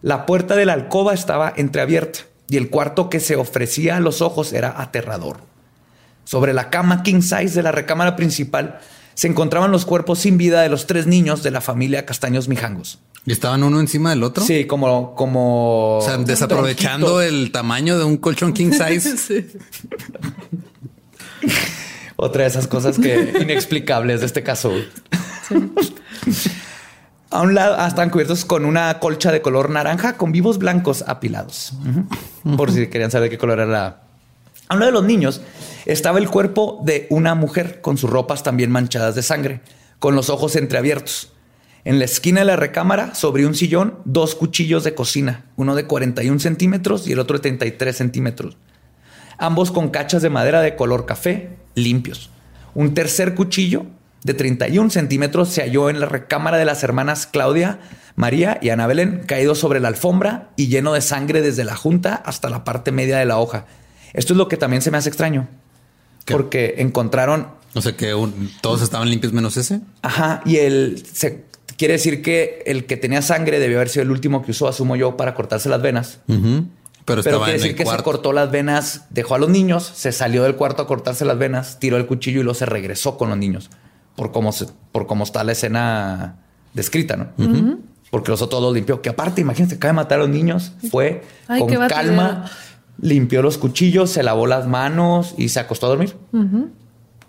La 0.00 0.26
puerta 0.26 0.54
de 0.54 0.64
la 0.64 0.74
alcoba 0.74 1.12
estaba 1.12 1.52
entreabierta 1.56 2.20
y 2.48 2.56
el 2.56 2.70
cuarto 2.70 3.10
que 3.10 3.18
se 3.18 3.34
ofrecía 3.34 3.96
a 3.96 4.00
los 4.00 4.22
ojos 4.22 4.52
era 4.52 4.80
aterrador. 4.80 5.38
Sobre 6.22 6.52
la 6.52 6.70
cama 6.70 7.02
king 7.02 7.20
size 7.20 7.56
de 7.56 7.64
la 7.64 7.72
recámara 7.72 8.14
principal 8.14 8.78
se 9.14 9.26
encontraban 9.26 9.72
los 9.72 9.84
cuerpos 9.84 10.20
sin 10.20 10.38
vida 10.38 10.62
de 10.62 10.68
los 10.68 10.86
tres 10.86 11.08
niños 11.08 11.42
de 11.42 11.50
la 11.50 11.60
familia 11.62 12.06
Castaños 12.06 12.46
Mijangos. 12.46 13.00
¿Y 13.24 13.32
estaban 13.32 13.62
uno 13.62 13.78
encima 13.78 14.10
del 14.10 14.24
otro? 14.24 14.44
Sí, 14.44 14.66
como, 14.66 15.14
como. 15.14 15.98
O 15.98 16.02
sea, 16.02 16.18
desaprovechando 16.18 17.20
el 17.20 17.52
tamaño 17.52 17.98
de 17.98 18.04
un 18.04 18.16
colchón 18.16 18.52
king 18.52 18.72
size. 18.72 19.46
Otra 22.16 22.42
de 22.42 22.48
esas 22.48 22.66
cosas 22.66 22.98
que 22.98 23.32
inexplicables 23.40 24.20
de 24.20 24.26
este 24.26 24.42
caso. 24.42 24.72
A 27.30 27.40
un 27.40 27.54
lado 27.54 27.76
ah, 27.78 27.88
están 27.88 28.10
cubiertos 28.10 28.44
con 28.44 28.64
una 28.64 28.98
colcha 28.98 29.32
de 29.32 29.40
color 29.40 29.70
naranja 29.70 30.16
con 30.16 30.32
vivos 30.32 30.58
blancos 30.58 31.02
apilados. 31.06 31.72
Por 32.56 32.70
si 32.70 32.88
querían 32.88 33.10
saber 33.10 33.30
qué 33.30 33.38
color 33.38 33.60
era 33.60 33.70
la. 33.70 34.02
A 34.68 34.76
uno 34.76 34.86
de 34.86 34.92
los 34.92 35.04
niños 35.04 35.40
estaba 35.86 36.18
el 36.18 36.28
cuerpo 36.28 36.80
de 36.84 37.06
una 37.10 37.34
mujer 37.34 37.80
con 37.80 37.96
sus 37.96 38.10
ropas 38.10 38.42
también 38.42 38.70
manchadas 38.70 39.14
de 39.14 39.22
sangre, 39.22 39.62
con 39.98 40.14
los 40.14 40.28
ojos 40.28 40.56
entreabiertos. 40.56 41.32
En 41.84 41.98
la 41.98 42.04
esquina 42.04 42.40
de 42.40 42.46
la 42.46 42.56
recámara, 42.56 43.14
sobre 43.14 43.44
un 43.44 43.54
sillón, 43.54 43.98
dos 44.04 44.36
cuchillos 44.36 44.84
de 44.84 44.94
cocina, 44.94 45.46
uno 45.56 45.74
de 45.74 45.86
41 45.86 46.38
centímetros 46.38 47.08
y 47.08 47.12
el 47.12 47.18
otro 47.18 47.38
de 47.38 47.42
33 47.42 47.96
centímetros. 47.96 48.56
Ambos 49.36 49.72
con 49.72 49.88
cachas 49.90 50.22
de 50.22 50.30
madera 50.30 50.60
de 50.60 50.76
color 50.76 51.06
café, 51.06 51.56
limpios. 51.74 52.30
Un 52.74 52.94
tercer 52.94 53.34
cuchillo 53.34 53.86
de 54.22 54.34
31 54.34 54.90
centímetros 54.90 55.48
se 55.48 55.62
halló 55.62 55.90
en 55.90 55.98
la 55.98 56.06
recámara 56.06 56.56
de 56.56 56.64
las 56.64 56.84
hermanas 56.84 57.26
Claudia, 57.26 57.80
María 58.14 58.58
y 58.62 58.68
Ana 58.68 58.86
Belén, 58.86 59.24
caído 59.26 59.56
sobre 59.56 59.80
la 59.80 59.88
alfombra 59.88 60.50
y 60.56 60.68
lleno 60.68 60.92
de 60.92 61.00
sangre 61.00 61.42
desde 61.42 61.64
la 61.64 61.74
junta 61.74 62.14
hasta 62.14 62.48
la 62.48 62.62
parte 62.62 62.92
media 62.92 63.18
de 63.18 63.24
la 63.24 63.38
hoja. 63.38 63.66
Esto 64.12 64.34
es 64.34 64.36
lo 64.36 64.46
que 64.46 64.56
también 64.56 64.82
se 64.82 64.92
me 64.92 64.98
hace 64.98 65.08
extraño. 65.08 65.48
Porque 66.26 66.76
encontraron... 66.78 67.48
No 67.74 67.82
sé 67.82 67.96
que 67.96 68.14
todos 68.60 68.82
estaban 68.82 69.10
limpios 69.10 69.32
menos 69.32 69.56
ese. 69.56 69.80
Ajá, 70.02 70.42
y 70.44 70.58
el... 70.58 71.02
Se, 71.10 71.44
quiere 71.82 71.94
decir 71.94 72.22
que 72.22 72.62
el 72.66 72.86
que 72.86 72.96
tenía 72.96 73.22
sangre 73.22 73.58
debió 73.58 73.78
haber 73.78 73.88
sido 73.88 74.04
el 74.04 74.12
último 74.12 74.42
que 74.42 74.52
usó, 74.52 74.68
asumo 74.68 74.94
yo, 74.94 75.16
para 75.16 75.34
cortarse 75.34 75.68
las 75.68 75.82
venas. 75.82 76.20
Pero, 77.04 77.22
quiere 77.24 77.54
decir 77.54 77.74
que 77.74 77.84
se 77.84 77.96
cortó 78.04 78.32
las 78.32 78.52
venas, 78.52 79.06
dejó 79.10 79.34
a 79.34 79.38
los 79.40 79.48
niños, 79.48 79.90
se 79.92 80.12
salió 80.12 80.44
del 80.44 80.54
cuarto 80.54 80.82
a 80.82 80.86
cortarse 80.86 81.24
las 81.24 81.38
venas, 81.38 81.80
tiró 81.80 81.96
el 81.96 82.06
cuchillo 82.06 82.38
y 82.38 82.44
luego 82.44 82.54
se 82.54 82.66
regresó 82.66 83.18
con 83.18 83.30
los 83.30 83.36
niños. 83.36 83.68
Por 84.14 84.30
cómo, 84.30 84.52
se, 84.52 84.66
por 84.92 85.08
cómo 85.08 85.24
está 85.24 85.42
la 85.42 85.50
escena 85.50 86.36
descrita, 86.72 87.16
¿no? 87.16 87.30
Porque 88.12 88.30
los 88.30 88.42
otros 88.42 88.62
los 88.62 88.72
limpió. 88.72 89.02
Que 89.02 89.08
aparte, 89.08 89.40
imagínense, 89.40 89.74
acaba 89.74 89.90
de 89.90 89.96
matar 89.96 90.20
a 90.20 90.22
los 90.22 90.30
niños. 90.30 90.74
Fue 90.88 91.24
con 91.48 91.88
calma, 91.88 92.48
limpió 93.00 93.42
los 93.42 93.58
cuchillos, 93.58 94.08
se 94.08 94.22
lavó 94.22 94.46
las 94.46 94.68
manos 94.68 95.34
y 95.36 95.48
se 95.48 95.58
acostó 95.58 95.86
a 95.86 95.88
dormir. 95.88 96.14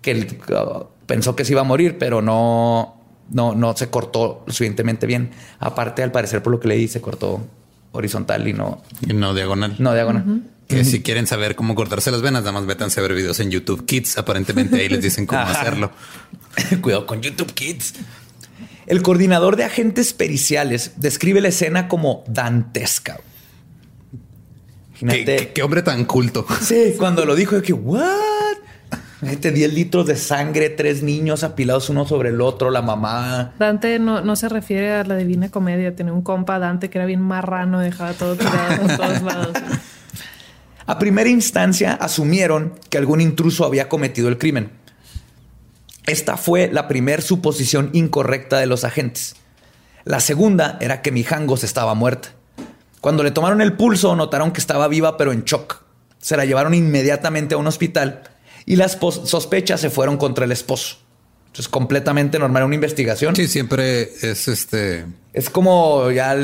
Que 0.03 0.13
uh, 0.51 0.85
pensó 1.07 1.35
que 1.35 1.43
se 1.43 1.53
iba 1.53 1.61
a 1.61 1.63
morir, 1.63 1.97
pero 1.97 2.21
no, 2.21 3.02
no, 3.33 3.53
no 3.55 3.75
se 3.75 3.89
cortó 3.89 4.43
lo 4.45 4.53
suficientemente 4.53 5.05
bien. 5.05 5.31
Aparte, 5.59 6.03
al 6.03 6.11
parecer, 6.11 6.41
por 6.41 6.51
lo 6.53 6.59
que 6.59 6.67
leí, 6.67 6.87
se 6.87 7.01
cortó 7.01 7.45
horizontal 7.91 8.47
y 8.47 8.53
no... 8.53 8.81
Y 9.07 9.13
no 9.13 9.33
diagonal. 9.33 9.75
No 9.79 9.93
diagonal. 9.93 10.43
Que 10.67 10.85
si 10.85 11.01
quieren 11.01 11.27
saber 11.27 11.55
cómo 11.55 11.75
cortarse 11.75 12.09
las 12.09 12.21
venas, 12.21 12.41
nada 12.41 12.53
más 12.53 12.63
métanse 12.63 12.99
a 12.99 13.03
ver 13.03 13.13
videos 13.13 13.39
en 13.39 13.51
YouTube 13.51 13.85
Kids. 13.85 14.17
Aparentemente 14.17 14.77
ahí 14.77 14.89
les 14.89 15.01
dicen 15.01 15.25
cómo 15.25 15.41
hacerlo. 15.47 15.91
Cuidado 16.81 17.05
con 17.05 17.21
YouTube 17.21 17.53
Kids. 17.53 17.93
El 18.85 19.01
coordinador 19.01 19.55
de 19.55 19.63
agentes 19.63 20.13
periciales 20.13 20.93
describe 20.97 21.41
la 21.41 21.49
escena 21.49 21.87
como 21.87 22.23
dantesca. 22.27 23.19
¿Qué, 24.99 25.61
hombre 25.63 25.81
tan 25.81 26.05
culto. 26.05 26.45
Sí, 26.61 26.95
cuando 26.97 27.25
lo 27.25 27.35
dijo, 27.35 27.61
que, 27.61 27.73
¿what? 27.73 28.03
10 29.23 29.73
litros 29.73 30.05
de 30.05 30.15
sangre, 30.15 30.69
tres 30.69 31.03
niños 31.03 31.43
apilados 31.43 31.89
uno 31.89 32.05
sobre 32.05 32.29
el 32.29 32.41
otro, 32.41 32.71
la 32.71 32.81
mamá. 32.81 33.53
Dante 33.57 33.99
no, 33.99 34.21
no 34.21 34.35
se 34.35 34.49
refiere 34.49 34.93
a 34.93 35.03
la 35.03 35.15
divina 35.15 35.49
comedia. 35.49 35.95
Tenía 35.95 36.13
un 36.13 36.21
compa 36.21 36.59
Dante 36.59 36.89
que 36.89 36.97
era 36.97 37.05
bien 37.05 37.21
marrano, 37.21 37.79
dejaba 37.79 38.13
todo 38.13 38.35
tirado 38.35 38.81
por 38.81 38.97
todos 38.97 39.21
lados. 39.21 39.57
A 40.85 40.99
primera 40.99 41.29
instancia 41.29 41.93
asumieron 41.93 42.73
que 42.89 42.97
algún 42.97 43.21
intruso 43.21 43.65
había 43.65 43.87
cometido 43.87 44.27
el 44.27 44.37
crimen. 44.37 44.71
Esta 46.05 46.35
fue 46.35 46.69
la 46.71 46.89
primera 46.89 47.21
suposición 47.21 47.89
incorrecta 47.93 48.59
de 48.59 48.65
los 48.65 48.83
agentes. 48.83 49.35
La 50.03 50.19
segunda 50.19 50.77
era 50.81 51.01
que 51.01 51.13
Mijangos 51.13 51.63
estaba 51.63 51.93
muerta. 51.93 52.29
Cuando 52.99 53.23
le 53.23 53.31
tomaron 53.31 53.61
el 53.61 53.73
pulso, 53.73 54.15
notaron 54.15 54.51
que 54.51 54.59
estaba 54.59 54.89
viva 54.89 55.15
pero 55.15 55.31
en 55.31 55.45
shock. 55.45 55.83
Se 56.19 56.35
la 56.35 56.45
llevaron 56.45 56.73
inmediatamente 56.73 57.55
a 57.55 57.57
un 57.57 57.67
hospital 57.67 58.23
y 58.65 58.75
las 58.75 58.97
sospechas 59.25 59.81
se 59.81 59.89
fueron 59.89 60.17
contra 60.17 60.45
el 60.45 60.51
esposo. 60.51 60.97
Es 61.57 61.67
completamente 61.67 62.39
normal 62.39 62.63
una 62.63 62.75
investigación. 62.75 63.35
Sí, 63.35 63.47
siempre 63.47 64.09
es 64.21 64.47
este. 64.47 65.05
Es 65.33 65.51
como 65.51 66.09
ya 66.09 66.35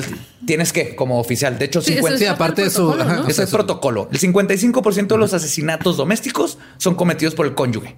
tienes 0.46 0.72
que, 0.72 0.96
como 0.96 1.20
oficial. 1.20 1.58
De 1.58 1.66
hecho, 1.66 1.82
50, 1.82 2.30
aparte 2.30 2.64
de 2.64 2.70
su. 2.70 2.94
Ese 3.28 3.44
es 3.44 3.50
protocolo. 3.50 4.08
El 4.12 4.20
55% 4.20 5.08
de 5.08 5.18
los 5.18 5.34
asesinatos 5.34 5.98
domésticos 5.98 6.60
son 6.78 6.94
cometidos 6.94 7.34
por 7.34 7.48
el 7.48 7.56
cónyuge. 7.56 7.96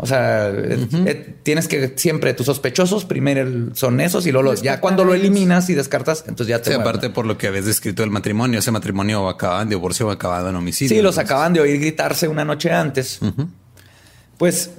O 0.00 0.06
sea, 0.06 0.48
eh, 0.54 1.34
tienes 1.42 1.66
que 1.66 1.94
siempre 1.96 2.32
tus 2.32 2.46
sospechosos 2.46 3.04
primero 3.04 3.74
son 3.74 4.00
esos 4.00 4.26
y 4.26 4.32
luego 4.32 4.54
ya 4.54 4.80
cuando 4.80 5.04
lo 5.04 5.12
eliminas 5.12 5.68
y 5.70 5.74
descartas, 5.74 6.24
entonces 6.28 6.46
ya 6.46 6.62
te. 6.62 6.70
Sí, 6.70 6.76
aparte 6.76 7.10
por 7.10 7.26
lo 7.26 7.36
que 7.36 7.48
habías 7.48 7.66
descrito 7.66 8.04
el 8.04 8.10
matrimonio, 8.10 8.60
ese 8.60 8.70
matrimonio 8.70 9.28
acababa 9.28 9.60
en 9.62 9.70
divorcio 9.70 10.06
o 10.06 10.10
acabado 10.12 10.50
en 10.50 10.56
homicidio. 10.56 10.96
Sí, 10.96 11.02
los 11.02 11.18
acaban 11.18 11.52
de 11.52 11.60
oír 11.60 11.80
gritarse 11.80 12.28
una 12.28 12.44
noche 12.44 12.70
antes. 12.70 13.18
Pues 14.36 14.70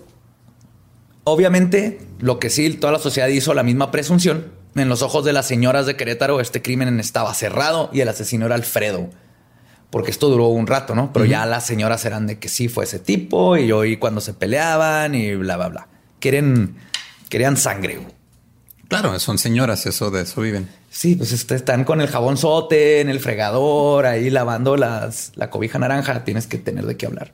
obviamente 1.25 1.99
lo 2.19 2.39
que 2.39 2.49
sí, 2.49 2.69
toda 2.75 2.93
la 2.93 2.99
sociedad 2.99 3.27
hizo 3.27 3.53
la 3.53 3.63
misma 3.63 3.91
presunción. 3.91 4.57
En 4.75 4.87
los 4.87 5.01
ojos 5.01 5.25
de 5.25 5.33
las 5.33 5.47
señoras 5.47 5.85
de 5.85 5.97
Querétaro, 5.97 6.39
este 6.39 6.61
crimen 6.61 6.97
estaba 6.97 7.33
cerrado 7.33 7.89
y 7.91 7.99
el 7.99 8.07
asesino 8.07 8.45
era 8.45 8.55
Alfredo 8.55 9.09
porque 9.89 10.11
esto 10.11 10.29
duró 10.29 10.47
un 10.47 10.67
rato, 10.67 10.93
¿no? 10.95 11.11
Pero 11.11 11.25
ya 11.25 11.45
las 11.45 11.65
señoras 11.65 12.05
eran 12.05 12.27
de 12.27 12.37
que 12.37 12.49
sí 12.49 12.67
fue 12.67 12.85
ese 12.85 12.99
tipo 12.99 13.57
y 13.57 13.67
yo 13.67 13.79
oí 13.79 13.97
cuando 13.97 14.21
se 14.21 14.33
peleaban 14.33 15.15
y 15.15 15.35
bla, 15.35 15.57
bla, 15.57 15.69
bla. 15.69 15.87
Quieren, 16.19 16.75
querían 17.29 17.57
sangre. 17.57 17.99
Claro, 18.87 19.17
son 19.19 19.37
señoras, 19.37 19.85
eso 19.85 20.11
de 20.11 20.23
eso 20.23 20.41
viven. 20.41 20.67
Sí, 20.89 21.15
pues 21.15 21.31
este, 21.31 21.55
están 21.55 21.83
con 21.83 22.01
el 22.01 22.07
jabón 22.07 22.37
sote 22.37 23.01
en 23.01 23.09
el 23.09 23.19
fregador, 23.19 24.05
ahí 24.05 24.29
lavando 24.29 24.75
las, 24.77 25.31
la 25.35 25.49
cobija 25.49 25.77
naranja. 25.79 26.23
Tienes 26.23 26.47
que 26.47 26.57
tener 26.57 26.85
de 26.85 26.97
qué 26.97 27.05
hablar. 27.05 27.33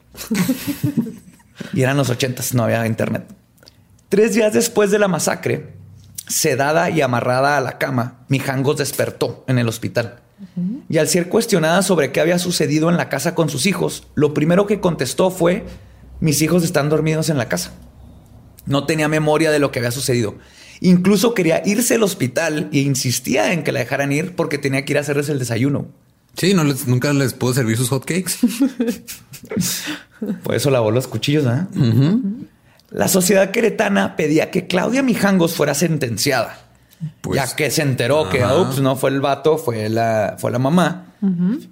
y 1.73 1.81
eran 1.81 1.97
los 1.97 2.09
ochentas, 2.09 2.53
no 2.53 2.63
había 2.63 2.85
internet. 2.85 3.25
Tres 4.09 4.33
días 4.33 4.53
después 4.53 4.91
de 4.91 4.99
la 4.99 5.07
masacre, 5.07 5.73
sedada 6.27 6.89
y 6.89 7.01
amarrada 7.01 7.57
a 7.57 7.61
la 7.61 7.77
cama, 7.77 8.25
Mijangos 8.27 8.77
despertó 8.77 9.45
en 9.47 9.57
el 9.57 9.67
hospital. 9.67 10.21
Y 10.89 10.97
al 10.97 11.07
ser 11.07 11.29
cuestionada 11.29 11.81
sobre 11.81 12.11
qué 12.11 12.19
había 12.19 12.39
sucedido 12.39 12.89
en 12.89 12.97
la 12.97 13.09
casa 13.09 13.35
con 13.35 13.49
sus 13.49 13.65
hijos, 13.65 14.07
lo 14.15 14.33
primero 14.33 14.67
que 14.67 14.79
contestó 14.79 15.31
fue, 15.31 15.65
mis 16.19 16.41
hijos 16.41 16.63
están 16.63 16.89
dormidos 16.89 17.29
en 17.29 17.37
la 17.37 17.47
casa. 17.47 17.73
No 18.65 18.85
tenía 18.85 19.07
memoria 19.07 19.51
de 19.51 19.59
lo 19.59 19.71
que 19.71 19.79
había 19.79 19.91
sucedido. 19.91 20.35
Incluso 20.81 21.33
quería 21.33 21.61
irse 21.65 21.95
al 21.95 22.03
hospital 22.03 22.69
e 22.73 22.79
insistía 22.79 23.53
en 23.53 23.63
que 23.63 23.71
la 23.71 23.79
dejaran 23.79 24.11
ir 24.11 24.35
porque 24.35 24.57
tenía 24.57 24.83
que 24.83 24.93
ir 24.93 24.97
a 24.97 25.01
hacerles 25.01 25.29
el 25.29 25.39
desayuno. 25.39 25.87
Sí, 26.35 26.53
no 26.53 26.63
nunca 26.63 27.13
les 27.13 27.33
pudo 27.33 27.53
servir 27.53 27.77
sus 27.77 27.89
hotcakes. 27.89 28.33
Por 30.43 30.55
eso 30.55 30.69
lavó 30.69 30.91
los 30.91 31.07
cuchillos. 31.07 31.45
¿eh? 31.45 31.65
La 32.89 33.07
sociedad 33.07 33.51
queretana 33.51 34.17
pedía 34.17 34.51
que 34.51 34.67
Claudia 34.67 35.01
Mijangos 35.01 35.53
fuera 35.53 35.73
sentenciada 35.73 36.64
pues, 37.21 37.35
ya 37.37 37.55
que 37.55 37.71
se 37.71 37.81
enteró 37.81 38.29
que 38.29 38.39
no 38.81 38.95
fue 38.95 39.09
el 39.09 39.21
vato, 39.21 39.57
fue 39.57 39.89
la, 39.89 40.35
fue 40.37 40.51
la 40.51 40.59
mamá. 40.59 41.01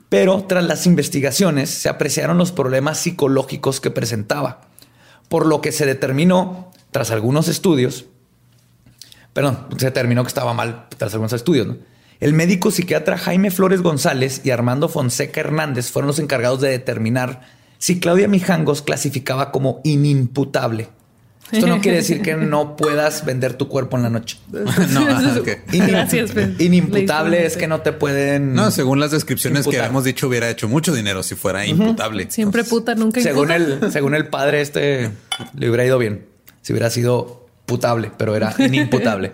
Pero 0.09 0.45
tras 0.45 0.63
las 0.63 0.87
investigaciones 0.87 1.69
se 1.69 1.87
apreciaron 1.87 2.39
los 2.39 2.51
problemas 2.51 2.97
psicológicos 2.97 3.79
que 3.79 3.91
presentaba, 3.91 4.61
por 5.29 5.45
lo 5.45 5.61
que 5.61 5.71
se 5.71 5.85
determinó, 5.85 6.71
tras 6.89 7.11
algunos 7.11 7.47
estudios, 7.47 8.05
perdón, 9.33 9.67
se 9.77 9.85
determinó 9.85 10.23
que 10.23 10.29
estaba 10.29 10.55
mal 10.55 10.87
tras 10.97 11.13
algunos 11.13 11.33
estudios, 11.33 11.75
El 12.19 12.33
médico 12.33 12.71
psiquiatra 12.71 13.17
Jaime 13.17 13.51
Flores 13.51 13.81
González 13.81 14.41
y 14.43 14.49
Armando 14.49 14.89
Fonseca 14.89 15.41
Hernández 15.41 15.91
fueron 15.91 16.07
los 16.07 16.19
encargados 16.19 16.61
de 16.61 16.69
determinar 16.69 17.41
si 17.77 17.99
Claudia 17.99 18.27
Mijangos 18.27 18.81
clasificaba 18.81 19.51
como 19.51 19.81
inimputable 19.83 20.89
esto 21.51 21.67
no 21.67 21.81
quiere 21.81 21.97
decir 21.97 22.21
que 22.23 22.35
no 22.35 22.75
puedas 22.75 23.25
vender 23.25 23.53
tu 23.53 23.67
cuerpo 23.67 23.97
en 23.97 24.03
la 24.03 24.09
noche. 24.09 24.37
no, 24.51 25.05
Gracias, 25.87 26.31
Inimputable 26.59 27.45
es 27.45 27.57
que 27.57 27.67
no 27.67 27.81
te 27.81 27.91
pueden. 27.91 28.53
No, 28.53 28.71
según 28.71 28.99
las 28.99 29.11
descripciones 29.11 29.67
que 29.67 29.77
hemos 29.77 30.03
dicho, 30.03 30.27
hubiera 30.27 30.49
hecho 30.49 30.67
mucho 30.67 30.93
dinero 30.93 31.23
si 31.23 31.35
fuera 31.35 31.65
imputable. 31.65 32.27
Siempre 32.29 32.63
puta, 32.63 32.95
nunca 32.95 33.21
según 33.21 33.51
el 33.51 33.91
Según 33.91 34.15
el 34.15 34.27
padre, 34.27 34.61
este 34.61 35.11
le 35.55 35.67
hubiera 35.67 35.85
ido 35.85 35.97
bien 35.97 36.33
si 36.63 36.71
hubiera 36.71 36.89
sido 36.89 37.45
putable, 37.65 38.11
pero 38.17 38.35
era 38.35 38.55
inimputable. 38.57 39.33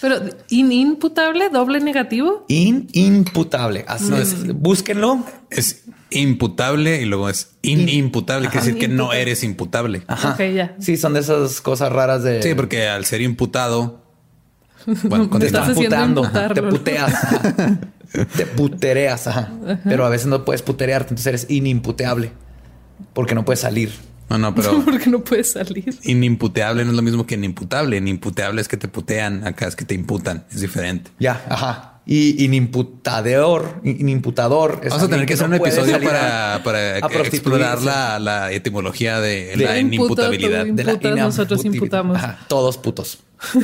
Pero 0.00 0.20
inimputable, 0.48 1.48
doble 1.48 1.80
negativo. 1.80 2.44
Inimputable. 2.48 3.84
Así 3.88 4.12
es. 4.14 4.46
Búsquenlo. 4.54 5.24
Es 5.50 5.84
imputable 6.10 7.00
y 7.00 7.04
luego 7.04 7.28
es 7.28 7.56
inimputable, 7.62 8.48
quiere 8.48 8.66
decir 8.66 8.80
que 8.80 8.88
no 8.88 9.12
eres 9.12 9.44
imputable. 9.44 10.02
Ajá. 10.06 10.36
ya. 10.46 10.76
Sí, 10.78 10.96
son 10.96 11.14
de 11.14 11.20
esas 11.20 11.60
cosas 11.60 11.92
raras 11.92 12.22
de. 12.22 12.42
Sí, 12.42 12.54
porque 12.54 12.88
al 12.88 13.04
ser 13.04 13.20
imputado, 13.20 14.02
bueno, 15.04 15.28
te 15.28 15.46
estás 15.46 15.74
putando, 15.74 16.30
te 16.54 16.62
puteas, 16.62 17.14
te 18.36 18.46
putereas, 18.46 19.28
pero 19.84 20.06
a 20.06 20.08
veces 20.08 20.26
no 20.26 20.44
puedes 20.44 20.62
puterearte, 20.62 21.10
entonces 21.10 21.26
eres 21.26 21.46
inimputable 21.50 22.32
porque 23.12 23.34
no 23.34 23.44
puedes 23.44 23.60
salir. 23.60 23.92
No, 24.28 24.38
no, 24.38 24.54
pero. 24.54 24.82
porque 24.84 25.08
no 25.10 25.20
puedes 25.20 25.52
salir. 25.52 25.96
Inimputeable 26.02 26.84
no 26.84 26.90
es 26.90 26.96
lo 26.96 27.02
mismo 27.02 27.26
que 27.26 27.34
inimputable. 27.34 27.96
Inimputeable 27.96 28.60
es 28.60 28.68
que 28.68 28.76
te 28.76 28.88
putean, 28.88 29.46
acá 29.46 29.66
es 29.66 29.76
que 29.76 29.84
te 29.84 29.94
imputan, 29.94 30.44
es 30.50 30.60
diferente. 30.60 31.10
Ya, 31.18 31.44
ajá. 31.48 31.97
Y 32.10 32.42
inimputador, 32.42 33.82
inimputador. 33.84 34.80
Vamos 34.88 35.02
a 35.02 35.08
tener 35.10 35.26
que, 35.26 35.34
hacer 35.34 35.46
un 35.46 35.54
episodio 35.56 36.00
para, 36.00 36.58
para 36.62 36.96
explorar 36.96 37.82
la, 37.82 38.18
la, 38.18 38.50
etimología 38.50 39.20
de, 39.20 39.54
la 39.58 39.78
inimputabilidad. 39.78 40.64
de 40.64 40.84
la 40.84 40.96
nosotros 41.16 41.66
imputamos. 41.66 42.18
todos 42.48 42.78
putos. 42.78 43.18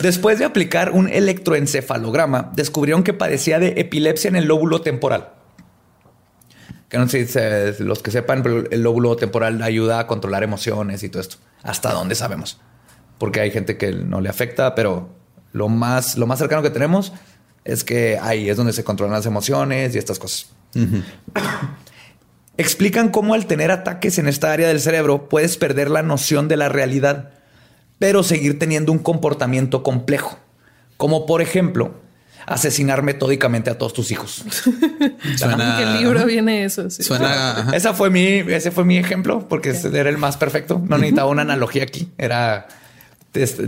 Después 0.00 0.38
de 0.38 0.44
aplicar 0.44 0.92
un 0.92 1.08
electroencefalograma, 1.08 2.52
descubrieron 2.54 3.02
que 3.02 3.14
padecía 3.14 3.58
de 3.58 3.80
epilepsia 3.80 4.28
en 4.28 4.36
el 4.36 4.44
lóbulo 4.44 4.80
temporal. 4.80 5.30
Que 6.88 6.98
no 6.98 7.08
sé 7.08 7.26
si 7.26 7.82
los 7.82 8.00
que 8.00 8.12
sepan, 8.12 8.44
pero 8.44 8.70
el 8.70 8.80
lóbulo 8.80 9.16
temporal 9.16 9.60
ayuda 9.60 9.98
a 9.98 10.06
controlar 10.06 10.44
emociones 10.44 11.02
y 11.02 11.08
todo 11.08 11.20
esto. 11.20 11.38
Hasta 11.64 11.92
dónde 11.92 12.14
sabemos. 12.14 12.60
Porque 13.18 13.40
hay 13.40 13.50
gente 13.50 13.76
que 13.76 13.90
no 13.90 14.20
le 14.20 14.28
afecta, 14.28 14.76
pero 14.76 15.20
lo 15.52 15.68
más, 15.68 16.16
lo 16.16 16.26
más 16.26 16.38
cercano 16.38 16.62
que 16.62 16.70
tenemos 16.70 17.12
es 17.64 17.84
que 17.84 18.18
ahí 18.20 18.48
es 18.48 18.56
donde 18.56 18.72
se 18.72 18.84
controlan 18.84 19.14
las 19.14 19.26
emociones 19.26 19.94
y 19.94 19.98
estas 19.98 20.18
cosas. 20.18 20.50
Explican 22.56 23.10
cómo 23.10 23.34
al 23.34 23.46
tener 23.46 23.70
ataques 23.70 24.18
en 24.18 24.28
esta 24.28 24.52
área 24.52 24.68
del 24.68 24.80
cerebro 24.80 25.28
puedes 25.28 25.56
perder 25.56 25.90
la 25.90 26.02
noción 26.02 26.48
de 26.48 26.56
la 26.56 26.68
realidad, 26.68 27.30
pero 27.98 28.22
seguir 28.22 28.58
teniendo 28.58 28.92
un 28.92 28.98
comportamiento 28.98 29.82
complejo, 29.82 30.38
como 30.96 31.26
por 31.26 31.40
ejemplo 31.40 32.02
asesinar 32.46 33.02
metódicamente 33.02 33.70
a 33.70 33.78
todos 33.78 33.92
tus 33.92 34.10
hijos. 34.10 34.44
Suena... 35.36 35.80
¿En 35.80 35.94
qué 35.94 36.00
libro 36.00 36.26
viene 36.26 36.64
eso? 36.64 36.90
Suena... 36.90 37.68
Esa 37.72 37.94
fue 37.94 38.10
mi, 38.10 38.26
ese 38.26 38.70
fue 38.70 38.84
mi 38.84 38.98
ejemplo 38.98 39.48
porque 39.48 39.70
era 39.70 40.10
el 40.10 40.18
más 40.18 40.36
perfecto. 40.36 40.82
No 40.84 40.98
necesitaba 40.98 41.30
una 41.30 41.42
analogía 41.42 41.84
aquí. 41.84 42.10
Era 42.18 42.66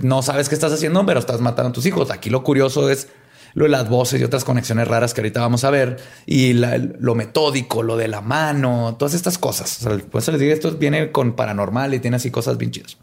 no 0.03 0.23
sabes 0.23 0.49
qué 0.49 0.55
estás 0.55 0.73
haciendo, 0.73 1.05
pero 1.07 1.21
estás 1.21 1.41
matando 1.41 1.71
a 1.71 1.73
tus 1.73 1.87
hijos. 1.87 2.11
Aquí 2.11 2.31
lo 2.31 2.43
curioso 2.43 2.91
es 2.91 3.09
lo 3.55 3.65
de 3.65 3.71
las 3.71 3.89
voces 3.89 4.21
y 4.21 4.25
otras 4.25 4.45
conexiones 4.45 4.89
raras 4.89 5.15
que 5.15 5.21
ahorita 5.21 5.41
vamos 5.41 5.65
a 5.65 5.71
ver 5.71 5.97
y 6.27 6.55
lo 6.55 7.15
metódico, 7.15 7.83
lo 7.83 7.97
de 7.97 8.09
la 8.09 8.21
mano, 8.21 8.97
todas 8.99 9.15
estas 9.15 9.39
cosas. 9.39 9.81
pues 10.11 10.29
les 10.29 10.41
digo, 10.41 10.53
esto 10.53 10.73
viene 10.73 11.13
con 11.13 11.35
paranormal 11.35 11.95
y 11.95 12.01
tiene 12.01 12.17
así 12.17 12.31
cosas 12.31 12.59
bien 12.59 12.73
chidas. 12.73 12.99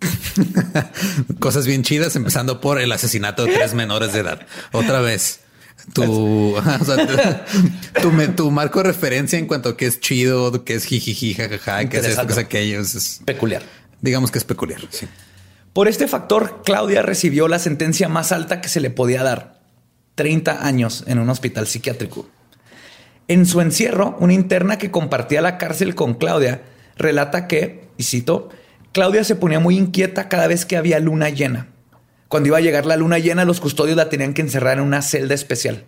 cosas 1.38 1.66
bien 1.66 1.82
chidas, 1.82 2.16
empezando 2.16 2.60
por 2.60 2.80
el 2.80 2.90
asesinato 2.90 3.44
de 3.44 3.52
tres 3.52 3.74
menores 3.74 4.12
de 4.12 4.20
edad. 4.20 4.46
Otra 4.72 5.00
vez. 5.00 5.40
Tu, 5.94 6.02
tu, 8.36 8.50
marco 8.50 8.80
de 8.80 8.84
referencia 8.84 9.38
en 9.38 9.46
cuanto 9.46 9.70
a 9.70 9.76
qué 9.76 9.86
es 9.86 9.98
chido, 9.98 10.64
qué 10.64 10.74
es 10.74 10.84
jijiji, 10.84 11.34
jajaja, 11.34 11.88
qué 11.88 11.98
es 11.98 12.04
esto, 12.04 12.26
qué 12.26 12.32
es 12.32 12.38
aquello. 12.38 12.80
Es 12.80 13.20
peculiar. 13.24 13.62
Digamos 14.00 14.30
que 14.30 14.38
es 14.38 14.44
peculiar. 14.44 14.80
Sí. 14.90 15.06
Por 15.72 15.86
este 15.86 16.08
factor, 16.08 16.62
Claudia 16.64 17.02
recibió 17.02 17.46
la 17.46 17.60
sentencia 17.60 18.08
más 18.08 18.32
alta 18.32 18.60
que 18.60 18.68
se 18.68 18.80
le 18.80 18.90
podía 18.90 19.22
dar, 19.22 19.60
30 20.16 20.66
años 20.66 21.04
en 21.06 21.20
un 21.20 21.30
hospital 21.30 21.68
psiquiátrico. 21.68 22.28
En 23.28 23.46
su 23.46 23.60
encierro, 23.60 24.16
una 24.18 24.32
interna 24.32 24.78
que 24.78 24.90
compartía 24.90 25.40
la 25.40 25.58
cárcel 25.58 25.94
con 25.94 26.14
Claudia 26.14 26.62
relata 26.96 27.46
que, 27.46 27.88
y 27.96 28.02
cito, 28.02 28.48
Claudia 28.92 29.22
se 29.22 29.36
ponía 29.36 29.60
muy 29.60 29.76
inquieta 29.76 30.28
cada 30.28 30.48
vez 30.48 30.66
que 30.66 30.76
había 30.76 30.98
luna 30.98 31.28
llena. 31.28 31.68
Cuando 32.26 32.48
iba 32.48 32.58
a 32.58 32.62
llegar 32.62 32.86
la 32.86 32.96
luna 32.96 33.18
llena, 33.18 33.44
los 33.44 33.60
custodios 33.60 33.96
la 33.96 34.08
tenían 34.08 34.34
que 34.34 34.42
encerrar 34.42 34.78
en 34.78 34.84
una 34.84 35.02
celda 35.02 35.34
especial. 35.36 35.84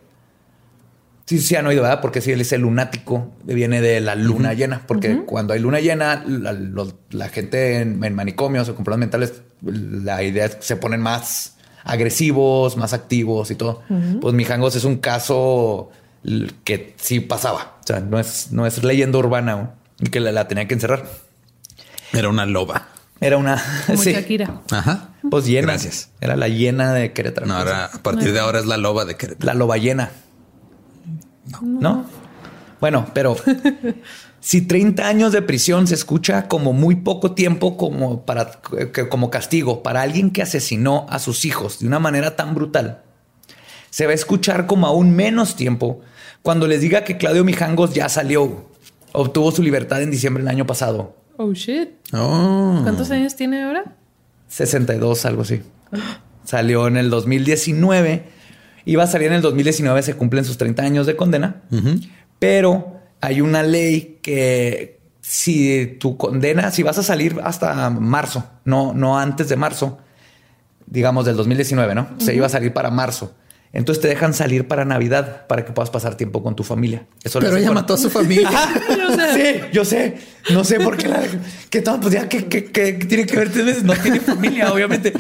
Sí, 1.26 1.38
sí 1.40 1.54
han 1.54 1.66
oído, 1.66 1.82
¿verdad? 1.82 2.00
Porque 2.00 2.20
si 2.20 2.32
él 2.32 2.40
es 2.40 2.52
el 2.52 2.62
lunático, 2.62 3.32
viene 3.44 3.80
de 3.80 4.00
la 4.00 4.14
luna 4.14 4.54
llena. 4.54 4.82
Porque 4.86 5.22
cuando 5.24 5.54
hay 5.54 5.60
luna 5.60 5.80
llena, 5.80 6.24
la, 6.26 7.28
gente 7.28 7.80
en, 7.80 7.98
manicomios 8.14 8.68
o 8.68 8.74
complementos 8.74 9.20
mentales, 9.20 9.42
la 9.62 10.22
idea 10.22 10.46
es 10.46 10.56
que 10.56 10.62
se 10.62 10.76
ponen 10.76 11.00
más 11.00 11.56
agresivos, 11.84 12.76
más 12.76 12.92
activos 12.92 13.50
y 13.50 13.54
todo. 13.54 13.82
Pues 14.20 14.34
Mijangos 14.34 14.74
es 14.76 14.84
un 14.84 14.96
caso 14.96 15.90
que 16.64 16.94
sí 16.96 17.20
pasaba. 17.20 17.78
O 17.82 17.86
sea, 17.86 18.00
no 18.00 18.18
es, 18.18 18.48
no 18.50 18.66
es 18.66 18.82
leyenda 18.82 19.18
urbana 19.18 19.74
y 20.00 20.10
que 20.10 20.20
la, 20.20 20.48
tenía 20.48 20.66
que 20.66 20.74
encerrar. 20.74 21.04
Era 22.12 22.28
una 22.28 22.46
loba. 22.46 22.88
Era 23.20 23.36
una. 23.36 23.62
Como 23.86 24.02
Shakira. 24.02 24.62
Ajá. 24.70 25.10
Pues 25.30 25.46
llena. 25.46 25.68
Gracias. 25.68 26.10
Era 26.20 26.36
la 26.36 26.48
llena 26.48 26.92
de 26.92 27.12
Querétaro. 27.12 27.46
No, 27.46 27.56
ahora, 27.56 27.86
a 27.86 28.02
partir 28.02 28.32
de 28.32 28.40
ahora 28.40 28.58
es 28.58 28.66
la 28.66 28.76
loba 28.76 29.04
de 29.04 29.16
Querétaro. 29.16 29.46
La 29.46 29.54
loba 29.54 29.76
llena. 29.78 30.10
No. 31.60 32.06
Bueno, 32.80 33.06
pero 33.14 33.36
si 34.40 34.62
30 34.62 35.06
años 35.06 35.32
de 35.32 35.42
prisión 35.42 35.86
se 35.86 35.94
escucha 35.94 36.48
como 36.48 36.72
muy 36.72 36.96
poco 36.96 37.32
tiempo 37.32 37.76
como 37.76 38.26
para 38.26 38.60
como 39.08 39.30
castigo 39.30 39.82
para 39.82 40.02
alguien 40.02 40.30
que 40.30 40.42
asesinó 40.42 41.06
a 41.08 41.18
sus 41.18 41.44
hijos 41.44 41.78
de 41.78 41.86
una 41.86 41.98
manera 41.98 42.34
tan 42.34 42.54
brutal, 42.54 43.02
se 43.90 44.06
va 44.06 44.12
a 44.12 44.16
escuchar 44.16 44.66
como 44.66 44.86
aún 44.86 45.14
menos 45.14 45.54
tiempo 45.54 46.00
cuando 46.42 46.66
les 46.66 46.80
diga 46.80 47.04
que 47.04 47.18
Claudio 47.18 47.44
Mijangos 47.44 47.94
ya 47.94 48.08
salió, 48.08 48.66
obtuvo 49.12 49.52
su 49.52 49.62
libertad 49.62 50.02
en 50.02 50.10
diciembre 50.10 50.42
del 50.42 50.50
año 50.50 50.66
pasado. 50.66 51.16
Oh 51.36 51.52
shit. 51.52 51.90
Oh. 52.12 52.80
¿Cuántos 52.82 53.10
años 53.10 53.36
tiene 53.36 53.62
ahora? 53.62 53.94
62, 54.48 55.24
algo 55.24 55.42
así. 55.42 55.62
Salió 56.44 56.88
en 56.88 56.96
el 56.96 57.10
2019 57.10 58.24
Iba 58.84 59.04
a 59.04 59.06
salir 59.06 59.28
en 59.28 59.34
el 59.34 59.42
2019, 59.42 60.02
se 60.02 60.14
cumplen 60.14 60.44
sus 60.44 60.58
30 60.58 60.82
años 60.82 61.06
de 61.06 61.16
condena, 61.16 61.62
pero 62.38 63.00
hay 63.20 63.40
una 63.40 63.62
ley 63.62 64.18
que 64.22 65.00
si 65.20 65.96
tu 66.00 66.16
condena, 66.16 66.70
si 66.70 66.82
vas 66.82 66.98
a 66.98 67.02
salir 67.02 67.40
hasta 67.44 67.90
marzo, 67.90 68.44
no, 68.64 68.92
no 68.92 69.18
antes 69.18 69.48
de 69.48 69.56
marzo, 69.56 69.98
digamos 70.86 71.24
del 71.24 71.36
2019, 71.36 71.94
¿no? 71.94 72.08
Se 72.18 72.34
iba 72.34 72.46
a 72.46 72.50
salir 72.50 72.72
para 72.72 72.90
marzo. 72.90 73.34
Entonces 73.72 74.02
te 74.02 74.08
dejan 74.08 74.34
salir 74.34 74.68
para 74.68 74.84
Navidad 74.84 75.46
para 75.46 75.64
que 75.64 75.72
puedas 75.72 75.88
pasar 75.88 76.14
tiempo 76.14 76.42
con 76.42 76.54
tu 76.54 76.62
familia. 76.62 77.06
Eso 77.24 77.38
Pero 77.40 77.56
ella 77.56 77.72
mató 77.72 77.94
a 77.94 77.98
su 77.98 78.10
familia. 78.10 78.50
yo 79.26 79.32
sé. 79.32 79.54
Sí, 79.54 79.60
yo 79.72 79.84
sé. 79.84 80.14
No 80.50 80.64
sé 80.64 80.80
por 80.80 80.96
qué 80.96 81.08
la... 81.08 81.20
Que 81.70 81.80
todo, 81.80 82.00
pues 82.00 82.14
ya 82.14 82.28
que, 82.28 82.42
tiene 82.42 83.26
que 83.26 83.36
ver 83.36 83.50
tres 83.50 83.64
veces. 83.64 83.84
No 83.84 83.94
tiene 83.94 84.20
familia, 84.20 84.72
obviamente. 84.72 85.12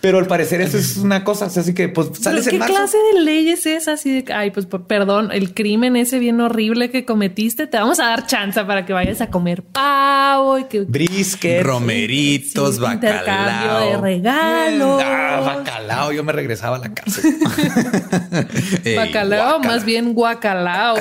Pero 0.00 0.18
al 0.18 0.26
parecer 0.26 0.60
eso 0.60 0.78
es 0.78 0.96
una 0.96 1.24
cosa. 1.24 1.46
Así 1.46 1.74
que 1.74 1.88
pues 1.88 2.10
sales 2.20 2.48
¿Qué 2.48 2.58
clase 2.58 2.96
de 3.12 3.20
ley 3.20 3.48
es? 3.48 3.88
Así 3.88 4.22
de 4.22 4.32
ay, 4.32 4.50
pues 4.50 4.66
perdón, 4.86 5.30
el 5.32 5.54
crimen 5.54 5.96
ese 5.96 6.18
bien 6.18 6.40
horrible 6.40 6.90
que 6.90 7.04
cometiste, 7.04 7.66
te 7.66 7.78
vamos 7.78 7.98
a 8.00 8.04
dar 8.04 8.26
chance 8.26 8.62
para 8.64 8.86
que 8.86 8.92
vayas 8.92 9.20
a 9.20 9.28
comer 9.28 9.62
pavo 9.62 10.58
y 10.58 10.64
que 10.64 10.82
brisket, 10.82 11.64
romeritos, 11.64 12.78
bacalao, 12.78 13.90
de 13.90 13.96
regalos. 13.96 15.02
Ah, 15.04 15.40
bacalao. 15.44 16.12
Yo 16.12 16.22
me 16.22 16.32
regresaba 16.32 16.76
a 16.76 16.80
la 16.80 16.94
casa. 16.94 17.20
bacalao, 18.96 19.60
más 19.60 19.84
bien 19.84 20.14
guacalao. 20.14 20.96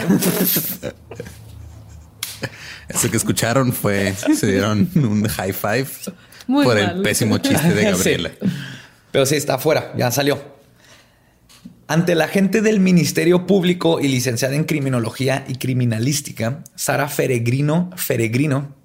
Eso 2.98 3.12
que 3.12 3.18
escucharon 3.18 3.74
fue, 3.74 4.14
se 4.14 4.48
dieron 4.48 4.90
un 4.96 5.28
high 5.28 5.54
five 5.54 5.88
por 6.48 6.78
el 6.78 7.02
pésimo 7.02 7.38
chiste 7.38 7.74
de 7.74 7.84
Gabriela. 7.92 8.32
Pero 9.12 9.26
sí, 9.26 9.36
está 9.36 9.56
afuera, 9.56 9.94
ya 9.98 10.12
salió. 10.12 10.58
Ante 11.88 12.16
la 12.16 12.28
gente 12.28 12.62
del 12.62 12.80
Ministerio 12.80 13.48
Público 13.48 14.02
y 14.02 14.08
licenciada 14.10 14.56
en 14.56 14.66
Criminología 14.66 15.46
y 15.48 15.56
Criminalística, 15.56 16.64
Sara 16.76 17.08
Feregrino, 17.08 17.92
Feregrino, 17.96 18.76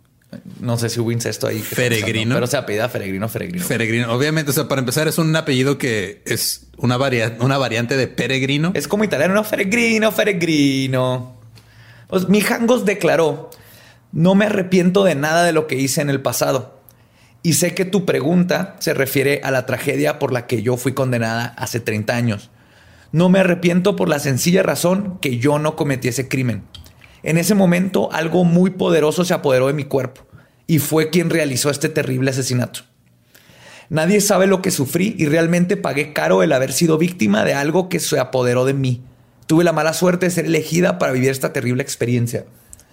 no 0.61 0.79
sé 0.79 0.89
si 0.89 1.01
hubo 1.01 1.13
incesto 1.13 1.47
ahí. 1.47 1.59
Feregrino. 1.59 2.35
pero 2.35 2.47
se 2.47 2.57
apellida 2.57 2.89
Feregrino, 2.89 3.29
Feregrino. 3.29 3.65
Feregrino. 3.65 4.13
Obviamente, 4.13 4.51
o 4.51 4.55
sea, 4.55 4.69
para 4.69 4.81
empezar, 4.81 5.09
es 5.09 5.19
un 5.19 5.35
apellido 5.35 5.79
que 5.79 6.23
es 6.25 6.69
una, 6.77 6.97
una 7.41 7.59
variante 7.59 7.97
de 7.97 8.07
peregrino. 8.07 8.73
Es 8.75 8.89
como 8.89 9.05
italiano, 9.05 9.35
no, 9.35 9.45
Feregrino, 9.45 10.13
Feregrino. 10.13 11.37
Pues 12.09 12.29
Mijangos 12.29 12.85
declaró, 12.85 13.51
no 14.13 14.35
me 14.35 14.45
arrepiento 14.45 15.05
de 15.05 15.15
nada 15.15 15.43
de 15.45 15.53
lo 15.53 15.67
que 15.67 15.77
hice 15.77 16.03
en 16.03 16.11
el 16.11 16.21
pasado. 16.21 16.81
Y 17.43 17.55
sé 17.55 17.75
que 17.75 17.85
tu 17.85 18.05
pregunta 18.05 18.77
se 18.79 18.95
refiere 18.95 19.41
a 19.43 19.51
la 19.51 19.67
tragedia 19.67 20.19
por 20.19 20.33
la 20.33 20.47
que 20.47 20.63
yo 20.63 20.77
fui 20.77 20.93
condenada 20.93 21.55
hace 21.57 21.81
30 21.81 22.15
años. 22.15 22.51
No 23.11 23.29
me 23.29 23.41
arrepiento 23.41 23.97
por 23.97 24.09
la 24.09 24.19
sencilla 24.19 24.63
razón 24.63 25.19
que 25.21 25.39
yo 25.39 25.59
no 25.59 25.75
cometí 25.75 26.09
ese 26.09 26.29
crimen. 26.29 26.63
En 27.23 27.39
ese 27.39 27.55
momento 27.55 28.13
algo 28.13 28.45
muy 28.45 28.71
poderoso 28.71 29.25
se 29.25 29.35
apoderó 29.35 29.67
de 29.67 29.73
mi 29.73 29.85
cuerpo 29.85 30.23
y 30.67 30.79
fue 30.79 31.11
quien 31.11 31.31
realizó 31.31 31.71
este 31.71 31.89
terrible 31.89 32.31
asesinato. 32.31 32.81
Nadie 33.89 34.21
sabe 34.21 34.47
lo 34.47 34.63
que 34.63 34.71
sufrí 34.71 35.15
y 35.19 35.27
realmente 35.27 35.77
pagué 35.77 36.13
caro 36.13 36.43
el 36.43 36.53
haber 36.53 36.73
sido 36.73 36.97
víctima 36.97 37.45
de 37.45 37.55
algo 37.55 37.89
que 37.89 38.01
se 38.01 38.19
apoderó 38.19 38.65
de 38.65 38.75
mí. 38.75 39.03
Tuve 39.47 39.65
la 39.65 39.73
mala 39.73 39.93
suerte 39.93 40.27
de 40.27 40.31
ser 40.31 40.47
elegida 40.47 40.99
para 40.99 41.13
vivir 41.13 41.31
esta 41.31 41.53
terrible 41.53 41.83
experiencia. 41.83 42.47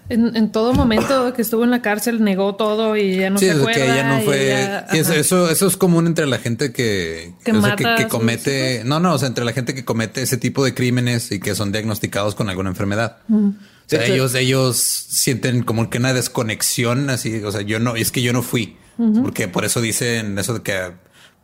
En, 0.10 0.51
todo 0.51 0.74
momento 0.74 1.34
que 1.34 1.41
estuvo 1.43 1.64
en 1.64 1.70
la 1.70 1.84
cárcel 1.84 2.24
negó 2.24 2.55
todo 2.55 2.97
y 2.97 3.18
ya 3.18 3.30
no 3.30 3.38
se 3.38 3.51
acuerda. 3.51 3.74
que 3.74 3.84
ella 3.84 4.18
no 4.18 4.22
fue. 4.22 4.99
eso, 4.99 5.49
eso, 5.49 5.68
es 5.68 5.78
común 5.78 6.07
entre 6.07 6.26
la 6.26 6.39
gente 6.39 6.74
que, 6.74 7.34
que, 7.43 8.07
comete. 8.07 8.84
No, 8.86 8.99
no, 8.99 9.14
o 9.14 9.18
sea, 9.20 9.28
entre 9.28 9.45
la 9.45 9.53
gente 9.53 9.76
que 9.76 9.86
comete 9.86 10.24
ese 10.24 10.38
tipo 10.38 10.66
de 10.66 10.74
crímenes 10.74 11.32
y 11.32 11.39
que 11.39 11.53
son 11.53 11.72
diagnosticados 11.72 12.34
con 12.34 12.49
alguna 12.49 12.70
enfermedad. 12.70 13.18
O 13.30 13.53
sea, 13.86 14.03
ellos, 14.05 14.34
ellos 14.36 14.78
sienten 14.78 15.64
como 15.64 15.89
que 15.89 15.99
una 15.99 16.14
desconexión 16.14 17.10
así. 17.10 17.43
O 17.43 17.51
sea, 17.51 17.62
yo 17.62 17.80
no, 17.80 17.95
es 17.95 18.12
que 18.12 18.22
yo 18.22 18.34
no 18.34 18.41
fui. 18.41 18.78
Porque 19.22 19.47
por 19.47 19.64
eso 19.64 19.80
dicen 19.80 20.38
eso 20.39 20.55
de 20.55 20.62
que 20.62 20.91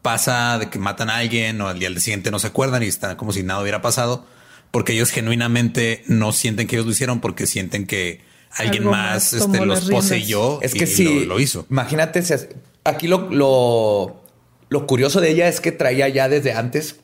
pasa 0.06 0.60
de 0.60 0.70
que 0.70 0.78
matan 0.78 1.10
a 1.10 1.18
alguien 1.18 1.60
o 1.62 1.68
al 1.68 1.80
día 1.80 1.90
siguiente 2.00 2.30
no 2.30 2.38
se 2.38 2.46
acuerdan 2.46 2.84
y 2.84 2.86
están 2.86 3.16
como 3.16 3.32
si 3.32 3.42
nada 3.42 3.60
hubiera 3.60 3.82
pasado, 3.82 4.24
porque 4.70 4.94
ellos 4.94 5.10
genuinamente 5.10 6.04
no 6.06 6.32
sienten 6.32 6.68
que 6.68 6.76
ellos 6.76 6.86
lo 6.86 6.92
hicieron 6.92 7.22
porque 7.22 7.48
sienten 7.48 7.88
que 7.88 8.22
alguien 8.56 8.86
más 8.86 9.34
más 9.34 9.34
este, 9.34 9.66
los 9.66 9.90
poseyó 9.90 10.62
Es 10.62 10.74
que 10.74 10.86
y 10.86 10.88
sí. 10.88 11.20
lo, 11.22 11.36
lo 11.36 11.40
hizo. 11.40 11.66
Imagínate, 11.70 12.24
aquí 12.84 13.08
lo, 13.08 13.30
lo, 13.32 14.24
lo 14.70 14.88
curioso 14.88 15.22
de 15.22 15.32
ella 15.32 15.48
es 15.48 15.60
que 15.62 15.72
traía 15.72 16.08
ya 16.10 16.30
desde 16.30 16.54
antes 16.54 16.98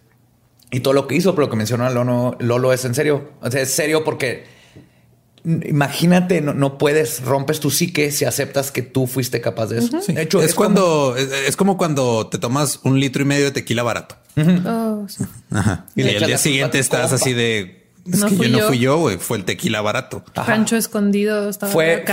y 0.71 0.79
todo 0.79 0.93
lo 0.93 1.07
que 1.07 1.15
hizo, 1.15 1.35
pero 1.35 1.47
lo 1.47 1.51
que 1.51 1.57
mencionó 1.57 1.89
Lolo, 1.89 2.37
Lolo 2.39 2.71
es 2.73 2.85
en 2.85 2.95
serio. 2.95 3.31
O 3.41 3.51
sea, 3.51 3.61
es 3.61 3.71
serio 3.71 4.03
porque 4.03 4.45
imagínate, 5.43 6.41
no, 6.41 6.53
no 6.53 6.77
puedes, 6.77 7.23
rompes 7.23 7.59
tu 7.59 7.71
psique 7.71 8.11
si 8.11 8.25
aceptas 8.25 8.71
que 8.71 8.81
tú 8.81 9.07
fuiste 9.07 9.41
capaz 9.41 9.67
de 9.67 9.79
eso. 9.79 9.99
Sí. 10.01 10.13
De 10.13 10.21
hecho, 10.21 10.41
es, 10.41 10.53
cuando 10.53 11.15
es, 11.17 11.31
es 11.31 11.55
como 11.57 11.77
cuando 11.77 12.27
te 12.27 12.37
tomas 12.37 12.79
un 12.83 12.99
litro 12.99 13.23
y 13.23 13.25
medio 13.25 13.45
de 13.45 13.51
tequila 13.51 13.83
barato. 13.83 14.15
Oh, 14.65 15.05
sí. 15.09 15.23
Ajá. 15.49 15.87
Y, 15.95 16.03
Y 16.03 16.15
al 16.15 16.25
día 16.25 16.37
siguiente 16.37 16.79
estás 16.79 17.09
compa. 17.09 17.15
así 17.15 17.33
de 17.33 17.80
es 18.05 18.19
No 18.19 18.27
que 18.27 18.31
yo 18.31 18.37
fui 18.37 18.49
no 18.49 18.57
yo. 18.59 18.67
fui 18.67 18.79
yo, 18.79 18.97
güey, 18.97 19.17
fue 19.17 19.37
el 19.37 19.45
tequila 19.45 19.81
barato. 19.81 20.23
Ajá. 20.35 20.51
Rancho 20.51 20.75
escondido. 20.75 21.49
Estaba 21.49 21.71
Fue, 21.71 22.03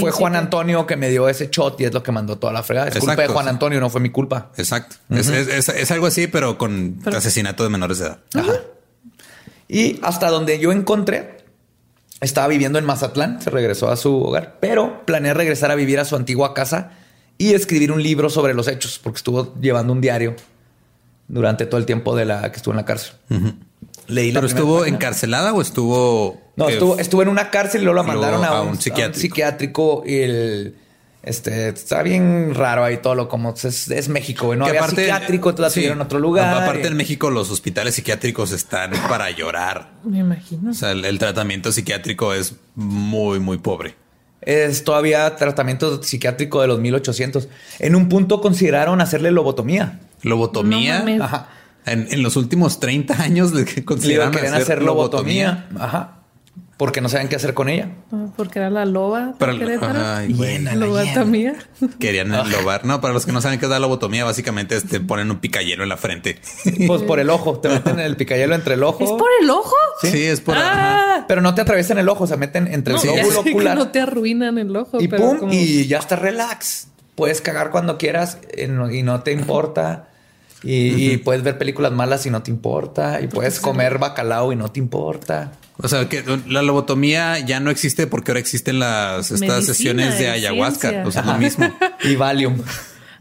fue, 0.00 0.10
Juan 0.10 0.36
Antonio 0.36 0.86
que 0.86 0.96
me 0.96 1.08
dio 1.10 1.28
ese 1.28 1.48
shot 1.50 1.80
y 1.80 1.84
es 1.84 1.92
lo 1.94 2.02
que 2.02 2.12
mandó 2.12 2.38
toda 2.38 2.52
la 2.52 2.62
fregada. 2.62 2.88
Es 2.88 2.98
culpa 2.98 3.16
de 3.22 3.28
Juan. 3.28 3.48
Antonio, 3.48 3.80
no 3.80 3.90
fue 3.90 4.00
mi 4.00 4.10
culpa. 4.10 4.50
Exacto. 4.56 4.96
Es, 5.10 5.28
es- 5.28 5.48
es- 5.48 5.68
es 5.68 5.90
algo 5.90 6.06
así, 6.06 6.26
pero 6.26 6.56
con 6.58 7.00
Pero- 7.02 7.16
asesinato 7.18 7.62
de 7.64 7.68
menores 7.70 7.98
de 7.98 8.06
edad. 8.06 8.18
Ajá. 8.34 8.52
Y 9.68 9.98
hasta 10.02 10.28
donde 10.30 10.58
yo 10.58 10.72
encontré, 10.72 11.38
estaba 12.20 12.48
viviendo 12.48 12.78
en 12.78 12.84
Mazatlán, 12.84 13.40
se 13.42 13.50
regresó 13.50 13.90
a 13.90 13.96
su 13.96 14.16
hogar, 14.22 14.58
pero 14.60 15.04
planea 15.04 15.34
regresar 15.34 15.70
a 15.70 15.74
vivir 15.74 15.98
a 16.00 16.04
su 16.04 16.16
antigua 16.16 16.54
casa 16.54 16.92
y 17.38 17.54
escribir 17.54 17.90
un 17.90 18.02
libro 18.02 18.30
sobre 18.30 18.54
los 18.54 18.68
hechos, 18.68 19.00
porque 19.02 19.16
estuvo 19.16 19.54
llevando 19.60 19.92
un 19.92 20.00
diario 20.00 20.36
durante 21.28 21.66
todo 21.66 21.78
el 21.78 21.86
tiempo 21.86 22.14
de 22.14 22.24
la 22.26 22.50
que 22.50 22.56
estuvo 22.58 22.72
en 22.72 22.76
la 22.76 22.84
cárcel. 22.84 23.14
Leí 24.08 24.32
la 24.32 24.40
¿Pero 24.40 24.46
estuvo 24.48 24.78
página. 24.80 24.96
encarcelada 24.96 25.52
o 25.52 25.60
estuvo...? 25.62 26.40
No, 26.56 26.68
eh, 26.68 26.72
estuvo, 26.74 26.98
estuvo 26.98 27.22
en 27.22 27.28
una 27.28 27.50
cárcel 27.50 27.82
y 27.82 27.84
luego 27.84 27.96
la 27.96 28.02
mandaron 28.04 28.44
a 28.44 28.48
a 28.48 28.62
un, 28.62 28.68
un 28.68 28.74
a 28.76 28.80
psiquiátrico. 28.80 29.20
psiquiátrico 29.20 30.02
y 30.06 30.16
el... 30.18 30.76
Este, 31.22 31.70
está 31.70 32.02
bien 32.02 32.54
raro 32.54 32.84
ahí 32.84 32.98
todo 32.98 33.14
lo 33.14 33.28
como 33.30 33.54
es, 33.54 33.90
es 33.90 34.08
México, 34.10 34.44
güey. 34.44 34.58
No 34.58 34.66
que 34.66 34.72
había 34.72 34.82
aparte- 34.82 35.02
psiquiátrico, 35.04 35.48
entonces 35.48 35.62
la 35.62 35.70
sí. 35.70 35.80
tuvieron 35.80 35.98
en 35.98 36.04
otro 36.04 36.18
lugar. 36.18 36.62
Aparte 36.62 36.82
y- 36.82 36.86
en 36.86 36.96
México 36.98 37.30
los 37.30 37.50
hospitales 37.50 37.94
psiquiátricos 37.94 38.52
están 38.52 38.90
para 39.08 39.30
llorar. 39.30 39.92
Me 40.04 40.18
imagino. 40.18 40.70
O 40.70 40.74
sea, 40.74 40.90
el, 40.92 41.02
el 41.06 41.18
tratamiento 41.18 41.72
psiquiátrico 41.72 42.34
es 42.34 42.56
muy, 42.74 43.40
muy 43.40 43.56
pobre. 43.56 43.94
Es 44.42 44.84
todavía 44.84 45.34
tratamiento 45.36 46.02
psiquiátrico 46.02 46.60
de 46.60 46.66
los 46.66 46.78
1800. 46.78 47.48
En 47.78 47.96
un 47.96 48.10
punto 48.10 48.42
consideraron 48.42 49.00
hacerle 49.00 49.30
lobotomía. 49.30 50.00
Lobotomía. 50.20 51.00
No. 51.06 51.24
Ajá. 51.24 51.48
En, 51.86 52.08
en 52.10 52.22
los 52.22 52.36
últimos 52.36 52.80
30 52.80 53.22
años 53.22 53.52
de 53.52 53.64
que 53.64 53.76
Le 53.76 53.84
consideran 53.84 54.30
querían 54.30 54.54
hacer, 54.54 54.82
lobotomía. 54.82 55.68
Ajá. 55.78 56.18
Porque 56.76 57.00
no 57.00 57.08
saben 57.08 57.28
qué 57.28 57.36
hacer 57.36 57.54
con 57.54 57.68
ella. 57.68 57.90
Ah, 58.10 58.26
Porque 58.36 58.58
era 58.58 58.68
la 58.68 58.84
loba. 58.84 59.34
Para-. 59.38 60.16
Ay, 60.16 60.32
güey. 60.32 60.58
Lobotomía. 60.60 61.54
Querían 62.00 62.30
lobar. 62.30 62.84
No, 62.84 63.00
para 63.00 63.14
los 63.14 63.24
que 63.26 63.30
no 63.32 63.40
saben 63.40 63.60
qué 63.60 63.66
es 63.66 63.70
la 63.70 63.78
lobotomía, 63.78 64.24
básicamente 64.24 64.80
te 64.80 64.98
ponen 64.98 65.30
un 65.30 65.38
picayelo 65.38 65.84
en 65.84 65.88
la 65.88 65.96
frente. 65.96 66.40
Pues 66.88 67.02
por 67.02 67.20
el 67.20 67.30
ojo. 67.30 67.60
Te 67.60 67.68
meten 67.68 68.00
el 68.00 68.16
picayelo 68.16 68.56
entre 68.56 68.74
el 68.74 68.82
ojo. 68.82 69.04
¿Es 69.04 69.10
por 69.10 69.28
el 69.40 69.48
ojo? 69.50 69.76
Sí, 70.02 70.24
es 70.24 70.40
por... 70.40 70.56
Ah, 70.58 71.24
Pero 71.28 71.42
no 71.42 71.54
te 71.54 71.60
atraviesan 71.60 71.98
el 71.98 72.08
ojo. 72.08 72.26
Se 72.26 72.36
meten 72.36 72.66
entre 72.66 72.94
no, 72.94 73.00
el 73.00 73.06
lóbulo 73.20 73.40
ocular. 73.48 73.76
no 73.76 73.88
te 73.90 74.00
arruinan 74.00 74.58
el 74.58 74.74
ojo. 74.74 75.00
y 75.00 75.06
pero 75.06 75.22
pum. 75.22 75.38
como- 75.38 75.52
Y 75.52 75.86
ya 75.86 75.98
está 75.98 76.16
relax. 76.16 76.88
Puedes 77.14 77.40
cagar 77.40 77.70
cuando 77.70 77.98
quieras 77.98 78.38
eh, 78.50 78.68
y 78.92 79.02
no 79.04 79.22
te 79.22 79.30
importa. 79.30 80.08
Y, 80.64 81.12
y 81.12 81.16
puedes 81.18 81.42
ver 81.42 81.58
películas 81.58 81.92
malas 81.92 82.24
y 82.26 82.30
no 82.30 82.42
te 82.42 82.50
importa. 82.50 83.20
Y 83.20 83.28
puedes 83.28 83.60
comer 83.60 83.98
bacalao 83.98 84.52
y 84.52 84.56
no 84.56 84.70
te 84.70 84.80
importa. 84.80 85.52
O 85.78 85.88
sea, 85.88 86.08
que 86.08 86.24
la 86.46 86.62
lobotomía 86.62 87.40
ya 87.40 87.58
no 87.60 87.70
existe 87.70 88.06
porque 88.06 88.30
ahora 88.30 88.40
existen 88.40 88.78
las 88.78 89.30
estas 89.30 89.40
Medicina 89.40 89.62
sesiones 89.62 90.18
de 90.18 90.30
ayahuasca. 90.30 90.88
ciencia. 90.90 91.08
O 91.08 91.10
sea, 91.10 91.22
lo 91.24 91.38
mismo. 91.38 91.74
Y 92.04 92.16
Valium. 92.16 92.60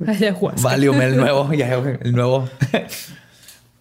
Ayahuasca. 0.06 0.62
Valium, 0.62 1.02
el 1.02 1.18
nuevo, 1.18 1.50
el 2.02 2.14
nuevo. 2.14 2.50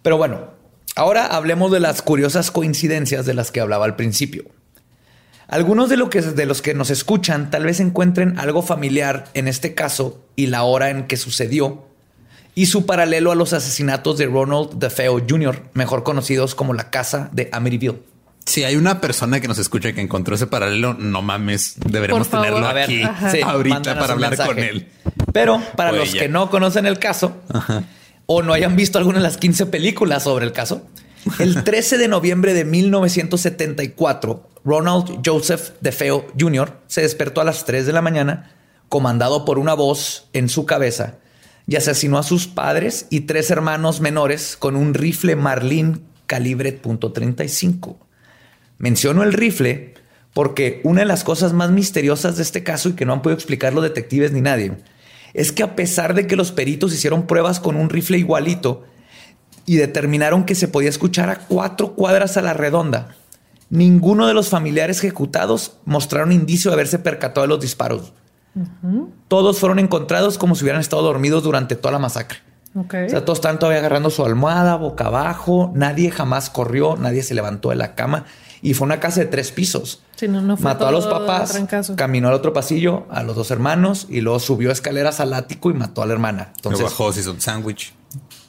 Pero 0.01 0.17
bueno, 0.17 0.51
ahora 0.95 1.27
hablemos 1.27 1.71
de 1.71 1.79
las 1.79 2.01
curiosas 2.01 2.51
coincidencias 2.51 3.25
de 3.25 3.33
las 3.33 3.51
que 3.51 3.59
hablaba 3.59 3.85
al 3.85 3.95
principio. 3.95 4.45
Algunos 5.47 5.89
de, 5.89 5.97
lo 5.97 6.09
que, 6.09 6.21
de 6.21 6.45
los 6.45 6.61
que 6.61 6.73
nos 6.73 6.89
escuchan 6.89 7.51
tal 7.51 7.65
vez 7.65 7.79
encuentren 7.79 8.39
algo 8.39 8.63
familiar 8.63 9.25
en 9.35 9.47
este 9.47 9.75
caso 9.75 10.25
y 10.35 10.47
la 10.47 10.63
hora 10.63 10.89
en 10.89 11.05
que 11.05 11.17
sucedió 11.17 11.85
y 12.55 12.67
su 12.67 12.85
paralelo 12.85 13.31
a 13.31 13.35
los 13.35 13.53
asesinatos 13.53 14.17
de 14.17 14.27
Ronald 14.27 14.73
DeFeo 14.79 15.21
Jr., 15.27 15.63
mejor 15.73 16.03
conocidos 16.03 16.55
como 16.55 16.73
la 16.73 16.89
casa 16.89 17.29
de 17.31 17.49
Amityville. 17.51 17.99
Si 18.45 18.63
hay 18.65 18.75
una 18.75 18.99
persona 18.99 19.39
que 19.39 19.47
nos 19.47 19.57
escucha 19.57 19.93
que 19.93 20.01
encontró 20.01 20.35
ese 20.35 20.47
paralelo, 20.47 20.93
no 20.93 21.21
mames, 21.21 21.75
deberemos 21.77 22.29
tenerlo 22.29 22.57
A 22.67 22.73
ver, 22.73 22.83
aquí. 22.83 23.01
Sí, 23.31 23.41
ahorita 23.41 23.97
para 23.97 24.13
hablar 24.13 24.35
con 24.45 24.59
él. 24.59 24.89
Pero 25.31 25.61
para 25.77 25.91
O 25.91 25.95
los 25.95 26.09
ella. 26.09 26.23
que 26.23 26.27
no 26.29 26.49
conocen 26.49 26.85
el 26.85 26.99
caso 26.99 27.37
o 28.25 28.41
no 28.43 28.53
hayan 28.53 28.75
visto 28.75 28.97
alguna 28.97 29.19
de 29.19 29.23
las 29.23 29.37
15 29.37 29.67
películas 29.67 30.23
sobre 30.23 30.45
el 30.45 30.51
caso, 30.51 30.85
el 31.39 31.63
13 31.63 31.97
de 31.97 32.07
noviembre 32.09 32.53
de 32.53 32.65
1974, 32.65 34.49
Ronald 34.65 35.21
Joseph 35.25 35.71
DeFeo 35.81 36.27
Jr. 36.39 36.77
se 36.87 37.01
despertó 37.01 37.41
a 37.41 37.45
las 37.45 37.65
3 37.65 37.85
de 37.85 37.93
la 37.93 38.01
mañana, 38.01 38.51
comandado 38.89 39.45
por 39.45 39.57
una 39.57 39.73
voz 39.73 40.27
en 40.33 40.49
su 40.49 40.65
cabeza, 40.65 41.15
y 41.67 41.75
asesinó 41.75 42.17
a 42.17 42.23
sus 42.23 42.47
padres 42.47 43.07
y 43.09 43.21
tres 43.21 43.51
hermanos 43.51 44.01
menores 44.01 44.57
con 44.57 44.75
un 44.75 44.93
rifle 44.93 45.35
Marlin 45.35 46.01
calibre 46.25 46.81
.35. 46.81 47.97
Menciono 48.77 49.23
el 49.23 49.33
rifle 49.33 49.93
porque 50.33 50.81
una 50.83 51.01
de 51.01 51.05
las 51.05 51.23
cosas 51.23 51.53
más 51.53 51.71
misteriosas 51.71 52.37
de 52.37 52.43
este 52.43 52.63
caso 52.63 52.89
y 52.89 52.93
que 52.93 53.05
no 53.05 53.13
han 53.13 53.21
podido 53.21 53.35
explicar 53.35 53.73
los 53.73 53.83
detectives 53.83 54.31
ni 54.31 54.41
nadie 54.41 54.73
es 55.33 55.51
que 55.51 55.63
a 55.63 55.75
pesar 55.75 56.13
de 56.13 56.27
que 56.27 56.35
los 56.35 56.51
peritos 56.51 56.93
hicieron 56.93 57.25
pruebas 57.25 57.59
con 57.59 57.75
un 57.75 57.89
rifle 57.89 58.17
igualito 58.17 58.83
y 59.65 59.77
determinaron 59.77 60.43
que 60.43 60.55
se 60.55 60.67
podía 60.67 60.89
escuchar 60.89 61.29
a 61.29 61.39
cuatro 61.39 61.93
cuadras 61.95 62.37
a 62.37 62.41
la 62.41 62.53
redonda, 62.53 63.15
ninguno 63.69 64.27
de 64.27 64.33
los 64.33 64.49
familiares 64.49 64.99
ejecutados 64.99 65.77
mostraron 65.85 66.31
indicio 66.31 66.69
de 66.69 66.75
haberse 66.75 66.99
percatado 66.99 67.43
de 67.43 67.47
los 67.47 67.61
disparos. 67.61 68.13
Todos 69.27 69.59
fueron 69.59 69.79
encontrados 69.79 70.37
como 70.37 70.55
si 70.55 70.63
hubieran 70.63 70.81
estado 70.81 71.01
dormidos 71.01 71.43
durante 71.43 71.75
toda 71.75 71.91
la 71.91 71.99
masacre. 71.99 72.39
O 72.75 72.85
sea, 72.89 73.23
todos 73.23 73.37
están 73.37 73.59
todavía 73.59 73.79
agarrando 73.79 74.09
su 74.09 74.25
almohada 74.25 74.75
boca 74.77 75.05
abajo. 75.05 75.71
Nadie 75.75 76.09
jamás 76.09 76.49
corrió, 76.49 76.95
nadie 76.97 77.21
se 77.21 77.35
levantó 77.35 77.69
de 77.69 77.75
la 77.75 77.93
cama. 77.93 78.25
Y 78.63 78.73
fue 78.73 78.85
una 78.85 78.99
casa 78.99 79.19
de 79.19 79.25
tres 79.27 79.51
pisos. 79.51 80.01
Sí, 80.15 80.27
no, 80.27 80.41
no 80.41 80.55
fue 80.57 80.63
Mató 80.63 80.87
a 80.87 80.91
los 80.91 81.05
papás, 81.05 81.51
trancazo. 81.51 81.95
caminó 81.95 82.29
al 82.29 82.33
otro 82.33 82.53
pasillo, 82.53 83.05
a 83.11 83.21
los 83.23 83.35
dos 83.35 83.51
hermanos 83.51 84.07
y 84.09 84.21
luego 84.21 84.39
subió 84.39 84.71
escaleras 84.71 85.19
al 85.19 85.33
ático 85.33 85.69
y 85.69 85.73
mató 85.73 86.01
a 86.01 86.05
la 86.05 86.13
hermana. 86.13 86.49
Lo 86.63 86.69
Entonces, 86.69 86.85
bajó, 86.85 87.11
se 87.11 87.19
hizo 87.19 87.31
un 87.31 87.41
sándwich. 87.41 87.93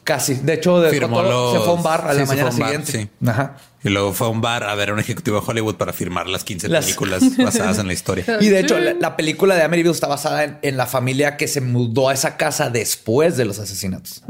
Casi. 0.05 0.35
De 0.35 0.55
hecho, 0.55 0.83
Firmó 0.91 1.23
todo- 1.23 1.53
se 1.55 1.59
fue 1.61 1.69
a 1.69 1.73
un 1.73 1.83
bar 1.83 2.07
a 2.07 2.13
sí, 2.13 2.19
la 2.21 2.27
mañana 2.27 2.45
bar, 2.51 2.53
siguiente. 2.53 2.93
sí. 2.93 3.09
Ajá. 3.27 3.57
Y 3.83 3.91
luego 3.91 4.15
fue 4.15 4.27
a 4.29 4.31
un 4.31 4.41
bar 4.41 4.65
a 4.65 4.75
ver 4.75 4.89
a 4.89 4.93
un 4.95 4.99
ejecutivo 4.99 5.39
de 5.41 5.45
Hollywood 5.47 5.75
para 5.75 5.93
firmar 5.93 6.27
las 6.27 6.43
15 6.43 6.69
Las- 6.69 6.85
películas 6.87 7.23
basadas 7.37 7.79
en 7.79 7.87
la 7.87 7.93
historia. 7.93 8.25
Y 8.41 8.49
de 8.49 8.61
hecho, 8.61 8.79
la, 8.79 8.95
la 8.95 9.15
película 9.17 9.55
de 9.57 9.63
Amityville 9.63 9.93
está 9.93 10.07
basada 10.07 10.45
en, 10.45 10.59
en 10.63 10.77
la 10.79 10.87
familia 10.87 11.37
que 11.37 11.49
se 11.49 11.61
mudó 11.61 12.09
a 12.09 12.15
esa 12.15 12.37
casa 12.39 12.71
después 12.71 13.37
de 13.37 13.45
los 13.45 13.59
asesinatos. 13.59 14.23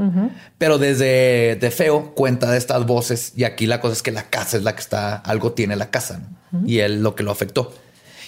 Pero 0.59 0.79
desde 0.79 1.57
de 1.61 1.71
feo 1.71 2.15
cuenta 2.17 2.51
de 2.51 2.59
estas 2.59 2.85
voces 2.85 3.33
y 3.37 3.45
aquí 3.45 3.67
la 3.67 3.81
cosa 3.81 3.93
es 3.93 4.03
que 4.03 4.11
la 4.11 4.25
casa 4.29 4.57
es 4.57 4.65
la 4.65 4.75
que 4.75 4.81
está, 4.81 5.15
algo 5.17 5.53
tiene 5.53 5.77
la 5.77 5.91
casa 5.91 6.21
¿no? 6.51 6.67
y 6.67 6.81
él 6.81 7.03
lo 7.05 7.15
que 7.15 7.23
lo 7.23 7.31
afectó. 7.31 7.73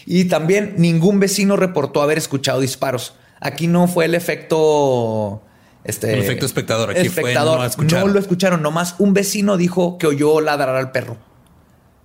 Y 0.09 0.27
también 0.27 0.75
ningún 0.79 1.19
vecino 1.19 1.57
reportó 1.57 2.03
haber 2.03 2.19
escuchado 2.19 2.61
disparos. 2.61 3.15
Aquí 3.41 3.67
no 3.67 3.89
fue 3.89 4.05
el 4.05 4.15
efecto... 4.15 5.43
Este, 5.87 6.13
El 6.13 6.21
efecto 6.21 6.47
espectador. 6.47 6.91
Aquí 6.91 7.09
fue 7.09 7.33
no 7.35 7.65
escucharon. 7.65 8.09
No 8.09 8.15
lo 8.15 8.21
escucharon. 8.21 8.63
Nomás 8.63 8.97
un 8.99 9.15
vecino 9.15 9.57
dijo 9.57 9.99
que 9.99 10.07
oyó 10.07 10.41
ladrar 10.41 10.75
al 10.75 10.91
perro. 10.91 11.17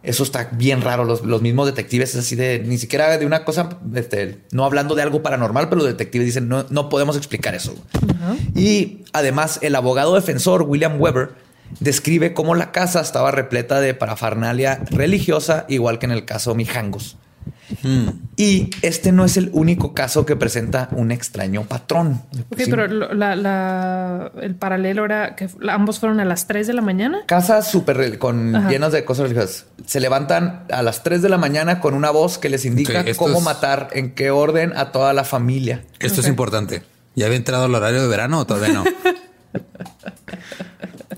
Eso 0.04 0.24
está 0.24 0.50
bien 0.52 0.82
raro. 0.82 1.04
Los, 1.04 1.24
los 1.24 1.42
mismos 1.42 1.66
detectives 1.68 2.12
es 2.12 2.22
así 2.22 2.36
de 2.36 2.60
ni 2.60 2.78
siquiera 2.78 3.18
de 3.18 3.26
una 3.26 3.44
cosa, 3.44 3.78
este, 3.94 4.40
no 4.52 4.66
hablando 4.66 4.96
de 4.96 5.04
algo 5.04 5.22
paranormal, 5.22 5.70
pero 5.70 5.82
los 5.82 5.88
detectives 5.88 6.26
dicen 6.26 6.48
no, 6.48 6.66
no 6.70 6.90
podemos 6.90 7.18
explicar 7.18 7.54
eso. 7.54 7.76
Y 8.56 9.04
además, 9.14 9.60
el 9.62 9.76
abogado 9.76 10.16
defensor 10.16 10.64
William 10.64 11.00
Weber 11.00 11.30
describe 11.80 12.34
cómo 12.34 12.56
la 12.56 12.72
casa 12.72 13.02
estaba 13.02 13.32
repleta 13.32 13.80
de 13.80 13.94
parafernalia 13.94 14.84
religiosa, 14.90 15.66
igual 15.70 16.00
que 16.00 16.08
en 16.08 16.12
el 16.12 16.26
caso 16.26 16.56
Mijangos. 16.56 17.18
Y 18.36 18.70
este 18.82 19.12
no 19.12 19.26
es 19.26 19.38
el 19.38 19.50
único 19.54 19.94
caso 19.94 20.26
que 20.26 20.36
presenta 20.36 20.90
un 20.92 21.12
extraño 21.12 21.64
patrón. 21.64 22.22
Ok, 22.52 22.60
Sí. 22.60 22.70
pero 22.70 22.88
lo- 22.88 23.14
la, 23.14 23.36
la- 23.36 24.32
el 24.42 24.56
paralelo 24.56 25.06
era 25.06 25.36
que 25.36 25.50
ambos 25.70 26.00
fueron 26.00 26.20
a 26.20 26.26
las 26.26 26.48
3 26.48 26.68
de 26.68 26.74
la 26.74 26.82
mañana. 26.82 27.20
Casas 27.28 27.70
súper 27.70 28.18
con 28.18 28.56
Ajá. 28.56 28.70
llenas 28.70 28.92
de 28.92 29.04
cosas 29.06 29.24
religiosas. 29.24 29.66
Se 29.86 30.00
levantan 30.00 30.66
a 30.72 30.82
las 30.82 31.04
3 31.04 31.22
de 31.22 31.30
la 31.30 31.38
mañana 31.38 31.80
con 31.80 31.94
una 31.94 32.10
voz 32.12 32.38
que 32.38 32.50
les 32.50 32.66
indica 32.66 33.04
cómo 33.18 33.38
es- 33.40 33.44
matar, 33.44 33.90
en 33.94 34.14
qué 34.16 34.32
orden 34.32 34.74
a 34.76 34.92
toda 34.92 35.14
la 35.14 35.24
familia. 35.24 35.84
Esto 36.00 36.22
es 36.22 36.28
importante. 36.28 36.84
¿Ya 37.16 37.26
había 37.26 37.38
entrado 37.38 37.66
el 37.66 37.76
horario 37.76 38.02
de 38.02 38.08
verano 38.08 38.40
o 38.40 38.46
todavía 38.46 38.74
no? 38.74 38.84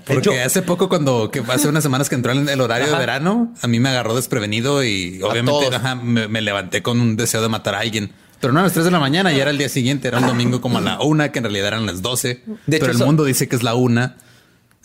Porque 0.06 0.30
hecho- 0.30 0.46
hace 0.46 0.62
poco, 0.62 0.90
cuando 0.90 1.32
que 1.32 1.42
hace 1.48 1.68
unas 1.68 1.84
semanas 1.84 2.10
que 2.10 2.16
entró 2.16 2.32
en 2.34 2.48
el 2.50 2.60
horario 2.62 2.88
Ajá. 2.88 2.96
de 2.96 3.00
verano, 3.00 3.54
a 3.62 3.68
mí 3.68 3.80
me 3.80 3.90
agarró 3.90 4.16
desprevenido 4.16 4.84
y 4.84 5.22
obviamente 5.24 5.74
ajá, 5.76 5.96
me, 5.96 6.28
me 6.28 6.42
levanté 6.42 6.82
con 6.82 7.00
un 7.00 7.16
deseo 7.16 7.42
de 7.42 7.50
matar 7.50 7.76
a 7.76 7.80
alguien. 7.80 8.12
Pero 8.40 8.52
no 8.52 8.60
a 8.60 8.64
las 8.64 8.74
3 8.74 8.84
de 8.84 8.92
la 8.92 9.00
mañana 9.00 9.32
y 9.32 9.40
era 9.40 9.52
el 9.52 9.58
día 9.58 9.70
siguiente, 9.70 10.10
era 10.10 10.18
un 10.20 10.28
domingo 10.28 10.60
como 10.60 10.78
a 10.78 10.82
la 10.82 11.00
una, 11.02 11.32
que 11.32 11.40
en 11.40 11.46
realidad 11.46 11.68
eran 11.70 11.86
las 11.86 12.02
12. 12.02 12.28
De 12.28 12.36
hecho, 12.36 12.58
pero 12.68 12.86
el 12.88 12.96
eso- 12.98 13.06
mundo 13.06 13.24
dice 13.24 13.48
que 13.48 13.56
es 13.56 13.64
la 13.64 13.76
una. 13.76 14.18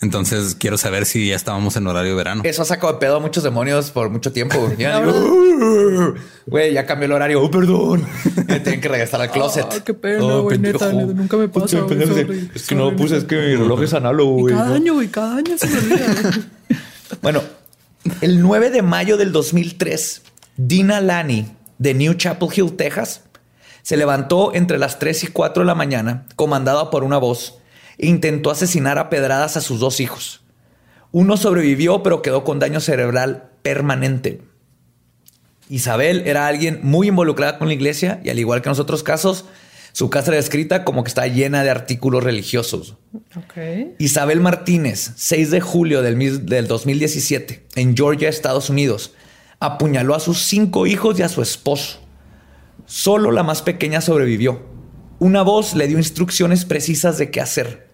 Entonces 0.01 0.55
quiero 0.57 0.77
saber 0.77 1.05
si 1.05 1.27
ya 1.27 1.35
estábamos 1.35 1.75
en 1.75 1.85
horario 1.85 2.11
de 2.11 2.15
verano. 2.17 2.41
Eso 2.45 2.61
ha 2.61 2.65
sacado 2.65 2.93
de 2.93 2.99
pedo 2.99 3.17
a 3.17 3.19
muchos 3.19 3.43
demonios 3.43 3.91
por 3.91 4.09
mucho 4.09 4.31
tiempo. 4.31 4.57
güey. 4.57 4.75
Ya 4.77 4.99
digo, 5.01 5.11
"Uh, 5.11 6.15
güey, 6.47 6.73
ya 6.73 6.85
cambió 6.85 7.05
el 7.07 7.11
horario. 7.11 7.41
Oh, 7.43 7.51
perdón. 7.51 8.05
Me 8.47 8.59
tienen 8.61 8.79
que 8.79 8.87
regresar 8.87 9.21
al 9.21 9.29
closet. 9.29 9.65
Ah, 9.69 9.83
qué 9.83 9.93
pena, 9.93 10.23
Oh, 10.23 10.43
güey, 10.43 10.57
neta, 10.57 10.91
nunca 10.93 11.35
me 11.35 11.49
pasa, 11.49 11.67
sorry, 11.79 12.49
Es 12.55 12.65
que 12.67 12.75
no 12.75 12.91
lo 12.91 12.95
puse, 12.95 13.17
es 13.17 13.25
que 13.25 13.35
mi 13.35 13.55
reloj 13.55 13.83
es 13.83 13.93
análogo, 13.93 14.37
Y 14.37 14.41
güey. 14.43 14.55
cada 14.55 14.69
¿no? 14.69 14.75
año, 14.75 14.93
güey, 14.93 15.07
cada 15.09 15.35
año 15.35 15.57
se 15.57 15.67
me 15.67 15.77
olvida. 15.79 16.05
Bueno, 17.21 17.41
el 18.21 18.39
9 18.41 18.69
de 18.69 18.81
mayo 18.83 19.17
del 19.17 19.31
2003, 19.33 20.21
Dina 20.57 21.01
Lani 21.01 21.47
de 21.79 21.93
New 21.95 22.13
Chapel 22.13 22.47
Hill, 22.55 22.73
Texas, 22.77 23.23
se 23.81 23.97
levantó 23.97 24.53
entre 24.53 24.77
las 24.77 24.99
3 24.99 25.23
y 25.25 25.27
4 25.27 25.63
de 25.63 25.67
la 25.67 25.75
mañana, 25.75 26.25
comandada 26.35 26.89
por 26.91 27.03
una 27.03 27.17
voz, 27.17 27.58
intentó 28.07 28.51
asesinar 28.51 28.97
a 28.97 29.09
pedradas 29.09 29.57
a 29.57 29.61
sus 29.61 29.79
dos 29.79 29.99
hijos. 29.99 30.41
Uno 31.11 31.37
sobrevivió, 31.37 32.03
pero 32.03 32.21
quedó 32.21 32.43
con 32.43 32.59
daño 32.59 32.79
cerebral 32.79 33.49
permanente. 33.61 34.41
Isabel 35.69 36.23
era 36.25 36.47
alguien 36.47 36.79
muy 36.81 37.09
involucrada 37.09 37.59
con 37.59 37.67
la 37.67 37.73
iglesia 37.73 38.21
y 38.23 38.29
al 38.29 38.39
igual 38.39 38.61
que 38.61 38.69
en 38.69 38.71
los 38.71 38.79
otros 38.79 39.03
casos, 39.03 39.45
su 39.91 40.09
casa 40.09 40.31
era 40.31 40.37
descrita 40.37 40.83
como 40.83 41.03
que 41.03 41.09
está 41.09 41.27
llena 41.27 41.63
de 41.63 41.69
artículos 41.69 42.23
religiosos. 42.23 42.95
Isabel 43.99 44.39
Martínez, 44.39 45.11
6 45.15 45.51
de 45.51 45.61
julio 45.61 46.01
del 46.01 46.67
2017, 46.67 47.65
en 47.75 47.95
Georgia, 47.95 48.29
Estados 48.29 48.69
Unidos, 48.69 49.13
apuñaló 49.59 50.15
a 50.15 50.19
sus 50.19 50.43
cinco 50.43 50.87
hijos 50.87 51.19
y 51.19 51.23
a 51.23 51.29
su 51.29 51.41
esposo. 51.41 51.99
Solo 52.85 53.31
la 53.31 53.43
más 53.43 53.61
pequeña 53.61 54.01
sobrevivió. 54.01 54.61
Una 55.19 55.41
voz 55.41 55.75
le 55.75 55.87
dio 55.87 55.97
instrucciones 55.97 56.65
precisas 56.65 57.17
de 57.17 57.29
qué 57.29 57.41
hacer. 57.41 57.88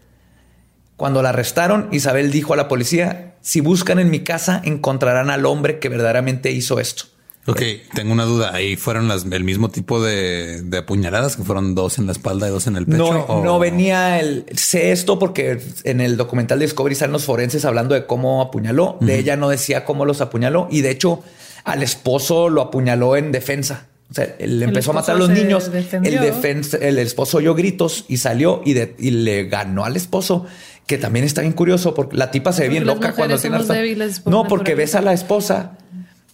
Cuando 0.97 1.21
la 1.21 1.29
arrestaron, 1.29 1.89
Isabel 1.91 2.31
dijo 2.31 2.53
a 2.53 2.57
la 2.57 2.67
policía, 2.67 3.35
si 3.41 3.59
buscan 3.61 3.99
en 3.99 4.09
mi 4.09 4.19
casa, 4.21 4.61
encontrarán 4.63 5.29
al 5.29 5.45
hombre 5.45 5.79
que 5.79 5.89
verdaderamente 5.89 6.51
hizo 6.51 6.79
esto. 6.79 7.05
Ok, 7.47 7.61
tengo 7.93 8.11
una 8.11 8.23
duda. 8.25 8.55
Ahí 8.55 8.75
fueron 8.75 9.07
las, 9.07 9.23
el 9.29 9.43
mismo 9.43 9.69
tipo 9.69 10.01
de, 10.03 10.63
de 10.63 10.77
apuñaladas 10.79 11.35
que 11.35 11.43
fueron 11.43 11.75
dos 11.75 11.99
en 11.99 12.07
la 12.07 12.11
espalda 12.11 12.47
y 12.47 12.49
dos 12.51 12.65
en 12.65 12.75
el 12.75 12.85
pecho. 12.87 12.97
No, 13.13 13.19
o- 13.25 13.43
no 13.43 13.59
venía 13.59 14.19
el. 14.19 14.45
Sé 14.55 14.91
esto 14.91 15.19
porque 15.19 15.59
en 15.83 16.01
el 16.01 16.17
documental 16.17 16.57
de 16.57 16.65
Discovery 16.65 16.93
están 16.93 17.11
los 17.11 17.23
forenses 17.25 17.63
hablando 17.65 17.93
de 17.93 18.07
cómo 18.07 18.41
apuñaló. 18.41 18.97
De 18.99 19.19
ella 19.19 19.35
no 19.35 19.49
decía 19.49 19.85
cómo 19.85 20.05
los 20.05 20.21
apuñaló 20.21 20.67
y 20.71 20.81
de 20.81 20.89
hecho 20.89 21.21
al 21.65 21.83
esposo 21.83 22.49
lo 22.49 22.61
apuñaló 22.63 23.15
en 23.15 23.31
defensa. 23.31 23.87
O 24.09 24.13
sea, 24.15 24.35
él 24.39 24.61
empezó 24.63 24.91
a 24.91 24.93
matar 24.95 25.15
a 25.15 25.19
los 25.19 25.29
niños. 25.29 25.71
defendió. 25.71 26.11
El, 26.13 26.19
defensa- 26.25 26.77
el 26.77 26.97
esposo 26.97 27.37
oyó 27.37 27.53
gritos 27.53 28.05
y 28.07 28.17
salió 28.17 28.61
y, 28.65 28.73
de- 28.73 28.95
y 28.97 29.11
le 29.11 29.43
ganó 29.45 29.85
al 29.85 29.95
esposo, 29.95 30.45
que 30.87 30.97
también 30.97 31.25
está 31.25 31.41
bien 31.41 31.53
curioso 31.53 31.93
porque 31.95 32.15
la 32.15 32.29
tipa 32.31 32.53
se 32.53 32.63
ve 32.63 32.69
bien 32.69 32.85
las 32.85 32.95
loca 32.95 33.13
cuando 33.13 33.37
tiene 33.39 33.63
débiles 33.63 34.19
por 34.19 34.31
No, 34.31 34.43
porque 34.47 34.75
ves 34.75 34.93
a 34.95 35.01
la 35.01 35.13
esposa 35.13 35.71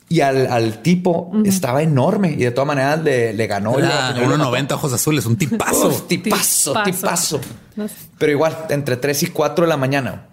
y 0.09 0.19
al, 0.19 0.47
al 0.47 0.81
tipo 0.81 1.31
estaba 1.45 1.81
enorme 1.83 2.31
y 2.33 2.35
de 2.43 2.51
todas 2.51 2.67
maneras 2.67 3.01
le, 3.01 3.31
le 3.33 3.47
ganó. 3.47 3.77
le 3.79 3.87
mató. 3.87 4.19
1.90 4.21 4.71
ojos 4.73 4.91
azules, 4.93 5.25
un 5.25 5.37
tipazo. 5.37 5.87
Uf, 5.87 6.07
tipazo, 6.07 6.73
Tipazo. 6.83 6.83
tipazo. 6.83 7.41
No 7.77 7.87
sé. 7.87 7.95
Pero 8.17 8.31
igual, 8.33 8.57
entre 8.69 8.97
3 8.97 9.23
y 9.23 9.27
4 9.27 9.63
de 9.65 9.69
la 9.69 9.77
mañana. 9.77 10.27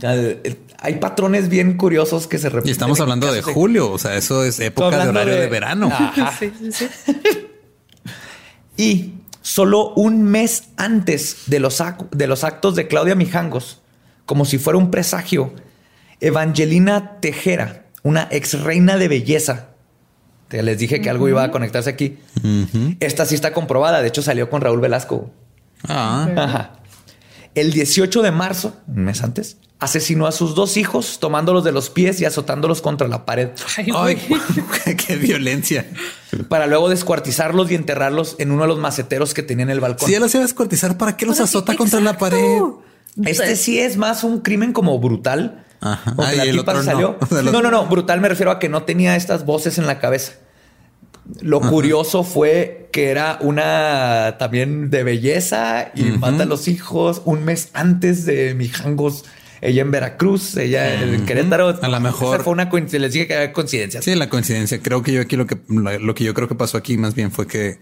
El- 0.00 0.40
el- 0.44 0.58
hay 0.78 0.94
patrones 0.94 1.50
bien 1.50 1.76
curiosos 1.76 2.26
que 2.26 2.38
se 2.38 2.48
repiten. 2.48 2.70
y 2.70 2.72
estamos 2.72 2.98
hablando 3.00 3.30
de 3.30 3.42
julio. 3.42 3.92
O 3.92 3.98
sea, 3.98 4.16
eso 4.16 4.44
es 4.44 4.58
época 4.60 4.96
de 5.04 5.10
horario 5.10 5.34
de, 5.34 5.40
de- 5.40 5.46
verano. 5.48 5.88
Ajá. 5.92 6.32
Sí, 6.38 6.50
sí, 6.58 6.72
sí. 6.72 6.88
Y 8.76 9.12
solo 9.42 9.92
un 9.94 10.22
mes 10.22 10.64
antes 10.76 11.44
de 11.46 11.60
los, 11.60 11.82
de 12.10 12.26
los 12.26 12.44
actos 12.44 12.74
de 12.76 12.86
Claudia 12.88 13.14
Mijangos, 13.14 13.80
como 14.26 14.44
si 14.44 14.58
fuera 14.58 14.78
un 14.78 14.90
presagio, 14.90 15.52
Evangelina 16.20 17.18
Tejera, 17.20 17.86
una 18.02 18.28
ex 18.30 18.60
reina 18.62 18.96
de 18.96 19.08
belleza, 19.08 19.70
te 20.48 20.62
les 20.64 20.78
dije 20.78 21.00
que 21.00 21.08
algo 21.08 21.28
iba 21.28 21.44
a 21.44 21.50
conectarse 21.52 21.90
aquí. 21.90 22.18
Esta 22.98 23.24
sí 23.24 23.36
está 23.36 23.52
comprobada. 23.52 24.02
De 24.02 24.08
hecho, 24.08 24.20
salió 24.20 24.50
con 24.50 24.60
Raúl 24.60 24.80
Velasco. 24.80 25.30
Ah, 25.86 26.28
Ajá. 26.36 26.72
El 27.54 27.72
18 27.72 28.22
de 28.22 28.30
marzo, 28.30 28.74
un 28.86 29.04
mes 29.04 29.22
antes, 29.22 29.56
asesinó 29.80 30.26
a 30.26 30.32
sus 30.32 30.54
dos 30.54 30.76
hijos 30.76 31.18
tomándolos 31.20 31.64
de 31.64 31.72
los 31.72 31.88
pies 31.90 32.20
y 32.20 32.24
azotándolos 32.26 32.82
contra 32.82 33.08
la 33.08 33.24
pared 33.24 33.48
Ay, 33.78 33.88
Ay, 33.96 34.96
qué 34.96 35.16
violencia. 35.16 35.86
para 36.48 36.66
luego 36.66 36.88
descuartizarlos 36.90 37.70
y 37.70 37.74
enterrarlos 37.74 38.36
en 38.38 38.50
uno 38.50 38.62
de 38.62 38.68
los 38.68 38.78
maceteros 38.78 39.32
que 39.34 39.42
tenía 39.42 39.62
en 39.64 39.70
el 39.70 39.80
balcón. 39.80 40.06
Si 40.06 40.12
ya 40.12 40.20
los 40.20 40.32
iba 40.34 40.42
a 40.42 40.46
descuartizar, 40.46 40.96
¿para 40.98 41.16
qué 41.16 41.26
los 41.26 41.38
sí, 41.38 41.42
azota 41.42 41.74
contra 41.76 42.00
la 42.00 42.18
pared? 42.18 42.60
Este 43.24 43.56
sí 43.56 43.80
es 43.80 43.96
más 43.96 44.22
un 44.22 44.40
crimen 44.40 44.72
como 44.72 44.98
brutal. 45.00 45.64
Ajá. 45.80 46.12
Porque 46.14 46.32
Ah, 46.32 46.44
la 46.44 46.52
tipa 46.52 46.60
otro 46.72 46.82
se 46.82 46.86
no. 46.86 46.92
salió. 46.92 47.18
O 47.20 47.26
sea, 47.26 47.40
el 47.40 47.46
No, 47.46 47.62
no, 47.62 47.70
no. 47.70 47.86
Brutal 47.86 48.20
me 48.20 48.28
refiero 48.28 48.50
a 48.50 48.58
que 48.58 48.68
no 48.68 48.82
tenía 48.84 49.16
estas 49.16 49.44
voces 49.46 49.78
en 49.78 49.86
la 49.86 49.98
cabeza. 49.98 50.32
Lo 51.42 51.60
curioso 51.60 52.24
fue 52.24 52.88
que 52.92 53.10
era 53.10 53.38
una 53.40 54.36
también 54.38 54.90
de 54.90 55.04
belleza 55.04 55.92
y 55.94 56.02
mata 56.04 56.42
a 56.42 56.46
los 56.46 56.66
hijos 56.68 57.22
un 57.24 57.44
mes 57.44 57.68
antes 57.72 58.24
de 58.26 58.54
Mijangos. 58.54 59.24
Ella 59.62 59.82
en 59.82 59.90
Veracruz, 59.90 60.56
ella 60.56 61.02
en 61.02 61.26
Querétaro. 61.26 61.78
A 61.82 61.88
lo 61.88 62.00
mejor- 62.00 62.34
Esa 62.36 62.44
fue 62.44 62.52
una 62.54 62.70
coincidencia. 62.70 62.98
Les 63.00 63.12
dije 63.12 63.26
que 63.26 63.34
había 63.34 63.52
coincidencias. 63.52 64.04
Sí, 64.04 64.14
la 64.14 64.28
coincidencia. 64.30 64.80
Creo 64.80 65.02
que 65.02 65.12
yo 65.12 65.20
aquí 65.20 65.36
lo 65.36 65.46
que 65.46 65.58
lo, 65.68 66.14
que 66.14 66.24
yo 66.24 66.32
creo 66.34 66.48
que 66.48 66.54
pasó 66.54 66.78
aquí 66.78 66.96
más 66.96 67.14
bien 67.14 67.30
fue 67.30 67.46
que 67.46 67.78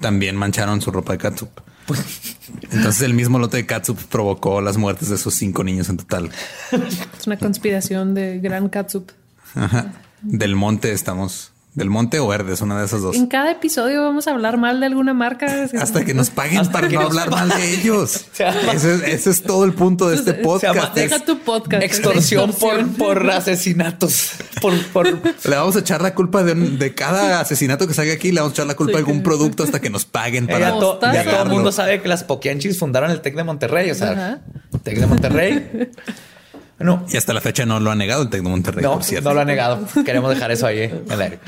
también 0.00 0.36
mancharon 0.36 0.80
su 0.80 0.90
ropa 0.92 1.12
de 1.12 1.18
catsup. 1.18 1.50
Entonces 2.70 3.02
el 3.02 3.14
mismo 3.14 3.38
lote 3.40 3.56
de 3.56 3.66
catsup 3.66 3.98
provocó 4.08 4.60
las 4.60 4.76
muertes 4.76 5.08
de 5.08 5.16
esos 5.16 5.34
cinco 5.34 5.64
niños 5.64 5.88
en 5.88 5.96
total. 5.96 6.30
Es 7.18 7.26
una 7.26 7.36
conspiración 7.38 8.14
de 8.14 8.38
gran 8.38 8.68
catsup. 8.68 9.10
Ajá. 9.56 9.92
Del 10.22 10.54
monte 10.54 10.92
estamos. 10.92 11.49
Del 11.72 11.88
monte 11.88 12.18
o 12.18 12.26
verdes, 12.26 12.60
una 12.62 12.80
de 12.80 12.86
esas 12.86 13.00
dos. 13.00 13.14
En 13.14 13.28
cada 13.28 13.52
episodio 13.52 14.02
vamos 14.02 14.26
a 14.26 14.32
hablar 14.32 14.56
mal 14.58 14.80
de 14.80 14.86
alguna 14.86 15.14
marca. 15.14 15.46
Hasta 15.80 16.04
que 16.04 16.14
nos 16.14 16.28
paguen 16.30 16.66
para 16.66 16.88
no 16.88 17.00
hablar 17.00 17.30
mal 17.30 17.48
de 17.48 17.74
ellos. 17.74 18.26
Ese, 18.74 18.94
es- 18.94 19.02
ese 19.04 19.30
es 19.30 19.42
todo 19.44 19.64
el 19.64 19.72
punto 19.72 20.08
de 20.08 20.16
este 20.16 20.34
podcast. 20.34 20.74
llama- 20.74 20.88
es- 20.88 21.10
Deja 21.10 21.24
tu 21.24 21.38
podcast. 21.38 21.82
Extorsión, 21.84 22.50
Extorsión. 22.50 22.88
Por, 22.94 23.16
por 23.18 23.30
asesinatos. 23.30 24.32
Por, 24.60 24.74
por 24.88 25.06
Le 25.06 25.56
vamos 25.56 25.76
a 25.76 25.78
echar 25.78 26.02
la 26.02 26.12
culpa 26.14 26.42
de, 26.42 26.52
un- 26.52 26.76
de 26.78 26.92
cada 26.92 27.38
asesinato 27.40 27.86
que 27.86 27.94
salga 27.94 28.14
aquí. 28.14 28.32
Le 28.32 28.40
vamos 28.40 28.52
a 28.52 28.54
echar 28.54 28.66
la 28.66 28.74
culpa 28.74 28.90
Sí, 28.90 28.94
de 28.94 28.98
algún 28.98 29.22
producto 29.22 29.62
hasta 29.62 29.80
que 29.80 29.90
nos 29.90 30.04
paguen 30.04 30.48
Ya, 30.48 30.52
para 30.52 30.70
to- 30.78 30.98
ya 31.00 31.24
todo 31.24 31.42
el 31.44 31.48
mundo 31.50 31.70
sabe 31.70 32.02
que 32.02 32.08
las 32.08 32.24
Poquianchis 32.24 32.78
fundaron 32.80 33.12
el 33.12 33.20
Tec 33.20 33.36
de 33.36 33.44
Monterrey. 33.44 33.90
O 33.92 33.94
sea, 33.94 34.10
Ajá. 34.10 34.38
Tec 34.82 34.98
de 34.98 35.06
Monterrey. 35.06 35.90
Bueno, 36.80 37.04
Y 37.12 37.16
hasta 37.16 37.32
la 37.34 37.40
fecha 37.42 37.66
no 37.66 37.78
lo 37.78 37.90
ha 37.90 37.94
negado 37.94 38.22
el 38.22 38.30
Tec 38.30 38.42
de 38.42 38.48
Monterrey, 38.48 38.82
no, 38.82 38.94
por 38.94 39.04
cierto. 39.04 39.28
no 39.28 39.34
lo 39.34 39.40
ha 39.42 39.44
negado. 39.44 39.86
Queremos 40.04 40.32
dejar 40.34 40.50
eso 40.50 40.66
ahí 40.66 40.80
en 40.82 41.04
el 41.10 41.20
aire. 41.20 41.38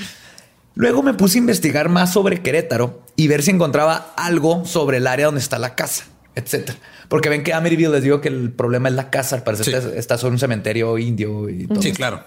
Luego 0.75 1.03
me 1.03 1.15
puse 1.15 1.39
a 1.39 1.41
investigar 1.41 1.89
más 1.89 2.13
sobre 2.13 2.43
Querétaro 2.43 3.03
y 3.17 3.29
ver 3.29 3.43
si 3.43 3.51
encontraba 3.51 4.13
algo 4.17 4.65
sobre 4.65 4.99
el 4.99 5.07
área 5.07 5.27
donde 5.27 5.41
está 5.41 5.59
la 5.59 5.75
casa, 5.75 6.05
etcétera. 6.35 6.79
Porque 7.09 7.29
ven 7.29 7.43
que 7.43 7.53
Amityville 7.53 7.91
les 7.91 8.03
digo 8.03 8.21
que 8.23 8.29
el 8.29 8.51
problema 8.53 8.89
es 8.89 8.95
la 8.95 9.11
casa. 9.11 9.37
Al 9.37 9.43
parecer 9.43 9.67
Sí. 9.67 9.73
está, 9.75 9.95
está 9.99 10.19
sobre 10.19 10.33
un 10.33 10.39
cementerio 10.39 10.97
indio 10.99 11.49
y 11.51 11.67
todo. 11.67 11.83
Sí, 11.83 11.93
claro. 11.93 12.23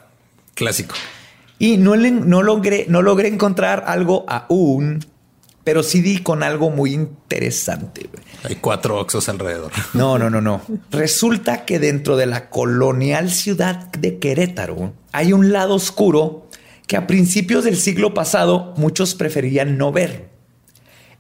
Clásico. 0.53 0.93
Y 1.57 1.77
no, 1.77 1.95
le- 1.95 2.11
no, 2.11 2.43
logré, 2.43 2.85
no 2.89 3.01
logré 3.01 3.29
encontrar 3.29 3.83
algo 3.87 4.25
aún, 4.27 5.03
pero 5.65 5.81
sí 5.81 6.01
di 6.01 6.19
con 6.19 6.43
algo 6.43 6.69
muy 6.69 6.93
interesante. 6.93 8.07
Hay 8.43 8.57
cuatro 8.57 8.99
oxos 8.99 9.27
alrededor. 9.27 9.71
No, 9.93 10.19
no, 10.19 10.29
no, 10.29 10.39
no. 10.39 10.61
Resulta 10.91 11.65
que 11.65 11.79
dentro 11.79 12.15
de 12.15 12.27
la 12.27 12.49
colonial 12.49 13.31
ciudad 13.31 13.87
de 13.91 14.19
Querétaro 14.19 14.93
hay 15.11 15.33
un 15.33 15.51
lado 15.51 15.73
oscuro 15.73 16.47
que 16.85 16.97
a 16.97 17.07
principios 17.07 17.63
del 17.63 17.77
siglo 17.77 18.13
pasado 18.13 18.73
muchos 18.77 19.15
preferían 19.15 19.77
no 19.77 19.91
ver. 19.91 20.29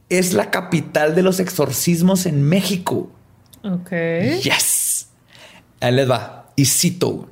Es 0.09 0.33
la 0.33 0.51
capital 0.51 1.15
de 1.15 1.23
los 1.23 1.39
exorcismos 1.39 2.27
en 2.27 2.43
México. 2.43 3.09
Ok. 3.63 3.89
Yes. 4.43 5.07
Ahí 5.79 5.91
les 5.91 6.09
va. 6.09 6.51
Y 6.55 6.65
cito. 6.65 7.29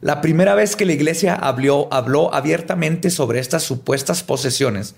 La 0.00 0.22
primera 0.22 0.54
vez 0.54 0.74
que 0.74 0.86
la 0.86 0.92
iglesia 0.92 1.34
habló, 1.34 1.88
habló 1.92 2.32
abiertamente 2.32 3.10
sobre 3.10 3.40
estas 3.40 3.62
supuestas 3.62 4.22
posesiones 4.22 4.94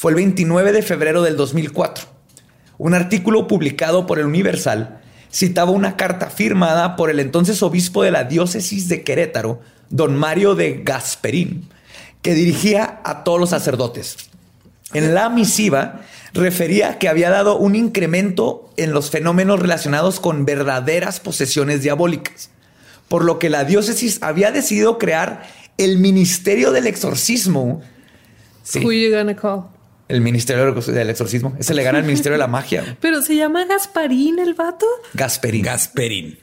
fue 0.00 0.12
el 0.12 0.16
29 0.16 0.72
de 0.72 0.80
febrero 0.80 1.20
del 1.20 1.36
2004. 1.36 2.06
Un 2.78 2.94
artículo 2.94 3.46
publicado 3.46 4.06
por 4.06 4.18
el 4.18 4.24
Universal 4.24 4.98
citaba 5.30 5.72
una 5.72 5.98
carta 5.98 6.30
firmada 6.30 6.96
por 6.96 7.10
el 7.10 7.20
entonces 7.20 7.62
obispo 7.62 8.02
de 8.02 8.10
la 8.10 8.24
diócesis 8.24 8.88
de 8.88 9.02
Querétaro, 9.02 9.60
don 9.90 10.16
Mario 10.16 10.54
de 10.54 10.80
Gasperín, 10.82 11.68
que 12.22 12.32
dirigía 12.32 13.02
a 13.04 13.24
todos 13.24 13.38
los 13.38 13.50
sacerdotes. 13.50 14.16
En 14.94 15.12
la 15.12 15.28
misiva 15.28 16.00
refería 16.32 16.98
que 16.98 17.10
había 17.10 17.28
dado 17.28 17.58
un 17.58 17.74
incremento 17.74 18.70
en 18.78 18.94
los 18.94 19.10
fenómenos 19.10 19.60
relacionados 19.60 20.18
con 20.18 20.46
verdaderas 20.46 21.20
posesiones 21.20 21.82
diabólicas. 21.82 22.48
por 23.08 23.24
lo 23.24 23.38
que 23.38 23.50
la 23.50 23.64
diócesis 23.64 24.22
había 24.22 24.50
decidido 24.50 24.96
crear 24.96 25.42
el 25.76 25.98
Ministerio 25.98 26.72
del 26.72 26.86
Exorcismo. 26.86 27.82
El 30.10 30.20
Ministerio 30.20 30.72
del 30.74 31.10
Exorcismo. 31.10 31.54
Ese 31.58 31.74
le 31.74 31.82
gana 31.82 31.98
al 31.98 32.04
Ministerio 32.04 32.32
de 32.32 32.38
la 32.38 32.46
Magia. 32.48 32.96
Pero 33.00 33.22
se 33.22 33.36
llama 33.36 33.64
Gasparín 33.64 34.38
el 34.38 34.54
vato. 34.54 34.86
Gasperín. 35.14 35.62
Gasperín. 35.62 36.38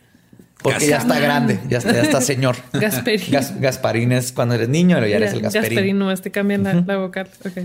Porque 0.61 0.87
ya 0.87 0.97
está 0.97 1.19
grande, 1.19 1.59
ya 1.69 1.77
está, 1.77 1.93
ya 1.93 2.01
está 2.01 2.19
señor. 2.19 2.55
Gasperín. 2.73 3.31
Gas- 3.31 3.59
Gasparín 3.59 4.11
es 4.11 4.31
cuando 4.31 4.55
eres 4.55 4.69
niño, 4.69 4.95
pero 4.95 5.07
ya 5.07 5.17
eres 5.17 5.33
el 5.33 5.41
Gasperín. 5.41 5.69
Gasparín, 5.69 5.99
nomás 5.99 6.21
te 6.21 6.31
cambian 6.31 6.63
la, 6.63 6.73
la 6.73 6.97
vocal. 6.97 7.29
Ok. 7.45 7.57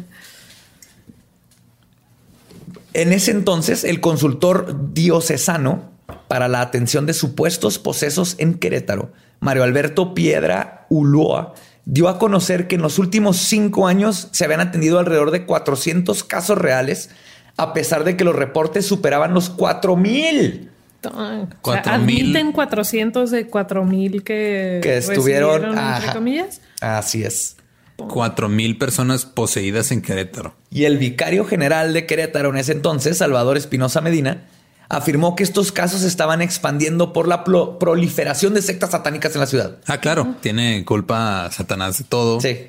En 2.95 3.13
ese 3.13 3.31
entonces, 3.31 3.85
el 3.85 4.01
consultor 4.01 4.93
diocesano 4.93 5.91
para 6.29 6.49
la 6.49 6.61
atención 6.61 7.07
de 7.07 7.15
supuestos 7.15 7.79
posesos 7.79 8.35
en 8.39 8.55
Querétaro, 8.55 9.13
Mario 9.41 9.63
Alberto 9.65 10.13
Piedra 10.15 10.87
Ulloa, 10.91 11.55
dio 11.85 12.09
a 12.09 12.19
conocer 12.19 12.69
que 12.69 12.77
en 12.77 12.83
los 12.83 12.99
últimos 12.99 13.37
cinco 13.39 13.87
años 13.87 14.29
se 14.33 14.45
habían 14.45 14.61
atendido 14.61 14.99
alrededor 14.99 15.31
de 15.31 15.45
400 15.47 16.25
casos 16.25 16.59
reales, 16.59 17.11
a 17.57 17.73
pesar 17.73 18.05
de 18.05 18.17
que 18.17 18.25
los 18.25 18.35
reportes 18.37 18.87
superaban 18.87 19.35
los 19.35 19.51
4000 19.51 20.71
Tan. 21.01 21.13
O 21.15 21.19
sea, 21.19 21.49
Cuatro 21.61 21.99
mil. 21.99 22.21
admiten 22.27 22.53
400 22.53 23.31
de 23.33 23.47
4000 23.49 24.23
que, 24.23 24.79
que 24.83 24.97
estuvieron. 24.99 25.77
entre 25.77 26.13
comillas. 26.13 26.61
Así 26.81 27.25
es. 27.25 27.57
Cuatro 27.97 28.49
mil 28.49 28.79
personas 28.79 29.25
poseídas 29.27 29.91
en 29.93 30.01
Querétaro. 30.01 30.55
Y 30.71 30.85
el 30.85 30.99
vicario 30.99 31.45
general 31.45 31.93
de 31.93 32.07
Querétaro 32.07 32.51
en 32.51 32.57
ese 32.57 32.73
entonces, 32.73 33.19
Salvador 33.19 33.57
Espinosa 33.57 34.01
Medina, 34.01 34.45
afirmó 34.93 35.35
que 35.35 35.43
estos 35.43 35.73
casos 35.73 36.03
se 36.03 36.07
estaban 36.07 36.43
expandiendo 36.43 37.15
por 37.15 37.27
la 37.27 37.45
proliferación 37.45 38.53
de 38.53 38.61
sectas 38.61 38.91
satánicas 38.91 39.35
en 39.35 39.41
la 39.41 39.47
ciudad. 39.47 39.79
Ah, 39.87 39.99
claro. 39.99 40.37
Tiene 40.43 40.85
culpa 40.85 41.51
Satanás 41.51 41.97
de 41.97 42.05
todo. 42.05 42.41
Sí. 42.41 42.67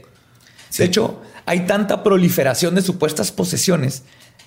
Sí. 0.69 0.79
De 0.79 0.85
hecho, 0.85 1.21
hay 1.45 1.67
tanta 1.67 2.01
proliferación 2.01 2.75
de 2.75 2.81
supuestas 2.81 3.31
posesiones 3.33 4.03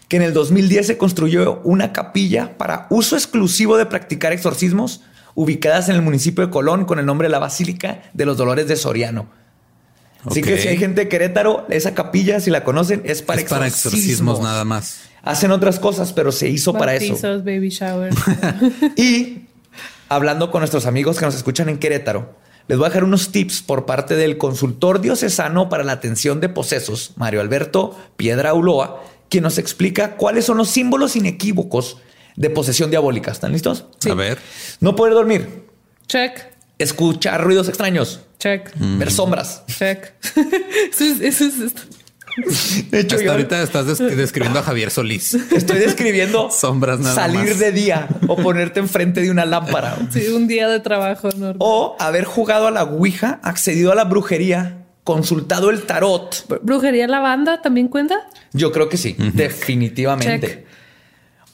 que 0.09 0.17
en 0.17 0.23
el 0.23 0.33
2010 0.33 0.87
se 0.87 0.97
construyó 0.97 1.61
una 1.65 1.93
capilla 1.93 2.57
para 2.57 2.87
uso 2.89 3.15
exclusivo 3.15 3.77
de 3.77 3.85
practicar 3.85 4.33
exorcismos 4.33 5.03
ubicadas 5.35 5.91
en 5.91 5.97
el 5.97 6.03
municipio 6.03 6.47
de 6.47 6.51
Colón 6.51 6.87
con 6.87 6.99
el 6.99 7.05
nombre 7.05 7.27
de 7.27 7.33
la 7.33 7.39
Basílica 7.39 8.03
de 8.15 8.25
los 8.25 8.39
Dolores 8.39 8.69
de 8.69 8.77
Soriano. 8.77 9.29
Así 10.27 10.43
que 10.43 10.59
si 10.59 10.69
hay 10.69 10.77
gente 10.77 11.03
de 11.03 11.09
Querétaro, 11.09 11.67
esa 11.71 11.95
capilla, 11.95 12.41
si 12.41 12.51
la 12.51 12.65
conocen, 12.65 13.03
es 13.05 13.23
para, 13.23 13.41
es 13.41 13.49
para 13.49 13.67
exorcismos. 13.67 13.95
exorcismos 13.95 14.41
nada 14.41 14.65
más. 14.65 15.01
Hacen 15.23 15.51
otras 15.51 15.79
cosas, 15.79 16.13
pero 16.13 16.33
se 16.33 16.49
hizo 16.49 16.73
para 16.73 16.95
eso. 16.95 17.17
Baby 17.43 17.69
shower. 17.69 18.15
Y 18.97 19.47
hablando 20.09 20.51
con 20.51 20.61
nuestros 20.61 20.87
amigos 20.87 21.19
que 21.19 21.25
nos 21.25 21.35
escuchan 21.35 21.69
en 21.69 21.79
Querétaro, 21.79 22.37
les 22.69 22.79
voy 22.79 22.87
a 22.87 22.89
dejar 22.89 23.05
unos 23.05 23.31
tips 23.31 23.63
por 23.63 23.87
parte 23.87 24.17
del 24.17 24.39
consultor 24.39 25.01
diocesano 25.01 25.69
para 25.69 25.85
la 25.85 25.93
atención 25.93 26.41
de 26.41 26.49
posesos, 26.49 27.13
Mario 27.17 27.41
Alberto 27.41 27.97
Piedra 28.17 28.55
Uloa, 28.55 29.03
quien 29.29 29.45
nos 29.45 29.59
explica 29.59 30.17
cuáles 30.17 30.45
son 30.45 30.57
los 30.59 30.69
símbolos 30.69 31.17
inequívocos 31.17 31.99
de 32.35 32.51
posesión 32.51 32.91
diabólica. 32.91 33.31
¿Están 33.31 33.53
listos? 33.53 33.85
A 34.11 34.15
ver. 34.15 34.39
No 34.81 34.97
poder 34.97 35.15
dormir, 35.15 35.65
check, 36.07 36.41
escuchar 36.79 37.43
ruidos 37.43 37.69
extraños, 37.69 38.21
check, 38.39 38.71
ver 38.79 39.11
sombras. 39.11 39.63
check. 39.67 40.13
eso 40.93 41.05
es, 41.05 41.21
eso 41.21 41.45
es- 41.47 41.75
De 42.91 43.01
hecho, 43.01 43.17
Hasta 43.17 43.25
yo 43.25 43.33
ahorita 43.33 43.63
estás 43.63 43.87
des- 43.87 44.17
describiendo 44.17 44.59
a 44.59 44.63
Javier 44.63 44.91
Solís. 44.91 45.33
estoy 45.35 45.79
describiendo 45.79 46.51
Sombras 46.51 47.01
nada 47.01 47.15
salir 47.15 47.41
más. 47.51 47.59
de 47.59 47.73
día 47.73 48.09
o 48.29 48.37
ponerte 48.37 48.79
enfrente 48.81 49.23
de 49.23 49.31
una 49.31 49.47
lámpara. 49.47 49.97
sí, 50.13 50.27
un 50.29 50.47
día 50.47 50.69
de 50.69 50.81
trabajo 50.81 51.29
normal. 51.31 51.57
O 51.61 51.97
haber 51.99 52.25
jugado 52.25 52.67
a 52.67 52.71
la 52.71 52.85
Ouija, 52.85 53.41
accedido 53.43 53.91
a 53.91 53.95
la 53.95 54.05
brujería, 54.05 54.83
consultado 55.03 55.71
el 55.71 55.85
tarot. 55.85 56.45
¿Brujería 56.63 57.07
la 57.09 57.21
banda 57.21 57.63
también 57.63 57.89
cuenta? 57.89 58.17
Yo 58.53 58.71
creo 58.71 58.91
que 58.91 58.99
sí, 58.99 59.17
definitivamente. 59.33 60.47
Check. 60.49 60.67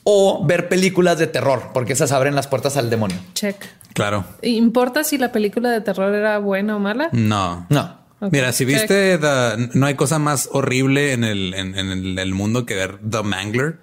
O 0.04 0.44
ver 0.44 0.68
películas 0.68 1.16
de 1.18 1.28
terror, 1.28 1.70
porque 1.72 1.92
esas 1.92 2.10
abren 2.10 2.34
las 2.34 2.48
puertas 2.48 2.76
al 2.76 2.90
demonio. 2.90 3.18
Check. 3.34 3.54
Claro. 3.94 4.24
¿Importa 4.42 5.04
si 5.04 5.18
la 5.18 5.32
película 5.32 5.70
de 5.70 5.80
terror 5.80 6.14
era 6.14 6.38
buena 6.38 6.76
o 6.76 6.78
mala? 6.78 7.08
No. 7.12 7.66
No. 7.70 8.00
Mira, 8.30 8.52
si 8.52 8.64
viste, 8.64 9.18
The- 9.18 9.70
no 9.74 9.86
hay 9.86 9.94
cosa 9.96 10.18
más 10.20 10.48
horrible 10.52 11.12
en 11.12 11.24
el, 11.24 11.54
en, 11.54 11.76
en 11.76 11.90
el, 11.90 12.18
el 12.18 12.34
mundo 12.34 12.64
que 12.66 12.74
ver 12.76 12.98
The 13.08 13.22
Mangler. 13.22 13.78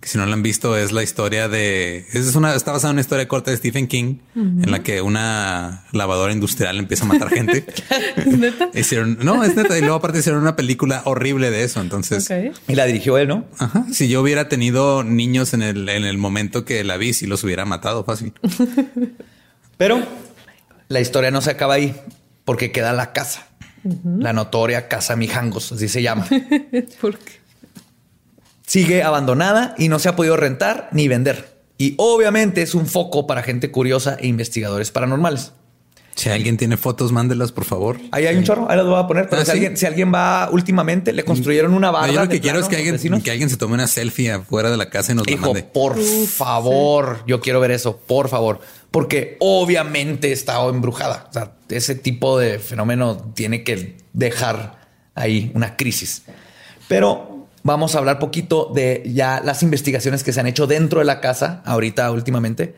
Que 0.00 0.08
si 0.10 0.18
no 0.18 0.26
la 0.26 0.34
han 0.34 0.42
visto, 0.42 0.76
es 0.76 0.92
la 0.92 1.02
historia 1.02 1.48
de. 1.48 2.04
Es 2.12 2.34
una, 2.34 2.54
está 2.54 2.72
basada 2.72 2.90
en 2.90 2.96
una 2.96 3.00
historia 3.00 3.26
corta 3.26 3.50
de 3.50 3.56
Stephen 3.56 3.86
King, 3.86 4.18
en 4.34 4.70
la 4.70 4.82
que 4.82 5.00
una 5.00 5.84
lavadora 5.92 6.30
industrial 6.32 6.78
empieza 6.78 7.04
a 7.04 7.08
matar 7.08 7.30
gente. 7.30 7.64
¿Neta? 8.26 8.68
hicieron, 8.74 9.16
no, 9.22 9.42
es 9.44 9.56
neta. 9.56 9.78
Y 9.78 9.80
luego, 9.80 9.96
aparte, 9.96 10.18
hicieron 10.18 10.42
una 10.42 10.56
película 10.56 11.00
horrible 11.06 11.50
de 11.50 11.64
eso. 11.64 11.80
Entonces, 11.80 12.30
Ok. 12.30 12.54
Y 12.68 12.74
la 12.74 12.84
dirigió 12.84 13.16
él, 13.16 13.28
¿no? 13.28 13.46
ajá, 13.58 13.86
si 13.92 14.08
yo 14.08 14.20
hubiera 14.20 14.48
tenido 14.50 15.04
niños 15.04 15.54
en 15.54 15.62
el, 15.62 15.88
en 15.88 16.04
el 16.04 16.18
momento 16.18 16.66
que 16.66 16.84
la 16.84 16.98
vi, 16.98 17.14
si 17.14 17.26
los 17.26 17.42
hubiera 17.44 17.64
matado 17.64 18.04
fácil. 18.04 18.34
Pero 19.76 20.00
la 20.88 21.00
historia 21.00 21.30
no 21.30 21.40
se 21.40 21.50
acaba 21.50 21.74
ahí, 21.74 21.94
porque 22.44 22.72
queda 22.72 22.92
la 22.92 23.12
casa. 23.12 23.46
La 24.18 24.32
notoria 24.32 24.88
casa 24.88 25.14
Mijangos, 25.16 25.70
así 25.72 25.88
se 25.88 26.02
llama. 26.02 26.26
¿Por 27.00 27.18
qué? 27.18 27.32
Sigue 28.66 29.02
abandonada 29.02 29.74
y 29.78 29.88
no 29.88 29.98
se 29.98 30.08
ha 30.08 30.16
podido 30.16 30.36
rentar 30.36 30.88
ni 30.92 31.06
vender. 31.08 31.52
Y 31.76 31.94
obviamente 31.98 32.62
es 32.62 32.74
un 32.74 32.86
foco 32.86 33.26
para 33.26 33.42
gente 33.42 33.70
curiosa 33.70 34.16
e 34.18 34.26
investigadores 34.26 34.90
paranormales. 34.90 35.52
Si 36.14 36.30
alguien 36.30 36.56
tiene 36.56 36.76
fotos, 36.76 37.10
mándelas, 37.10 37.50
por 37.50 37.64
favor. 37.64 37.98
Ahí 38.12 38.26
hay 38.26 38.36
un 38.36 38.44
chorro, 38.44 38.70
ahí 38.70 38.76
los 38.76 38.86
voy 38.88 39.00
a 39.02 39.06
poner. 39.08 39.28
Pero 39.28 39.42
Ah, 39.42 39.44
si, 39.44 39.50
¿sí? 39.50 39.56
alguien, 39.58 39.76
si 39.76 39.84
alguien 39.84 40.14
va 40.14 40.48
últimamente, 40.52 41.12
le 41.12 41.24
construyeron 41.24 41.74
una 41.74 41.88
No, 41.88 41.92
barra. 41.92 42.12
yo 42.12 42.20
lo 42.22 42.28
que 42.28 42.40
quiero 42.40 42.60
es 42.60 42.68
que 42.68 42.76
alguien, 42.76 43.20
que 43.20 43.30
alguien 43.32 43.50
se 43.50 43.56
tome 43.56 43.74
una 43.74 43.88
selfie 43.88 44.30
afuera 44.30 44.70
de 44.70 44.76
la 44.76 44.88
casa 44.90 45.10
y 45.12 45.16
nos 45.16 45.26
la 45.26 45.32
Hijo, 45.32 45.46
mande. 45.46 45.64
por 45.64 45.98
favor, 46.00 47.24
yo 47.26 47.40
quiero 47.40 47.58
ver 47.58 47.72
eso, 47.72 47.96
por 47.96 48.28
favor, 48.28 48.60
porque 48.94 49.36
obviamente 49.40 50.30
está 50.30 50.64
embrujada. 50.68 51.26
O 51.28 51.32
sea, 51.32 51.50
ese 51.68 51.96
tipo 51.96 52.38
de 52.38 52.60
fenómeno 52.60 53.32
tiene 53.34 53.64
que 53.64 53.96
dejar 54.12 54.78
ahí 55.16 55.50
una 55.56 55.74
crisis. 55.76 56.22
Pero 56.86 57.48
vamos 57.64 57.96
a 57.96 57.98
hablar 57.98 58.20
poquito 58.20 58.70
de 58.72 59.02
ya 59.04 59.40
las 59.44 59.64
investigaciones 59.64 60.22
que 60.22 60.32
se 60.32 60.38
han 60.38 60.46
hecho 60.46 60.68
dentro 60.68 61.00
de 61.00 61.06
la 61.06 61.20
casa 61.20 61.60
ahorita 61.64 62.08
últimamente 62.12 62.76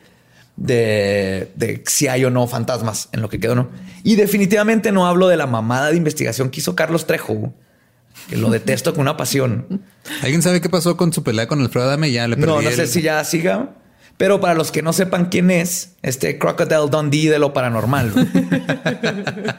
de, 0.57 1.53
de 1.55 1.83
si 1.87 2.09
hay 2.09 2.25
o 2.25 2.31
no 2.31 2.47
fantasmas 2.47 3.11
en 3.13 3.21
lo 3.21 3.29
que 3.29 3.39
quedó, 3.39 3.55
¿no? 3.55 3.69
Y 4.03 4.17
definitivamente 4.17 4.93
no 4.93 5.07
hablo 5.07 5.29
de 5.29 5.37
la 5.37 5.47
mamada 5.47 5.91
de 5.91 5.97
investigación 5.99 6.49
que 6.49 6.61
hizo 6.61 6.75
Carlos 6.75 7.07
Trejo, 7.07 7.53
que 8.31 8.37
lo 8.39 8.49
detesto 8.49 8.93
con 8.95 9.03
una 9.03 9.19
pasión. 9.19 9.83
¿Alguien 10.23 10.41
sabe 10.41 10.63
qué 10.63 10.71
pasó 10.71 10.97
con 10.97 11.13
su 11.13 11.23
pelea 11.23 11.47
con 11.47 11.61
Alfredo 11.61 11.89
Adame? 11.89 12.11
Ya 12.11 12.27
le 12.27 12.37
perdí. 12.37 12.51
No, 12.51 12.63
no 12.63 12.71
sé 12.71 12.83
el- 12.85 12.89
si 12.89 13.03
ya 13.03 13.23
siga. 13.23 13.75
Pero 14.17 14.41
para 14.41 14.55
los 14.55 14.73
que 14.73 14.81
no 14.83 14.93
sepan 14.93 15.27
quién 15.27 15.51
es, 15.51 15.91
este 16.03 16.39
Crocodile 16.39 16.89
Dundee 16.91 17.29
de 17.29 17.39
lo 17.39 17.53
paranormal. 17.53 18.13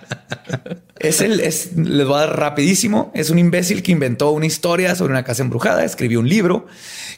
es 0.99 1.21
el, 1.21 1.39
es, 1.41 1.73
les 1.75 2.07
voy 2.07 2.15
a 2.17 2.21
dar 2.21 2.39
rapidísimo. 2.39 3.11
Es 3.13 3.29
un 3.29 3.37
imbécil 3.37 3.83
que 3.83 3.91
inventó 3.91 4.31
una 4.31 4.47
historia 4.47 4.95
sobre 4.95 5.11
una 5.11 5.23
casa 5.23 5.43
embrujada. 5.43 5.83
Escribió 5.83 6.19
un 6.19 6.29
libro 6.29 6.65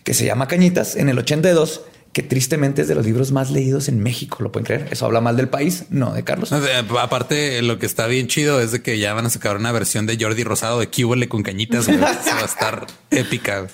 que 0.04 0.14
se 0.14 0.26
llama 0.26 0.48
Cañitas 0.50 0.98
en 0.98 1.08
el 1.08 1.18
82, 1.18 1.82
que 2.12 2.24
tristemente 2.24 2.82
es 2.82 2.88
de 2.90 2.96
los 2.96 3.06
libros 3.06 3.32
más 3.32 3.52
leídos 3.52 3.88
en 3.88 4.02
México. 4.02 4.40
¿Lo 4.42 4.52
pueden 4.52 4.66
creer? 4.66 4.88
Eso 4.92 5.06
habla 5.06 5.22
mal 5.22 5.38
del 5.38 5.48
país, 5.48 5.86
no 5.90 6.12
de 6.14 6.26
Carlos. 6.26 6.52
Aparte, 6.52 7.62
lo 7.62 7.80
que 7.80 7.86
está 7.86 8.08
bien 8.08 8.28
chido 8.28 8.60
es 8.60 8.74
de 8.74 8.82
que 8.82 9.00
ya 9.00 9.14
van 9.14 9.26
a 9.28 9.30
sacar 9.30 9.56
una 9.56 9.72
versión 9.72 10.06
de 10.08 10.18
Jordi 10.20 10.44
Rosado 10.44 10.80
de 10.80 10.90
Cúbole 10.90 11.30
con 11.30 11.44
cañitas. 11.44 11.86
güey. 11.88 12.00
Va 12.00 12.10
a 12.10 12.46
estar 12.46 12.86
épica. 13.12 13.60
güey. 13.62 13.72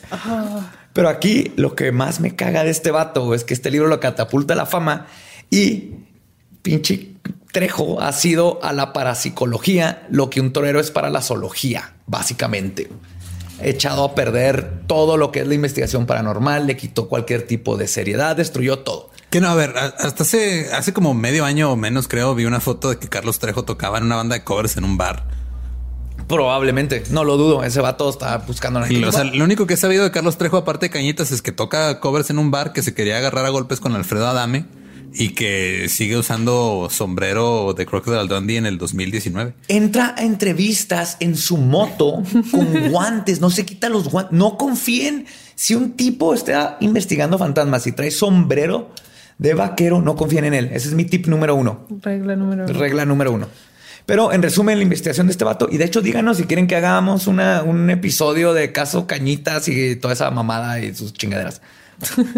Pero 0.95 1.09
aquí 1.09 1.51
lo 1.57 1.75
que 1.75 1.91
más 1.91 2.21
me 2.21 2.37
caga 2.37 2.63
de 2.63 2.69
este 2.69 2.89
vato 2.89 3.33
es 3.33 3.43
que 3.43 3.53
este 3.53 3.69
libro 3.69 3.89
lo 3.89 3.99
catapulta 3.99 4.53
a 4.53 4.55
la 4.55 4.65
fama 4.65 5.07
y 5.49 5.91
pinche 6.61 7.15
Trejo 7.51 7.99
ha 7.99 8.13
sido 8.13 8.63
a 8.63 8.71
la 8.71 8.93
parapsicología 8.93 10.07
lo 10.09 10.29
que 10.29 10.39
un 10.39 10.53
torero 10.53 10.79
es 10.79 10.91
para 10.91 11.09
la 11.09 11.21
zoología, 11.21 11.95
básicamente. 12.07 12.89
Echado 13.61 14.05
a 14.05 14.15
perder 14.15 14.83
todo 14.87 15.17
lo 15.17 15.33
que 15.33 15.41
es 15.41 15.47
la 15.47 15.55
investigación 15.55 16.05
paranormal, 16.05 16.65
le 16.65 16.77
quitó 16.77 17.09
cualquier 17.09 17.45
tipo 17.45 17.75
de 17.75 17.89
seriedad, 17.89 18.37
destruyó 18.37 18.79
todo. 18.79 19.09
Que 19.29 19.41
no, 19.41 19.49
a 19.49 19.55
ver, 19.55 19.73
hasta 19.77 20.23
hace, 20.23 20.71
hace 20.71 20.93
como 20.93 21.13
medio 21.13 21.43
año 21.43 21.73
o 21.73 21.75
menos, 21.75 22.07
creo, 22.07 22.35
vi 22.35 22.45
una 22.45 22.61
foto 22.61 22.91
de 22.91 22.99
que 22.99 23.09
Carlos 23.09 23.39
Trejo 23.39 23.65
tocaba 23.65 23.97
en 23.97 24.05
una 24.05 24.15
banda 24.15 24.35
de 24.35 24.45
covers 24.45 24.77
en 24.77 24.85
un 24.85 24.95
bar. 24.95 25.27
Probablemente, 26.27 27.03
no 27.11 27.23
lo 27.23 27.37
dudo, 27.37 27.63
ese 27.63 27.81
vato 27.81 28.09
está 28.09 28.37
buscando 28.39 28.81
Y, 28.89 29.03
o 29.03 29.11
sea, 29.11 29.23
lo 29.23 29.43
único 29.43 29.67
que 29.67 29.75
he 29.75 29.77
sabido 29.77 30.03
de 30.03 30.11
Carlos 30.11 30.37
Trejo, 30.37 30.57
aparte 30.57 30.87
de 30.87 30.89
Cañitas, 30.89 31.31
es 31.31 31.41
que 31.41 31.51
toca 31.51 31.99
covers 31.99 32.29
en 32.29 32.39
un 32.39 32.51
bar 32.51 32.73
que 32.73 32.81
se 32.81 32.93
quería 32.93 33.17
agarrar 33.17 33.45
a 33.45 33.49
golpes 33.49 33.79
con 33.79 33.95
Alfredo 33.95 34.27
Adame 34.27 34.65
y 35.13 35.29
que 35.29 35.87
sigue 35.87 36.17
usando 36.17 36.87
sombrero 36.89 37.73
de 37.73 37.85
Crocodile 37.85 38.27
Dundee 38.27 38.57
en 38.57 38.65
el 38.65 38.77
2019. 38.77 39.53
entra 39.67 40.13
a 40.17 40.23
entrevistas 40.23 41.17
en 41.19 41.35
su 41.35 41.57
moto 41.57 42.23
con 42.51 42.89
guantes, 42.91 43.39
no 43.39 43.49
se 43.49 43.65
quita 43.65 43.89
los 43.89 44.09
guantes. 44.09 44.37
No 44.37 44.57
confíen 44.57 45.25
si 45.55 45.75
un 45.75 45.93
tipo 45.93 46.33
está 46.33 46.77
investigando 46.81 47.37
fantasmas 47.37 47.87
y 47.87 47.93
trae 47.93 48.11
sombrero 48.11 48.91
de 49.37 49.53
vaquero, 49.53 50.01
no 50.01 50.15
confíen 50.15 50.45
en 50.45 50.53
él. 50.53 50.69
Ese 50.73 50.89
es 50.89 50.93
mi 50.93 51.05
tip 51.05 51.27
número 51.27 51.55
uno. 51.55 51.85
Regla 52.01 52.35
número 52.35 52.65
uno. 52.65 52.73
Regla 52.73 53.05
número 53.05 53.31
uno. 53.31 53.47
Pero 54.05 54.31
en 54.31 54.43
resumen, 54.43 54.77
la 54.77 54.83
investigación 54.83 55.27
de 55.27 55.31
este 55.31 55.43
vato, 55.43 55.67
y 55.71 55.77
de 55.77 55.85
hecho, 55.85 56.01
díganos 56.01 56.37
si 56.37 56.43
quieren 56.43 56.67
que 56.67 56.75
hagamos 56.75 57.27
una, 57.27 57.63
un 57.63 57.89
episodio 57.89 58.53
de 58.53 58.71
caso 58.71 59.07
Cañitas 59.07 59.67
y 59.67 59.95
toda 59.95 60.13
esa 60.13 60.29
mamada 60.31 60.79
y 60.79 60.93
sus 60.93 61.13
chingaderas. 61.13 61.61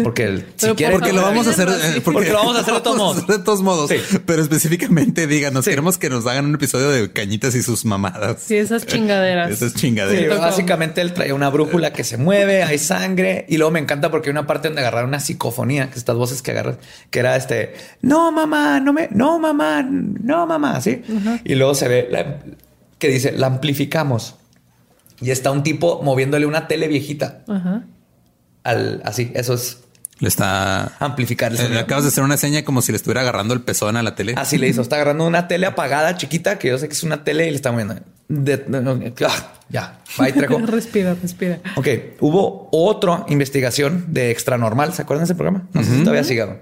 Porque 0.04 0.24
el, 0.24 0.46
si 0.56 0.68
quieren, 0.74 0.98
Porque 0.98 1.12
lo 1.12 1.22
vamos 1.22 1.46
a 1.46 1.50
hacer, 1.50 1.68
eh, 1.68 2.00
Porque 2.04 2.28
lo 2.28 2.34
vamos 2.38 2.56
a 2.56 2.60
hacer 2.60 2.74
de 2.74 2.80
todos 2.80 2.96
modos. 2.98 3.26
de 3.26 3.38
todos 3.40 3.62
modos. 3.62 3.90
Sí. 3.90 3.96
Pero 4.24 4.42
específicamente 4.42 5.26
díganos, 5.26 5.64
Sí. 5.64 5.70
queremos 5.70 5.98
que 5.98 6.08
nos 6.10 6.26
hagan 6.26 6.46
un 6.46 6.54
episodio 6.54 6.90
de 6.90 7.10
cañitas 7.12 7.54
y 7.54 7.62
sus 7.62 7.84
mamadas. 7.84 8.36
Sí, 8.40 8.56
esas 8.56 8.86
chingaderas. 8.86 9.50
Esas 9.58 9.74
chingaderas. 9.74 10.38
básicamente 10.40 11.00
él 11.00 11.12
traía 11.12 11.34
una 11.34 11.50
brújula 11.50 11.92
que 11.92 12.04
se 12.04 12.16
mueve, 12.16 12.62
hay 12.62 12.78
sangre 12.78 13.46
y 13.48 13.56
luego 13.56 13.72
me 13.72 13.80
encanta 13.80 14.10
porque 14.10 14.28
hay 14.28 14.32
una 14.32 14.46
parte 14.46 14.68
donde 14.68 14.80
agarrar 14.82 15.04
una 15.04 15.20
psicofonía, 15.20 15.90
que 15.90 15.98
estas 15.98 16.16
voces 16.16 16.40
que 16.42 16.52
agarras, 16.52 16.76
que 17.10 17.18
era 17.18 17.36
este, 17.36 17.74
no 18.00 18.30
mamá, 18.30 18.80
no 18.80 18.92
me, 18.92 19.08
no 19.10 19.38
mamá, 19.38 19.82
no 19.82 20.46
mamá, 20.46 20.80
sí. 20.80 21.02
Y 21.44 21.54
luego 21.56 21.74
se 21.74 21.88
ve 21.88 22.08
la- 22.10 22.38
que 22.98 23.08
dice, 23.08 23.32
la 23.32 23.46
amplificamos 23.48 24.36
y 25.20 25.30
está 25.30 25.50
un 25.50 25.62
tipo 25.62 26.02
moviéndole 26.02 26.46
una 26.46 26.68
tele 26.68 26.86
viejita 26.88 27.42
Ajá. 27.48 27.82
Al 28.68 29.02
así. 29.04 29.30
Eso 29.34 29.54
es 29.54 29.78
Le 30.20 30.28
está. 30.28 30.92
amplificar 30.98 31.52
el 31.52 31.58
eh, 31.58 31.62
sonido. 31.62 31.80
acabas 31.80 32.04
de 32.04 32.08
hacer 32.08 32.24
una 32.24 32.36
seña 32.36 32.64
como 32.64 32.82
si 32.82 32.92
le 32.92 32.96
estuviera 32.96 33.20
agarrando 33.22 33.54
el 33.54 33.60
pezón 33.62 33.96
a 33.96 34.02
la 34.02 34.14
tele. 34.14 34.34
Así 34.36 34.58
le 34.58 34.68
hizo. 34.68 34.82
Está 34.82 34.96
agarrando 34.96 35.26
una 35.26 35.48
tele 35.48 35.66
apagada, 35.66 36.16
chiquita, 36.16 36.58
que 36.58 36.68
yo 36.68 36.78
sé 36.78 36.88
que 36.88 36.94
es 36.94 37.02
una 37.02 37.24
tele 37.24 37.46
y 37.46 37.50
le 37.50 37.56
está 37.56 37.70
moviendo. 37.72 37.96
De- 38.28 38.64
no, 38.68 38.80
no, 38.82 39.00
ah, 39.26 39.52
ya, 39.70 40.00
va 40.20 40.28
y 40.28 40.32
trejo. 40.32 40.58
respira, 40.58 41.14
respira. 41.14 41.60
Ok, 41.76 41.88
hubo 42.20 42.68
otra 42.72 43.24
investigación 43.28 44.04
de 44.08 44.30
Extra 44.30 44.58
Normal. 44.58 44.92
¿Se 44.92 45.00
acuerdan 45.02 45.22
de 45.22 45.32
ese 45.32 45.34
programa? 45.34 45.66
No 45.72 45.82
sé 45.82 45.92
si 45.94 46.00
todavía 46.00 46.24
siga. 46.24 46.58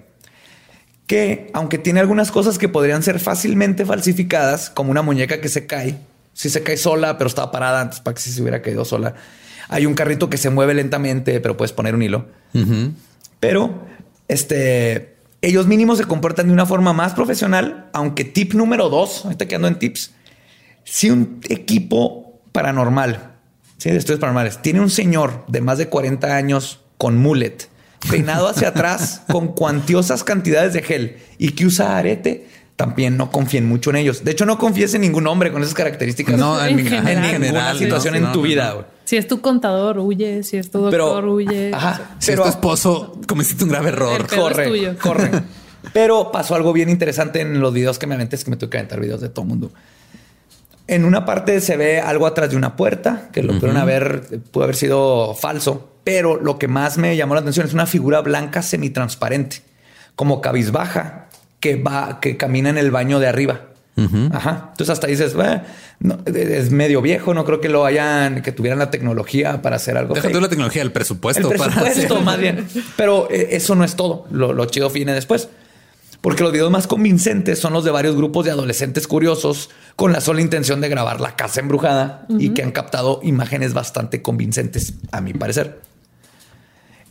Que 1.07 1.51
aunque 1.55 1.79
tiene 1.79 2.01
algunas 2.01 2.31
cosas 2.33 2.59
que 2.59 2.69
podrían 2.69 3.03
ser 3.03 3.21
fácilmente 3.21 3.85
falsificadas, 3.85 4.71
como 4.71 4.91
una 4.91 5.03
muñeca 5.03 5.41
que 5.41 5.49
se 5.49 5.67
cae, 5.67 5.99
si 6.35 6.51
se 6.51 6.63
cae 6.63 6.77
sola, 6.77 7.17
pero 7.17 7.29
estaba 7.29 7.51
parada 7.53 7.81
antes 7.81 8.01
para 8.01 8.15
que 8.15 8.21
si 8.21 8.31
se 8.33 8.43
hubiera 8.43 8.61
caído 8.63 8.85
sola. 8.85 9.15
Hay 9.69 9.87
un 9.87 9.95
carrito 9.95 10.31
que 10.31 10.37
se 10.37 10.51
mueve 10.51 10.75
lentamente, 10.75 11.41
pero 11.41 11.57
puedes 11.57 11.73
poner 11.73 11.95
un 11.95 12.03
hilo. 12.03 12.27
Pero 13.41 13.87
este, 14.29 15.17
ellos 15.43 15.67
mínimos 15.67 15.99
se 15.99 16.05
comportan 16.05 16.47
de 16.49 16.53
una 16.53 16.67
forma 16.67 16.93
más 16.93 17.15
profesional, 17.15 17.89
aunque 17.93 18.25
tip 18.25 18.55
número 18.55 18.89
dos, 18.89 19.25
ahorita 19.25 19.47
que 19.47 19.57
ando 19.57 19.69
en 19.69 19.79
tips, 19.79 20.13
si 20.85 21.11
un 21.11 21.41
equipo 21.49 22.41
paranormal, 22.53 23.35
sí, 23.77 23.91
de 23.91 23.97
estudios 23.97 24.21
paranormales, 24.21 24.63
tiene 24.63 24.81
un 24.81 24.91
señor 24.91 25.45
de 25.49 25.61
más 25.61 25.79
de 25.79 25.89
40 25.89 26.35
años 26.37 26.81
con 26.97 27.19
mullet, 27.19 27.69
peinado 28.11 28.49
hacia 28.49 28.69
atrás 28.69 29.23
con 29.31 29.49
cuantiosas 29.49 30.25
cantidades 30.25 30.73
de 30.73 30.83
gel 30.83 31.19
y 31.39 31.51
que 31.51 31.67
usa 31.67 31.99
arete, 31.99 32.47
también 32.77 33.17
no 33.17 33.31
confíen 33.31 33.67
mucho 33.67 33.91
en 33.91 33.97
ellos. 33.97 34.23
De 34.23 34.33
hecho, 34.33 34.45
no 34.47 34.59
confíes 34.59 34.95
en 34.95 35.01
ningún 35.01 35.27
hombre 35.27 35.51
con 35.51 35.63
esas 35.63 35.75
características. 35.75 36.39
No, 36.39 36.63
en, 36.63 36.79
En 36.79 36.79
en 36.79 36.87
general. 36.87 37.09
en 37.09 37.23
ninguna 37.23 37.33
general, 37.33 37.79
situación 37.79 38.15
no, 38.21 38.27
en 38.27 38.33
tu 38.33 38.41
no, 38.41 38.45
vida. 38.45 38.75
no. 38.75 38.96
Si 39.07 39.17
es 39.17 39.27
tu 39.27 39.41
contador, 39.41 39.99
huye. 40.01 40.43
Si 40.43 40.57
es 40.57 40.71
tu 40.71 40.81
doctor, 40.81 41.25
huye. 41.27 41.73
ajá, 41.73 42.17
Si 42.19 42.33
es 42.33 42.37
tu 42.37 42.45
esposo, 42.49 43.19
cometiste 43.27 43.65
un 43.65 43.71
grave 43.71 43.89
error. 43.89 44.21
El 44.21 44.27
pedo 44.27 44.49
es 44.49 44.53
corre, 44.55 44.67
tuyo. 44.69 44.99
corre. 45.01 45.31
Pero 45.93 46.33
pasó 46.33 46.57
algo 46.57 46.73
bien 46.73 46.91
interesante 46.91 47.41
en 47.41 47.61
los 47.61 47.73
videos 47.73 47.99
que 47.99 48.07
me 48.09 48.17
aventé, 48.17 48.35
es 48.37 48.45
que 48.45 48.51
me 48.51 48.57
tuve 48.57 48.71
que 48.71 48.79
aventar 48.79 49.01
videos 49.01 49.21
de 49.21 49.29
todo 49.29 49.45
el 49.45 49.49
mundo. 49.49 49.71
En 50.89 51.05
una 51.05 51.25
parte 51.25 51.61
se 51.61 51.77
ve 51.77 52.01
algo 52.01 52.27
atrás 52.27 52.51
de 52.51 52.57
una 52.57 52.75
puerta, 52.77 53.29
que 53.33 53.43
lo 53.43 53.55
pudieron 53.55 53.77
haber, 53.77 54.41
pudo 54.51 54.65
haber 54.65 54.77
sido 54.77 55.35
falso, 55.35 55.89
pero 56.05 56.37
lo 56.41 56.59
que 56.59 56.69
más 56.69 56.99
me 56.99 57.17
llamó 57.17 57.35
la 57.35 57.41
atención 57.41 57.67
es 57.67 57.75
una 57.75 57.87
figura 57.87 58.21
blanca 58.21 58.63
semitransparente, 58.63 59.63
como 60.17 60.41
cabizbaja, 60.41 61.29
que 61.61 61.77
va, 61.77 62.21
que 62.21 62.37
camina 62.37 62.71
en 62.71 62.79
el 62.79 62.91
baño 62.91 63.19
de 63.21 63.29
arriba. 63.29 63.61
Ajá. 64.33 64.69
Entonces 64.73 64.91
hasta 64.91 65.07
dices, 65.07 65.35
"Eh, 65.43 65.61
no, 66.01 66.19
es 66.27 66.71
medio 66.71 67.01
viejo, 67.01 67.33
no 67.33 67.45
creo 67.47 67.61
que 67.63 67.69
lo 67.71 67.87
hayan, 67.87 68.43
que 68.43 68.53
tuvieran 68.53 68.79
la 68.79 68.91
tecnología 68.91 69.63
para 69.63 69.77
hacer 69.77 69.97
algo. 69.97 70.15
Deja 70.15 70.29
fake". 70.29 70.41
la 70.43 70.49
tecnología, 70.49 70.83
el 70.83 70.93
presupuesto. 70.93 71.51
El 71.51 71.57
para 71.59 71.73
presupuesto, 71.73 72.15
hacer- 72.17 72.25
más 72.25 72.39
bien. 72.39 72.67
Pero 72.97 73.29
eh, 73.31 73.49
eso 73.53 73.75
no 73.75 73.85
es 73.85 73.97
todo. 73.97 74.27
Lo, 74.31 74.53
lo 74.53 74.67
chido 74.67 74.91
viene 74.91 75.15
después. 75.15 75.49
Porque 76.21 76.43
los 76.43 76.51
videos 76.51 76.71
más 76.73 76.87
convincentes 76.89 77.59
son 77.61 77.73
los 77.73 77.85
de 77.85 77.91
varios 77.93 78.17
grupos 78.17 78.45
de 78.45 78.51
adolescentes 78.51 79.07
curiosos 79.07 79.71
con 79.95 80.13
la 80.13 80.21
sola 80.21 80.41
intención 80.41 80.81
de 80.81 80.89
grabar 80.89 81.21
la 81.21 81.37
casa 81.37 81.61
embrujada 81.61 82.27
y 82.39 82.49
que 82.51 82.63
han 82.65 82.73
captado 82.73 83.21
imágenes 83.23 83.75
bastante 83.75 84.23
convincentes, 84.23 84.95
a 85.13 85.21
mi 85.21 85.35
parecer. 85.35 85.79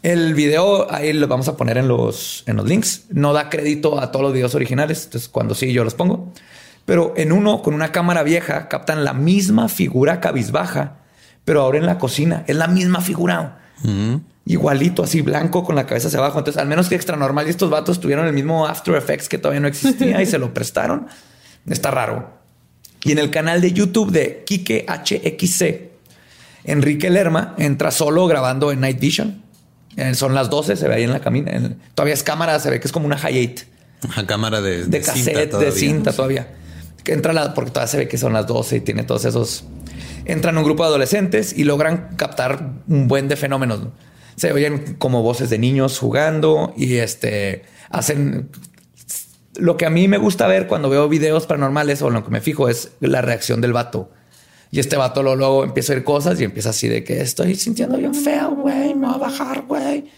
El 0.04 0.34
video 0.36 0.92
ahí 0.94 1.14
lo 1.14 1.28
vamos 1.28 1.48
a 1.48 1.58
poner 1.58 1.78
en 1.78 1.88
los, 1.88 2.44
en 2.46 2.58
los 2.58 2.68
links. 2.68 3.06
No 3.10 3.34
da 3.34 3.50
crédito 3.50 4.00
a 4.00 4.12
todos 4.12 4.24
los 4.24 4.34
videos 4.34 4.54
originales. 4.54 5.06
Entonces, 5.06 5.30
cuando 5.30 5.56
sí, 5.56 5.72
yo 5.74 5.84
los 5.84 5.96
pongo. 5.96 6.32
Pero 6.86 7.14
en 7.18 7.32
uno, 7.32 7.62
con 7.62 7.74
una 7.74 7.92
cámara 7.92 8.22
vieja, 8.24 8.68
captan 8.68 9.04
la 9.04 9.14
misma 9.14 9.70
figura 9.70 10.20
cabizbaja, 10.22 10.98
pero 11.44 11.62
ahora 11.62 11.80
en 11.80 11.86
la 11.86 11.98
cocina. 11.98 12.44
Es 12.48 12.56
la 12.56 12.68
misma 12.68 13.02
figura. 13.02 13.60
Igualito, 14.48 15.04
así 15.04 15.22
blanco 15.22 15.64
con 15.64 15.76
la 15.76 15.88
cabeza 15.88 16.08
hacia 16.08 16.20
abajo. 16.20 16.38
Entonces, 16.38 16.62
al 16.62 16.68
menos 16.68 16.88
que 16.88 16.96
extra 16.96 17.18
normal 17.18 17.48
y 17.48 17.50
estos 17.50 17.72
vatos 17.72 18.00
tuvieron 18.00 18.28
el 18.28 18.34
mismo 18.34 18.68
After 18.68 18.94
Effects 18.96 19.28
que 19.28 19.40
todavía 19.40 19.60
no 19.60 19.68
existía 19.68 20.22
y 20.22 20.26
se 20.28 20.38
lo 20.38 20.54
prestaron. 20.54 21.08
Está 21.70 21.90
raro. 21.90 22.30
Y 23.04 23.12
en 23.12 23.18
el 23.18 23.32
canal 23.32 23.62
de 23.62 23.72
YouTube 23.74 24.12
de 24.12 24.44
Kike 24.46 24.86
HXC, 24.88 25.92
Enrique 26.66 27.10
Lerma 27.10 27.56
entra 27.58 27.90
solo 27.92 28.28
grabando 28.28 28.72
en 28.72 28.80
Night 28.82 29.00
Vision. 29.00 29.42
Eh, 29.98 30.14
son 30.14 30.36
las 30.36 30.50
12, 30.50 30.76
se 30.76 30.88
ve 30.88 30.96
ahí 30.96 31.04
en 31.04 31.12
la 31.12 31.20
camina. 31.22 31.52
En- 31.52 31.80
todavía 31.96 32.14
es 32.14 32.22
cámara, 32.24 32.60
se 32.60 32.70
ve 32.70 32.80
que 32.80 32.88
es 32.88 32.92
como 32.92 33.06
una 33.08 33.18
Hi8 33.18 33.64
Una 34.18 34.28
cámara 34.28 34.62
de, 34.62 34.86
de, 34.86 35.02
cinta 35.04 35.12
cassette, 35.14 35.36
de 35.38 35.48
todavía. 35.48 35.72
cinta 35.72 36.14
todavía. 36.14 36.48
Que 37.06 37.14
entra 37.14 37.32
la, 37.32 37.54
porque 37.54 37.72
todavía 37.72 37.88
se 37.88 37.98
ve 37.98 38.08
que 38.10 38.18
son 38.18 38.34
las 38.34 38.48
12 38.48 38.76
y 38.78 38.82
tiene 38.82 39.04
todos 39.04 39.24
esos. 39.24 39.64
Entran 40.26 40.58
un 40.58 40.66
grupo 40.66 40.84
de 40.84 40.90
adolescentes 40.90 41.58
y 41.58 41.64
logran 41.64 42.10
captar 42.18 42.72
un 42.90 43.08
buen 43.08 43.30
de 43.30 43.38
fenómenos. 43.38 43.80
¿no? 43.80 43.92
Se 44.36 44.52
oyen 44.52 44.96
como 44.96 45.22
voces 45.22 45.50
de 45.50 45.58
niños 45.58 46.00
jugando 46.00 46.74
y 46.76 46.96
este 46.96 47.64
hacen. 47.90 48.50
Lo 49.56 49.78
que 49.78 49.86
a 49.86 49.90
mí 49.90 50.10
me 50.10 50.18
gusta 50.18 50.48
ver 50.48 50.68
cuando 50.68 50.90
veo 50.90 51.08
videos 51.08 51.46
paranormales 51.46 52.02
o 52.02 52.10
lo 52.10 52.26
que 52.26 52.32
me 52.32 52.42
fijo 52.42 52.68
es 52.68 52.92
la 53.00 53.22
reacción 53.22 53.62
del 53.62 53.72
vato. 53.72 54.12
Y 54.72 54.80
este 54.80 54.98
vato 54.98 55.24
luego, 55.24 55.38
luego 55.38 55.64
empieza 55.64 55.94
a 55.94 55.96
oír 55.96 56.04
cosas 56.04 56.42
y 56.42 56.44
empieza 56.44 56.72
así 56.72 56.90
de 56.90 57.06
que 57.06 57.22
estoy 57.22 57.56
sintiendo 57.56 57.98
bien 57.98 58.14
feo, 58.14 58.52
güey, 58.52 58.94
me 58.94 59.08
va 59.08 59.14
a 59.14 59.18
bajar, 59.18 59.62
güey. 59.62 60.12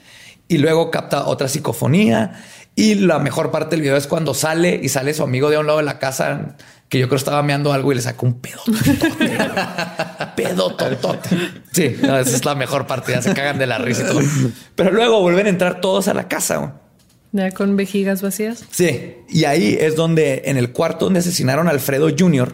Y 0.48 0.58
luego 0.58 0.90
capta 0.90 1.28
otra 1.28 1.48
psicofonía. 1.48 2.44
Y 2.76 2.96
la 2.96 3.20
mejor 3.20 3.52
parte 3.52 3.76
del 3.76 3.82
video 3.82 3.98
es 3.98 4.08
cuando 4.08 4.34
sale 4.34 4.80
y 4.82 4.90
sale 4.90 5.14
su 5.14 5.24
amigo 5.24 5.50
de 5.50 5.58
un 5.58 5.68
lado 5.68 5.80
de 5.80 5.86
la 5.86 6.00
casa 6.00 6.56
que 6.90 7.00
yo 7.00 7.08
creo 7.08 7.18
estaba 7.18 7.44
meando 7.44 7.74
algo 7.74 7.92
y 7.92 7.96
le 7.96 8.02
saca 8.02 8.26
un 8.26 8.40
pedo. 8.40 8.60
totote, 8.66 9.38
pedo 10.36 10.76
totote. 10.76 11.30
Sí, 11.72 11.98
no, 12.02 12.18
esa 12.18 12.36
es 12.36 12.46
la 12.46 12.56
mejor 12.56 12.88
parte. 12.88 13.12
Ya 13.12 13.22
se 13.22 13.34
cagan 13.34 13.58
de 13.60 13.68
la 13.68 13.78
risa 13.78 14.04
y 14.04 14.08
todo. 14.08 14.22
Pero 14.76 14.92
luego 14.92 15.22
vuelven 15.22 15.48
a 15.48 15.50
entrar 15.50 15.82
todos 15.82 16.08
a 16.08 16.14
la 16.14 16.28
casa. 16.28 16.76
Ya 17.34 17.52
con 17.52 17.76
vejigas 17.76 18.22
vacías. 18.22 18.64
Sí, 18.72 19.16
y 19.30 19.44
ahí 19.44 19.78
es 19.80 19.96
donde 19.96 20.44
en 20.46 20.58
el 20.58 20.72
cuarto 20.72 21.06
donde 21.06 21.20
asesinaron 21.20 21.68
a 21.68 21.72
Alfredo 21.72 22.10
Jr. 22.18 22.54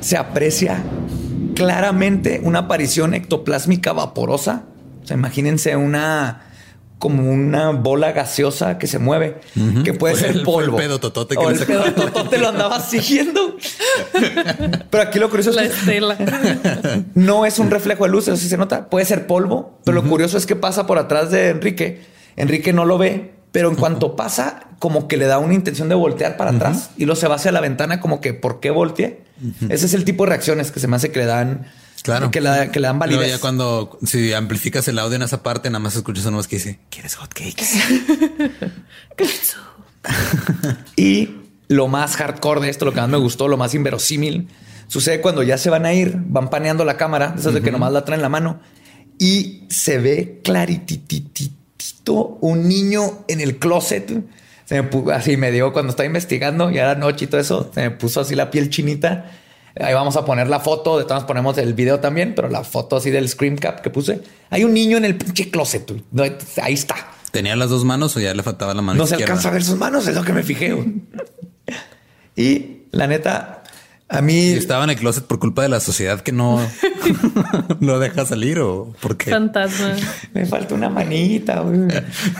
se 0.00 0.16
aprecia 0.16 0.82
claramente 1.54 2.40
una 2.42 2.60
aparición 2.60 3.12
ectoplásmica 3.12 3.92
vaporosa. 3.92 4.64
O 5.02 5.06
sea, 5.06 5.16
imagínense 5.16 5.76
una 5.76 6.45
como 6.98 7.30
una 7.30 7.70
bola 7.72 8.12
gaseosa 8.12 8.78
que 8.78 8.86
se 8.86 8.98
mueve, 8.98 9.38
que 9.84 9.92
puede 9.92 10.14
ser 10.16 10.30
el- 10.30 10.32
fue 10.32 10.40
el 10.40 10.44
polvo. 10.70 10.76
pedo 10.78 10.98
totote 10.98 11.36
que 11.36 11.44
o 11.44 11.50
el 11.50 11.58
pedo 11.58 11.84
totote 11.92 12.38
lo 12.38 12.48
andaba 12.48 12.80
siguiendo. 12.80 13.56
Pero 14.90 15.02
aquí 15.02 15.18
lo 15.18 15.28
curioso 15.28 15.50
es 15.50 15.56
La 15.56 15.62
que 15.62 15.68
estela. 15.68 16.16
no 17.14 17.44
es 17.46 17.58
un 17.58 17.70
reflejo 17.70 18.04
de 18.04 18.10
luz, 18.10 18.28
eso 18.28 18.36
sí 18.36 18.48
se 18.48 18.56
nota. 18.56 18.88
Puede 18.88 19.04
ser 19.04 19.26
polvo, 19.26 19.78
pero 19.84 20.00
lo 20.02 20.08
curioso 20.08 20.38
es 20.38 20.46
que 20.46 20.56
pasa 20.56 20.86
por 20.86 20.98
atrás 20.98 21.30
de 21.30 21.50
Enrique. 21.50 22.02
Enrique 22.36 22.72
no 22.72 22.84
lo 22.84 22.98
ve, 22.98 23.34
pero 23.52 23.68
en 23.70 23.76
cuanto 23.76 24.16
pasa, 24.16 24.60
como 24.78 25.08
que 25.08 25.16
le 25.16 25.26
da 25.26 25.38
una 25.38 25.54
intención 25.54 25.88
de 25.88 25.94
voltear 25.94 26.36
para 26.36 26.50
atrás 26.52 26.90
y 26.96 27.04
luego 27.04 27.20
se 27.20 27.28
va 27.28 27.36
hacia 27.36 27.52
la 27.52 27.60
ventana, 27.60 28.00
como 28.00 28.20
que 28.20 28.34
¿por 28.34 28.60
qué 28.60 28.70
volteé? 28.70 29.22
Ese 29.68 29.86
es 29.86 29.94
el 29.94 30.04
tipo 30.04 30.24
de 30.24 30.30
reacciones 30.30 30.70
que 30.70 30.80
se 30.80 30.88
me 30.88 30.96
hace 30.96 31.10
que 31.10 31.18
le 31.20 31.26
dan, 31.26 31.66
Claro. 32.06 32.30
que, 32.30 32.40
la- 32.40 32.70
que 32.72 32.80
le 32.80 32.86
dan 32.86 32.98
validez. 32.98 33.30
ya 33.30 33.38
cuando 33.38 33.98
si 34.04 34.32
amplificas 34.32 34.86
el 34.88 34.98
audio 34.98 35.16
en 35.16 35.22
esa 35.22 35.42
parte, 35.42 35.68
nada 35.70 35.80
más 35.80 35.94
escuchas 35.96 36.24
una 36.26 36.36
voz 36.38 36.48
que 36.48 36.56
dice, 36.56 36.78
¿quieres 36.90 37.14
hotcakes? 37.16 37.66
Y 40.96 41.30
lo 41.68 41.88
más 41.88 42.16
hardcore 42.16 42.60
de 42.60 42.70
esto, 42.70 42.84
lo 42.84 42.92
que 42.92 43.00
más 43.00 43.08
me 43.08 43.16
gustó, 43.16 43.48
lo 43.48 43.56
más 43.56 43.74
inverosímil, 43.74 44.48
sucede 44.86 45.20
cuando 45.20 45.42
ya 45.42 45.58
se 45.58 45.70
van 45.70 45.84
a 45.84 45.92
ir, 45.92 46.14
van 46.16 46.48
paneando 46.48 46.84
la 46.84 46.96
cámara, 46.96 47.34
esas 47.36 47.54
de 47.54 47.62
que 47.62 47.72
nomás 47.72 47.92
la 47.92 48.04
traen 48.04 48.20
en 48.20 48.22
la 48.22 48.28
mano, 48.28 48.60
y 49.18 49.64
se 49.68 49.98
ve 49.98 50.40
claritititito 50.44 52.38
un 52.40 52.68
niño 52.68 53.24
en 53.28 53.40
el 53.40 53.58
closet. 53.58 54.22
Se 54.64 54.80
me 54.82 54.90
pu- 54.90 55.12
así 55.12 55.36
me 55.36 55.50
dio 55.50 55.72
cuando 55.72 55.90
estaba 55.90 56.06
investigando, 56.06 56.70
ya 56.70 56.82
era 56.82 56.94
noche 56.94 57.24
y 57.24 57.28
todo 57.28 57.40
eso, 57.40 57.70
se 57.74 57.80
me 57.82 57.90
puso 57.90 58.20
así 58.20 58.34
la 58.34 58.50
piel 58.50 58.70
chinita. 58.70 59.30
Ahí 59.78 59.92
vamos 59.94 60.16
a 60.16 60.24
poner 60.24 60.48
la 60.48 60.58
foto, 60.60 60.98
de 60.98 61.04
todas 61.04 61.24
ponemos 61.24 61.58
el 61.58 61.74
video 61.74 62.00
también, 62.00 62.34
pero 62.34 62.48
la 62.48 62.64
foto 62.64 62.96
así 62.96 63.10
del 63.10 63.28
screen 63.28 63.56
cap 63.56 63.80
que 63.82 63.90
puse. 63.90 64.22
Hay 64.50 64.64
un 64.64 64.72
niño 64.72 64.96
en 64.96 65.04
el 65.04 65.16
pinche 65.16 65.50
closet. 65.50 65.92
ahí 66.62 66.72
está. 66.74 66.94
¿Tenía 67.30 67.54
las 67.56 67.68
dos 67.68 67.84
manos 67.84 68.16
o 68.16 68.20
ya 68.20 68.32
le 68.32 68.42
faltaba 68.42 68.72
la 68.72 68.80
mano 68.80 68.98
No 68.98 69.06
se 69.06 69.16
alcanza 69.16 69.48
a 69.48 69.52
ver 69.52 69.62
sus 69.62 69.76
manos, 69.76 70.06
es 70.08 70.14
lo 70.14 70.22
que 70.24 70.32
me 70.32 70.42
fijé. 70.42 70.74
y 72.36 72.84
la 72.92 73.06
neta, 73.06 73.62
a 74.08 74.22
mí 74.22 74.32
¿Y 74.50 74.52
estaba 74.54 74.84
en 74.84 74.90
el 74.90 74.96
closet 74.96 75.24
por 75.24 75.38
culpa 75.38 75.60
de 75.62 75.68
la 75.68 75.80
sociedad 75.80 76.20
que 76.22 76.32
no 76.32 76.58
lo 77.80 77.98
deja 77.98 78.24
salir 78.24 78.58
o 78.60 78.94
porque 79.02 79.30
Fantasma. 79.30 79.92
me 80.32 80.46
falta 80.46 80.74
una 80.74 80.88
manita. 80.88 81.60
güey. 81.60 81.80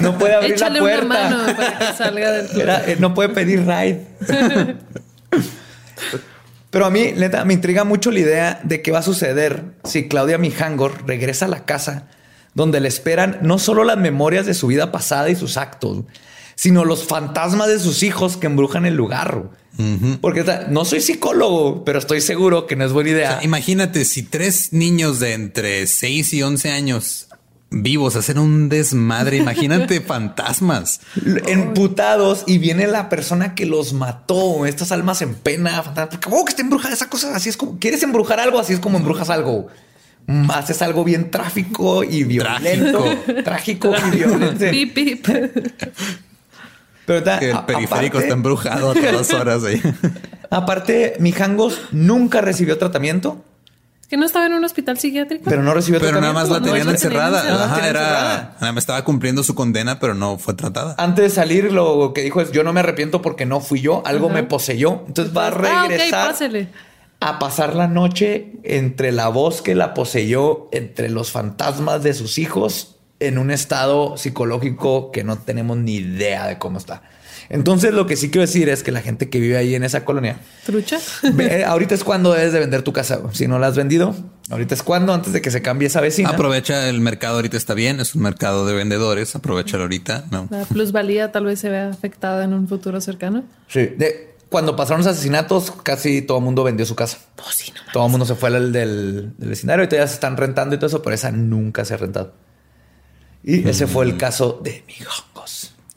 No 0.01 0.17
puede 0.17 0.37
abrir 0.37 0.53
Échale 0.53 0.79
la 0.81 0.85
una 0.85 0.93
puerta. 1.07 1.31
mano 1.31 1.57
para 1.57 1.79
que 1.79 1.93
salga 1.99 2.33
del. 2.33 2.61
Era- 2.61 2.91
eh, 2.91 2.97
no 2.99 3.13
puede 3.13 3.29
pedir 3.29 3.61
ride. 3.67 4.07
Pero 6.71 6.87
a 6.87 6.91
mí, 6.91 7.13
neta, 7.17 7.45
me 7.45 7.55
intriga 7.55 7.85
mucho 7.85 8.11
la 8.11 8.21
idea 8.21 8.61
de 8.65 8.83
qué 8.83 8.91
va 8.93 8.99
a 8.99 9.03
suceder 9.03 9.65
si 9.85 10.09
Claudia 10.09 10.39
Mijangor 10.39 11.07
regresa 11.07 11.47
a 11.47 11.49
la 11.49 11.65
casa 11.65 12.09
donde 12.55 12.81
le 12.81 12.89
esperan 12.89 13.39
no 13.43 13.59
solo 13.59 13.85
las 13.85 13.99
memorias 13.99 14.47
de 14.47 14.55
su 14.55 14.67
vida 14.67 14.91
pasada 14.91 15.29
y 15.29 15.37
sus 15.37 15.59
actos, 15.59 16.05
sino 16.55 16.87
los 16.87 17.05
fantasmas 17.05 17.69
de 17.69 17.79
sus 17.79 18.03
hijos 18.03 18.39
que 18.39 18.47
embrujan 18.47 18.87
el 18.87 18.95
lugar. 18.95 19.51
Porque 20.23 20.41
o 20.41 20.69
no 20.71 20.87
soy 20.87 21.03
psicólogo, 21.03 21.85
pero 21.85 21.99
estoy 21.99 22.23
seguro 22.23 22.67
que 22.67 22.75
no 22.75 22.87
es 22.87 22.93
buena 22.93 23.11
O 23.11 23.13
idea. 23.13 23.31
sea, 23.33 23.45
imagínate 23.45 24.07
si 24.07 24.23
tres 24.23 24.73
niños 24.73 25.21
de 25.21 25.35
entre 25.35 25.87
6 25.87 26.33
y 26.33 26.43
11 26.43 26.71
años 26.71 27.26
vivos 27.71 28.17
hacen 28.17 28.39
un 28.39 28.69
desmadre. 28.69 29.37
Imagínate 29.39 30.01
fantasmas. 30.03 31.01
emputados 31.47 32.45
y 32.47 32.59
viene 32.59 32.87
la 32.87 33.09
persona 33.09 33.55
que 33.55 33.67
los 33.67 33.93
mató, 33.93 34.67
estas 34.67 34.93
almas 34.93 35.23
en 35.23 35.35
pena, 35.35 35.83
fantasma, 35.83 36.11
porque 36.11 36.29
oh, 36.31 36.45
que 36.45 36.51
está 36.51 36.63
embrujada 36.63 36.95
esa 36.95 37.09
cosa, 37.11 37.35
así 37.35 37.49
es 37.49 37.57
como 37.57 37.79
quieres 37.79 38.03
embrujar 38.03 38.41
algo, 38.41 38.59
así 38.59 38.73
es 38.73 38.81
como 38.81 38.99
embrujas 38.99 39.31
algo. 39.31 39.67
Haces 40.49 40.83
algo 40.83 41.05
bien 41.05 41.31
tráfico 41.31 42.03
y 42.03 42.25
violento, 42.25 43.05
trágico, 43.45 43.93
y 44.13 44.17
violento. 44.17 44.65
Pip, 44.73 44.93
pip. 44.93 45.27
Pero 47.07 47.23
ta- 47.23 47.39
Que 47.39 47.51
el 47.51 47.61
periférico 47.65 48.19
aparte- 48.19 48.19
está 48.19 48.33
embrujado 48.35 48.91
a 48.91 48.95
todas 48.95 49.33
horas 49.33 49.63
ahí. 49.65 49.81
Aparte, 50.51 51.15
Mijangos 51.21 51.81
nunca 51.93 52.41
recibió 52.41 52.77
tratamiento, 52.79 53.45
Que 54.09 54.17
no 54.17 54.25
estaba 54.25 54.47
en 54.47 54.53
un 54.53 54.65
hospital 54.65 54.99
psiquiátrico. 54.99 55.45
pero 55.51 55.63
no 55.63 55.75
recibió 55.75 55.99
Pero 56.01 56.21
nada 56.21 56.33
más 56.33 56.49
la 56.49 56.61
tenían 56.61 56.89
encerrada. 56.89 57.41
Ajá, 57.41 57.75
Tenían 57.75 57.91
era, 57.91 58.01
encerrada. 58.03 58.57
nada 58.61 58.73
más 58.73 58.83
estaba 58.83 59.03
cumpliendo 59.05 59.43
su 59.43 59.55
condena, 59.55 59.99
pero 59.99 60.15
no 60.15 60.39
fue 60.39 60.55
tratada. 60.55 60.95
Antes 60.99 61.25
de 61.25 61.31
salir, 61.31 61.73
lo 61.73 62.13
que 62.15 62.23
dijo 62.23 62.41
es: 62.41 62.53
Yo 62.53 62.63
no 62.63 62.73
me 62.73 62.81
arrepiento 62.81 63.21
porque 63.23 63.47
no 63.47 63.61
fui 63.61 63.81
yo, 63.81 64.03
algo 64.07 64.29
me 64.29 64.43
poseyó. 64.45 65.03
Entonces 65.09 65.37
va 65.37 65.47
a 65.47 65.49
Ah, 65.49 65.87
regresar. 65.89 66.35
a 67.21 67.39
pasar 67.39 67.75
la 67.75 67.89
noche 67.89 68.53
entre 68.63 69.11
la 69.11 69.29
voz 69.29 69.61
que 69.63 69.75
la 69.75 69.95
poseyó, 69.95 70.69
entre 70.71 71.09
los 71.09 71.31
fantasmas 71.33 72.03
de 72.03 72.15
sus 72.15 72.39
hijos, 72.39 72.97
en 73.19 73.39
un 73.39 73.51
estado 73.51 74.17
psicológico 74.19 75.11
que 75.11 75.25
no 75.25 75.39
tenemos 75.39 75.79
ni 75.79 75.97
idea 75.97 76.47
de 76.47 76.59
cómo 76.59 76.79
está. 76.79 77.03
Entonces, 77.49 77.93
lo 77.95 78.07
que 78.07 78.17
sí 78.17 78.31
quiero 78.31 78.43
decir 78.47 78.69
es 78.69 78.83
que 78.83 78.91
la 78.93 79.01
gente 79.03 79.29
que 79.31 79.39
vive 79.41 79.57
ahí 79.57 79.75
en 79.75 79.85
esa 79.85 80.05
colonia, 80.05 80.39
Trucha. 80.65 80.99
ve- 81.33 81.65
ahorita 81.67 81.95
es 81.95 82.03
cuando 82.05 82.33
debes 82.33 82.53
de 82.53 82.59
vender 82.61 82.83
tu 82.83 82.93
casa. 82.93 83.21
Si 83.33 83.47
no 83.47 83.59
la 83.59 83.69
has 83.69 83.77
vendido, 83.77 84.15
ahorita 84.51 84.75
es 84.75 84.83
cuando, 84.83 85.13
antes 85.15 85.33
de 85.33 85.41
que 85.43 85.51
se 85.51 85.63
cambie 85.63 85.87
esa 85.89 86.01
vecina. 86.01 86.31
Aprovecha 86.31 86.89
el 86.89 87.01
mercado 87.01 87.37
ahorita 87.37 87.57
está 87.57 87.75
bien, 87.75 88.01
es 88.01 88.15
un 88.15 88.23
mercado 88.23 88.67
de 88.67 88.75
vendedores, 88.75 89.35
aprovechalo 89.37 89.85
ahorita. 89.85 90.25
No. 90.31 90.49
La 90.51 90.65
plusvalía 90.65 91.31
tal 91.33 91.45
vez 91.45 91.61
se 91.61 91.69
vea 91.69 91.89
afectada 91.91 92.45
en 92.45 92.53
un 92.53 92.67
futuro 92.69 93.01
cercano. 93.01 93.45
Sí. 93.69 93.81
De- 93.97 94.35
cuando 94.49 94.77
pasaron 94.77 94.99
los 95.01 95.09
asesinatos, 95.09 95.73
casi 95.83 96.23
todo 96.23 96.39
el 96.39 96.45
mundo 96.45 96.63
vendió 96.63 96.87
su 96.87 96.95
casa. 96.95 97.19
todo 97.93 98.07
el 98.07 98.11
mundo 98.13 98.25
se 98.27 98.37
fue 98.37 98.49
al 98.49 98.73
del, 98.73 99.33
del 99.37 99.49
vecindario 99.49 99.85
y 99.85 99.89
todavía 99.89 100.07
se 100.07 100.15
están 100.15 100.37
rentando 100.37 100.75
y 100.77 100.79
todo 100.79 100.87
eso, 100.87 101.03
pero 101.03 101.15
esa 101.15 101.33
nunca 101.33 101.85
se 101.85 101.95
ha 101.95 101.97
rentado. 101.97 102.33
Y 103.43 103.69
ese 103.69 103.87
fue 103.89 104.05
el 104.05 104.17
caso 104.17 104.61
de 104.63 104.85
Mijongos. 104.87 105.36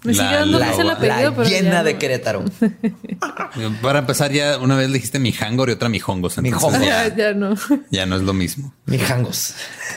Me 0.04 0.14
La- 0.14 0.24
sigue 0.24 0.36
dando 0.36 0.60
la- 0.60 0.68
risa 0.70 0.82
el 0.82 0.88
La 0.88 0.94
apellido, 0.94 1.36
pero 1.36 1.50
llena 1.50 1.72
ya 1.72 1.84
de. 1.84 1.98
Querétaro. 1.98 2.46
Para 3.82 4.00
empezar, 4.00 4.32
ya 4.32 4.58
una 4.58 4.78
vez 4.78 4.92
dijiste 4.94 5.20
mijangor 5.20 5.70
y 5.70 5.74
otra 5.74 5.90
mijongos. 5.90 6.38
entonces 6.38 6.54
Mijongos. 6.72 6.82
Ya, 6.88 7.08
Ya, 7.10 7.16
ya 7.16 7.34
no. 7.34 7.56
ya 7.92 8.06
no 8.06 8.16
es 8.16 8.22
lo 8.22 8.34
mismo. 8.34 8.74
Mijangos. 8.86 9.56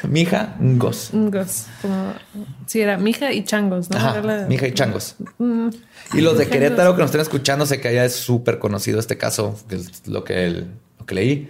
Mijangos. 0.09 1.11
Ngos. 1.15 1.67
Como, 1.83 2.15
sí, 2.67 2.81
era 2.81 2.97
mija 2.99 3.33
y 3.33 3.45
changos, 3.45 3.91
¿no? 3.91 3.97
Ajá, 3.97 4.19
Era 4.19 4.23
la- 4.41 4.47
mija 4.47 4.67
y 4.67 4.73
changos. 4.75 5.17
Mm, 5.39 5.69
Y 6.15 6.21
los 6.21 6.37
de. 6.39 6.49
Querétaro 6.49 6.95
que 6.95 7.01
nos 7.03 7.07
estén 7.11 7.21
escuchando, 7.21 7.65
sé 7.67 7.81
que 7.81 7.89
allá 7.89 8.05
es 8.05 8.15
súper 8.17 8.59
conocido 8.59 8.99
este 8.99 9.17
caso, 9.19 9.57
que 9.69 9.77
es 9.77 10.07
lo 10.09 10.25
que, 10.25 10.47
el- 10.47 10.67
lo 10.99 11.07
que 11.07 11.15
leí. 11.15 11.49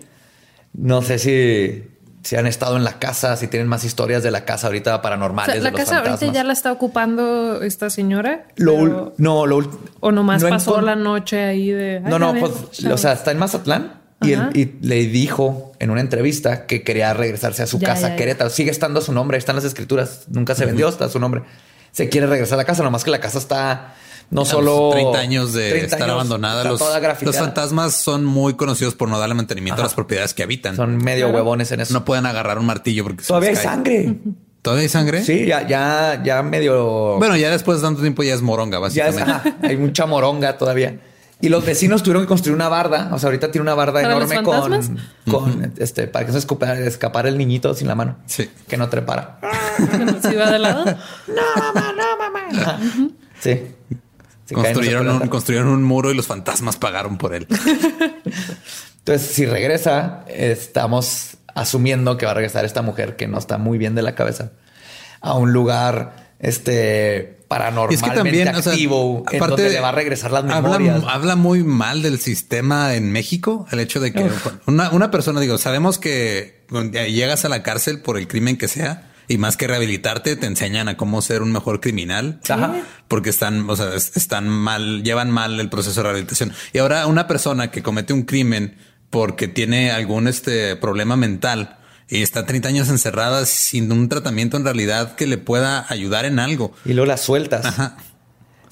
No 0.74 1.02
sé 1.02 1.18
si, 1.18 1.84
si 2.22 2.36
han 2.36 2.46
estado 2.46 2.76
en 2.76 2.84
la 2.84 2.98
casa, 2.98 3.36
si 3.36 3.48
tienen 3.48 3.66
más 3.68 3.84
historias 3.84 4.22
de 4.22 4.30
la 4.30 4.44
casa 4.44 4.68
ahorita 4.68 4.96
O 4.96 5.02
paranormales. 5.02 5.54
de 5.56 5.60
la 5.60 5.70
los 5.70 5.80
casa 5.80 5.98
ahorita 5.98 6.26
ya 6.32 6.44
la 6.44 6.52
está 6.52 6.70
ocupando 6.72 7.62
esta 7.62 7.90
señora. 7.90 8.46
Lo 8.56 8.74
pero- 8.76 9.14
no, 9.18 9.46
lo 9.46 9.58
o 10.00 10.12
nomás 10.12 10.42
no 10.42 10.48
pasó 10.48 10.80
la 10.80 10.94
noche 10.96 11.42
ahí 11.44 11.70
de. 11.70 12.00
No, 12.00 12.18
no, 12.18 12.30
a 12.30 12.34
pues, 12.34 12.52
o 12.86 12.96
sea, 12.98 13.12
está 13.12 13.30
en 13.32 13.38
Mazatlán 13.38 14.00
y, 14.20 14.32
él- 14.32 14.50
y 14.54 14.86
le 14.86 15.06
dijo 15.06 15.72
en 15.80 15.90
una 15.90 16.00
entrevista 16.00 16.66
que 16.66 16.82
quería 16.84 17.12
regresarse 17.12 17.62
a 17.62 17.66
su 17.66 17.78
Ya, 17.80 17.88
casa, 17.88 18.02
ya, 18.02 18.08
ya. 18.10 18.16
Querétaro. 18.16 18.50
Sigue 18.50 18.70
estando 18.70 19.00
su 19.00 19.12
nombre, 19.12 19.36
ahí 19.36 19.40
están 19.40 19.56
las 19.56 19.64
escrituras. 19.64 20.22
Nunca 20.28 20.54
se 20.54 20.64
vendió, 20.64 20.88
está 20.88 21.08
su 21.08 21.18
nombre. 21.18 21.42
Se 21.90 22.08
quiere 22.08 22.26
regresar 22.26 22.54
a 22.54 22.58
la 22.58 22.64
casa, 22.64 22.82
nomás 22.84 23.02
que 23.04 23.10
la 23.10 23.20
casa 23.20 23.38
está 23.38 23.94
no 24.32 24.44
solo 24.44 24.90
30 24.90 25.18
años 25.18 25.52
de 25.52 25.68
30 25.70 25.86
estar 25.86 26.02
años, 26.02 26.14
abandonada. 26.14 26.64
Los, 26.64 26.80
los 27.22 27.36
fantasmas 27.36 27.94
son 27.94 28.24
muy 28.24 28.54
conocidos 28.54 28.94
por 28.94 29.08
no 29.08 29.18
darle 29.18 29.34
mantenimiento 29.34 29.80
a 29.80 29.84
las 29.84 29.94
propiedades 29.94 30.34
que 30.34 30.42
habitan. 30.42 30.74
Son 30.74 30.96
medio 30.96 31.26
Claro. 31.26 31.36
huevones 31.38 31.70
en 31.72 31.80
eso. 31.80 31.92
no 31.94 32.04
pueden 32.04 32.26
agarrar 32.26 32.58
un 32.58 32.66
martillo 32.66 33.04
porque 33.04 33.22
Todavía 33.22 33.50
hay 33.50 33.54
cae. 33.54 33.64
sangre. 33.64 34.14
¿Todavía 34.62 34.82
hay 34.82 34.88
sangre? 34.88 35.24
Sí, 35.24 35.44
ya, 35.46 35.66
ya, 35.66 36.22
ya 36.24 36.42
medio. 36.42 37.18
Bueno, 37.18 37.36
ya 37.36 37.50
después 37.50 37.78
de 37.80 37.86
tanto 37.86 38.00
tiempo 38.00 38.22
ya 38.22 38.34
es 38.34 38.42
moronga, 38.42 38.78
ya 38.90 39.08
es, 39.08 39.16
básicamente. 39.16 39.66
hay 39.66 39.76
mucha 39.76 40.06
moronga 40.06 40.56
todavía. 40.56 41.00
Y 41.40 41.48
los 41.48 41.66
vecinos 41.66 42.04
tuvieron 42.04 42.22
que 42.22 42.28
construir 42.28 42.54
una 42.54 42.68
barda. 42.68 43.10
O 43.12 43.18
sea, 43.18 43.26
ahorita 43.26 43.50
tiene 43.50 43.62
una 43.62 43.74
barda 43.74 43.94
¿Para 44.00 44.14
enorme 44.14 44.36
los 44.36 44.44
con, 44.44 44.98
con 45.50 45.72
este, 45.78 46.06
para 46.06 46.24
que 46.24 46.30
no 46.32 46.38
se 46.40 46.46
escapa- 46.46 46.78
escapar 46.78 47.26
el 47.26 47.36
niñito 47.36 47.74
sin 47.74 47.88
la 47.88 47.96
mano. 47.96 48.18
Sí. 48.26 48.48
Que 48.68 48.76
no 48.76 48.88
trepara. 48.88 49.40
Se 50.22 50.32
iba 50.34 50.48
de 50.52 50.58
lado. 50.60 50.84
Ajá. 52.52 52.78
Sí. 53.40 53.50
Sí, 53.50 53.60
Construyeron 53.60 53.60
cae 53.60 53.60
en 53.60 54.00
un, 54.00 54.11
esa 54.48 55.28
construyeron 55.28 55.68
un 55.68 55.82
muro 55.82 56.10
y 56.10 56.14
los 56.14 56.26
fantasmas 56.26 56.76
pagaron 56.76 57.18
por 57.18 57.34
él. 57.34 57.46
Entonces, 58.98 59.28
si 59.32 59.46
regresa, 59.46 60.24
estamos 60.28 61.36
asumiendo 61.54 62.16
que 62.16 62.26
va 62.26 62.32
a 62.32 62.34
regresar 62.34 62.64
esta 62.64 62.82
mujer 62.82 63.16
que 63.16 63.28
no 63.28 63.38
está 63.38 63.58
muy 63.58 63.78
bien 63.78 63.94
de 63.94 64.02
la 64.02 64.14
cabeza 64.14 64.52
a 65.20 65.34
un 65.34 65.52
lugar 65.52 66.34
este 66.38 67.38
paranormalmente 67.46 67.94
es 68.06 68.10
que 68.10 68.16
también, 68.16 68.48
o 68.48 68.62
sea, 68.62 68.72
activo 68.72 69.24
en 69.30 69.38
donde 69.38 69.70
le 69.70 69.80
va 69.80 69.90
a 69.90 69.92
regresar 69.92 70.32
las 70.32 70.42
habla- 70.44 70.60
memorias. 70.60 71.04
Habla, 71.06 71.36
muy 71.36 71.62
mal 71.62 72.02
del 72.02 72.18
sistema 72.18 72.94
en 72.94 73.12
México. 73.12 73.66
El 73.70 73.78
hecho 73.78 74.00
de 74.00 74.12
que 74.12 74.28
una, 74.66 74.90
una 74.90 75.10
persona, 75.10 75.38
digo, 75.40 75.58
sabemos 75.58 75.98
que 75.98 76.64
llegas 76.90 77.44
a 77.44 77.48
la 77.48 77.62
cárcel 77.62 78.00
por 78.00 78.18
el 78.18 78.26
crimen 78.26 78.56
que 78.56 78.68
sea 78.68 79.11
y 79.28 79.38
más 79.38 79.56
que 79.56 79.66
rehabilitarte, 79.66 80.36
te 80.36 80.46
enseñan 80.46 80.88
a 80.88 80.96
cómo 80.96 81.22
ser 81.22 81.42
un 81.42 81.52
mejor 81.52 81.80
criminal. 81.80 82.40
Ajá. 82.48 82.74
Porque 83.08 83.30
están, 83.30 83.68
o 83.68 83.76
sea, 83.76 83.94
es- 83.94 84.16
están 84.16 84.48
mal, 84.48 85.02
llevan 85.02 85.30
mal 85.30 85.58
el 85.60 85.68
proceso 85.68 86.00
de 86.00 86.04
rehabilitación. 86.04 86.52
Y 86.72 86.78
ahora 86.78 87.06
una 87.06 87.26
persona 87.26 87.70
que 87.70 87.82
comete 87.82 88.12
un 88.12 88.22
crimen 88.22 88.76
porque 89.10 89.48
tiene 89.48 89.90
algún 89.90 90.26
este 90.28 90.74
problema 90.76 91.16
mental 91.16 91.78
y 92.08 92.22
está 92.22 92.44
30 92.46 92.68
años 92.68 92.88
encerrada 92.88 93.46
sin 93.46 93.90
un 93.92 94.08
tratamiento 94.08 94.56
en 94.56 94.64
realidad 94.64 95.14
que 95.16 95.26
le 95.26 95.38
pueda 95.38 95.86
ayudar 95.88 96.24
en 96.24 96.38
algo. 96.38 96.74
Y 96.84 96.92
luego 96.92 97.06
las 97.06 97.20
sueltas. 97.22 97.64
Ajá. 97.64 97.96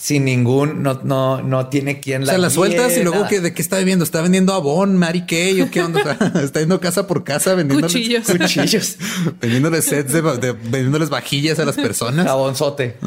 Sin 0.02 0.24
ningún, 0.24 0.82
no, 0.82 0.98
no, 1.04 1.42
no 1.42 1.66
tiene 1.68 2.00
quien 2.00 2.22
O 2.22 2.24
la 2.24 2.32
sea, 2.32 2.38
la 2.38 2.48
guíe, 2.48 2.54
sueltas 2.54 2.96
y 2.96 3.02
luego 3.02 3.16
nada. 3.18 3.28
que 3.28 3.40
de 3.42 3.52
qué 3.52 3.60
está 3.60 3.76
viviendo, 3.76 4.02
está 4.02 4.22
vendiendo 4.22 4.54
Avon, 4.54 4.96
Mary 4.96 5.26
Kay 5.26 5.60
o 5.60 5.70
qué 5.70 5.82
onda, 5.82 6.00
O 6.00 6.02
sea, 6.32 6.42
está 6.42 6.60
yendo 6.60 6.80
casa 6.80 7.06
por 7.06 7.22
casa 7.22 7.54
vendiendo 7.54 7.86
Cuchillos. 7.86 8.24
Cuchillos. 8.26 8.96
vendiéndoles 9.42 9.84
sets 9.84 10.10
de, 10.14 10.22
de- 10.22 10.52
vendiéndoles 10.52 11.10
vajillas 11.10 11.58
a 11.58 11.66
las 11.66 11.76
personas. 11.76 12.24
Jabonzote. 12.26 12.96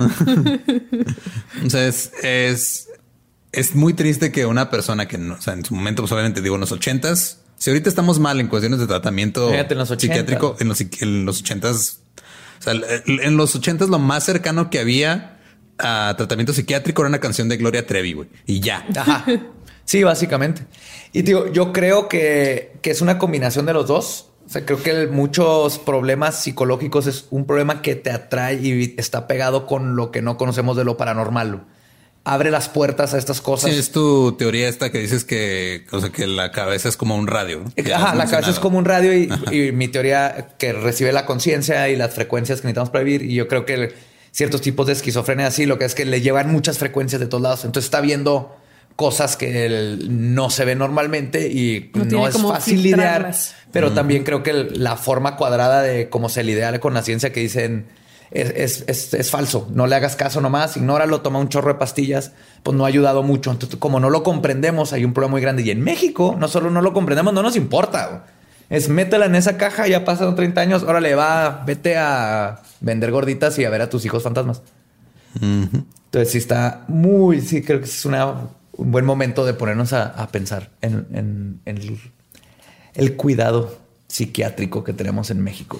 O 1.65 1.69
sea, 1.69 1.87
es, 1.87 2.11
es, 2.23 2.89
es 3.51 3.75
muy 3.75 3.93
triste 3.93 4.31
que 4.31 4.45
una 4.45 4.69
persona 4.69 5.07
que 5.07 5.17
no, 5.17 5.35
o 5.35 5.41
sea, 5.41 5.53
en 5.53 5.63
su 5.63 5.73
momento, 5.75 6.01
pues 6.01 6.11
obviamente 6.11 6.41
digo 6.41 6.55
en 6.55 6.61
los 6.61 6.71
ochentas, 6.71 7.39
si 7.57 7.69
ahorita 7.69 7.89
estamos 7.89 8.19
mal 8.19 8.39
en 8.39 8.47
cuestiones 8.47 8.79
de 8.79 8.87
tratamiento 8.87 9.49
Fíjate, 9.49 9.73
en 9.73 9.77
los 9.79 9.91
ochentas. 9.91 10.17
psiquiátrico, 10.17 10.57
en 10.59 10.67
los, 10.67 10.81
en 10.81 11.25
los 11.25 11.39
ochentas, 11.39 11.99
o 12.59 12.63
sea, 12.63 12.73
en 13.05 13.37
los 13.37 13.55
ochentas 13.55 13.89
lo 13.89 13.99
más 13.99 14.25
cercano 14.25 14.69
que 14.69 14.79
había 14.79 15.32
a 15.79 16.13
tratamiento 16.17 16.53
psiquiátrico 16.53 17.01
era 17.01 17.09
una 17.09 17.19
canción 17.19 17.49
de 17.49 17.57
Gloria 17.57 17.85
Trevi, 17.85 18.13
güey, 18.13 18.29
y 18.45 18.59
ya. 18.59 18.85
Ajá. 18.95 19.25
Sí, 19.85 20.03
básicamente. 20.03 20.65
Y 21.11 21.23
digo, 21.23 21.51
yo 21.51 21.73
creo 21.73 22.07
que, 22.07 22.73
que 22.81 22.91
es 22.91 23.01
una 23.01 23.17
combinación 23.19 23.65
de 23.65 23.73
los 23.73 23.87
dos. 23.87 24.29
O 24.45 24.49
sea, 24.49 24.65
creo 24.65 24.81
que 24.81 24.91
el- 24.91 25.09
muchos 25.09 25.77
problemas 25.79 26.41
psicológicos 26.41 27.07
es 27.07 27.25
un 27.31 27.45
problema 27.45 27.81
que 27.81 27.95
te 27.95 28.09
atrae 28.11 28.55
y 28.61 28.95
está 28.97 29.27
pegado 29.27 29.65
con 29.67 29.95
lo 29.95 30.11
que 30.11 30.21
no 30.21 30.37
conocemos 30.37 30.77
de 30.77 30.83
lo 30.85 30.95
paranormal. 30.97 31.65
Abre 32.25 32.51
las 32.51 32.69
puertas 32.69 33.13
a 33.13 33.17
estas 33.17 33.41
cosas. 33.41 33.71
Sí, 33.71 33.77
es 33.77 33.91
tu 33.91 34.31
teoría 34.37 34.69
esta 34.69 34.89
que 34.91 34.99
dices 34.99 35.25
que, 35.25 35.85
o 35.91 35.99
sea, 35.99 36.09
que 36.09 36.25
la 36.27 36.51
cabeza 36.53 36.87
es 36.87 36.95
como 36.95 37.17
un 37.17 37.27
radio. 37.27 37.63
Ajá, 37.93 38.15
la 38.15 38.25
cabeza 38.27 38.51
es 38.51 38.59
como 38.59 38.77
un 38.77 38.85
radio 38.85 39.13
y, 39.17 39.29
y 39.51 39.71
mi 39.73 39.89
teoría 39.89 40.55
que 40.57 40.71
recibe 40.71 41.11
la 41.11 41.25
conciencia 41.25 41.89
y 41.89 41.97
las 41.97 42.13
frecuencias 42.13 42.61
que 42.61 42.67
necesitamos 42.67 42.89
para 42.91 43.03
vivir. 43.03 43.29
Y 43.29 43.35
yo 43.35 43.49
creo 43.49 43.65
que 43.65 43.73
el- 43.73 43.93
ciertos 44.33 44.59
tipos 44.61 44.87
de 44.87 44.93
esquizofrenia 44.93 45.47
así, 45.47 45.65
lo 45.65 45.77
que 45.79 45.85
es 45.85 45.95
que 45.95 46.03
le 46.03 46.19
llevan 46.19 46.51
muchas 46.51 46.77
frecuencias 46.79 47.21
de 47.21 47.27
todos 47.27 47.41
lados. 47.41 47.63
Entonces 47.65 47.85
está 47.85 48.01
viendo 48.01 48.57
cosas 48.97 49.37
que 49.37 49.65
él 49.65 50.33
no 50.35 50.49
se 50.49 50.65
ven 50.65 50.79
normalmente 50.79 51.47
y 51.47 51.91
No 52.17 52.27
es 52.27 52.33
fácil 52.53 52.83
lidiar. 52.83 53.21
Pero 53.71 53.91
también 53.93 54.23
creo 54.23 54.43
que 54.43 54.49
el- 54.51 54.83
la 54.83 54.97
forma 54.97 55.35
cuadrada 55.37 55.81
de 55.81 56.09
cómo 56.09 56.27
se 56.29 56.43
lidia 56.43 56.79
con 56.79 56.93
la 56.93 57.01
ciencia 57.03 57.31
que 57.31 57.39
dicen 57.39 57.85
es, 58.31 58.51
es- 58.55 58.83
es- 58.87 59.13
es 59.13 59.29
falso. 59.29 59.67
No 59.73 59.85
le 59.87 59.95
hagas 59.95 60.15
caso 60.15 60.41
nomás, 60.41 60.75
ignóralo, 60.77 61.21
toma 61.21 61.37
un 61.39 61.49
chorro 61.49 61.73
de 61.73 61.79
pastillas. 61.79 62.31
Pues 62.63 62.75
no 62.75 62.85
ha 62.85 62.87
ayudado 62.87 63.21
mucho. 63.23 63.51
Entonces, 63.51 63.77
como 63.79 63.99
no 63.99 64.09
lo 64.09 64.23
comprendemos, 64.23 64.93
hay 64.93 65.05
un 65.05 65.13
problema 65.13 65.31
muy 65.33 65.41
grande. 65.41 65.61
Y 65.63 65.69
en 65.71 65.81
México, 65.81 66.35
no 66.39 66.47
solo 66.47 66.71
no 66.71 66.81
lo 66.81 66.93
comprendemos, 66.93 67.33
no 67.33 67.43
nos 67.43 67.55
importa. 67.55 68.25
Es 68.75 68.89
métela 68.89 69.25
en 69.27 69.35
esa 69.35 69.57
caja, 69.57 69.87
ya 69.87 70.03
pasaron 70.03 70.35
30 70.35 70.59
años, 70.61 70.83
órale, 70.83 71.13
va, 71.15 71.63
vete 71.65 71.95
a 71.97 72.61
vender 72.81 73.11
gorditas 73.11 73.57
y 73.59 73.65
a 73.65 73.69
ver 73.69 73.81
a 73.81 73.89
tus 73.89 74.03
hijos 74.05 74.23
fantasmas. 74.23 74.61
Entonces 75.41 76.31
sí 76.31 76.37
está 76.37 76.83
muy, 76.87 77.41
sí, 77.41 77.61
creo 77.63 77.79
que 77.79 77.85
es 77.85 78.05
una, 78.05 78.25
un 78.73 78.91
buen 78.91 79.05
momento 79.05 79.45
de 79.45 79.53
ponernos 79.53 79.93
a, 79.93 80.03
a 80.07 80.27
pensar 80.27 80.69
en, 80.81 81.05
en- 81.13 81.59
en 81.65 81.77
el, 81.77 81.99
el 82.95 83.15
cuidado 83.15 83.77
psiquiátrico 84.07 84.83
que 84.83 84.93
tenemos 84.93 85.31
en 85.31 85.41
México. 85.41 85.79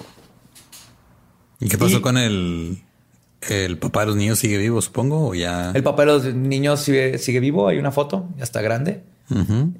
¿Y 1.60 1.68
qué 1.68 1.78
pasó 1.78 1.98
Y- 1.98 2.00
con 2.00 2.16
el, 2.18 2.78
el 3.48 3.78
papá 3.78 4.00
de 4.00 4.06
los 4.06 4.16
niños? 4.16 4.38
¿Sigue 4.38 4.58
vivo, 4.58 4.80
supongo? 4.82 5.28
¿O 5.28 5.34
ya? 5.34 5.70
El 5.72 5.82
papá 5.82 6.02
de 6.02 6.06
los 6.06 6.24
niños 6.34 6.80
sigue, 6.80 7.18
sigue 7.18 7.40
vivo, 7.40 7.68
hay 7.68 7.78
una 7.78 7.92
foto, 7.92 8.28
ya 8.36 8.44
está 8.44 8.60
grande. 8.62 9.02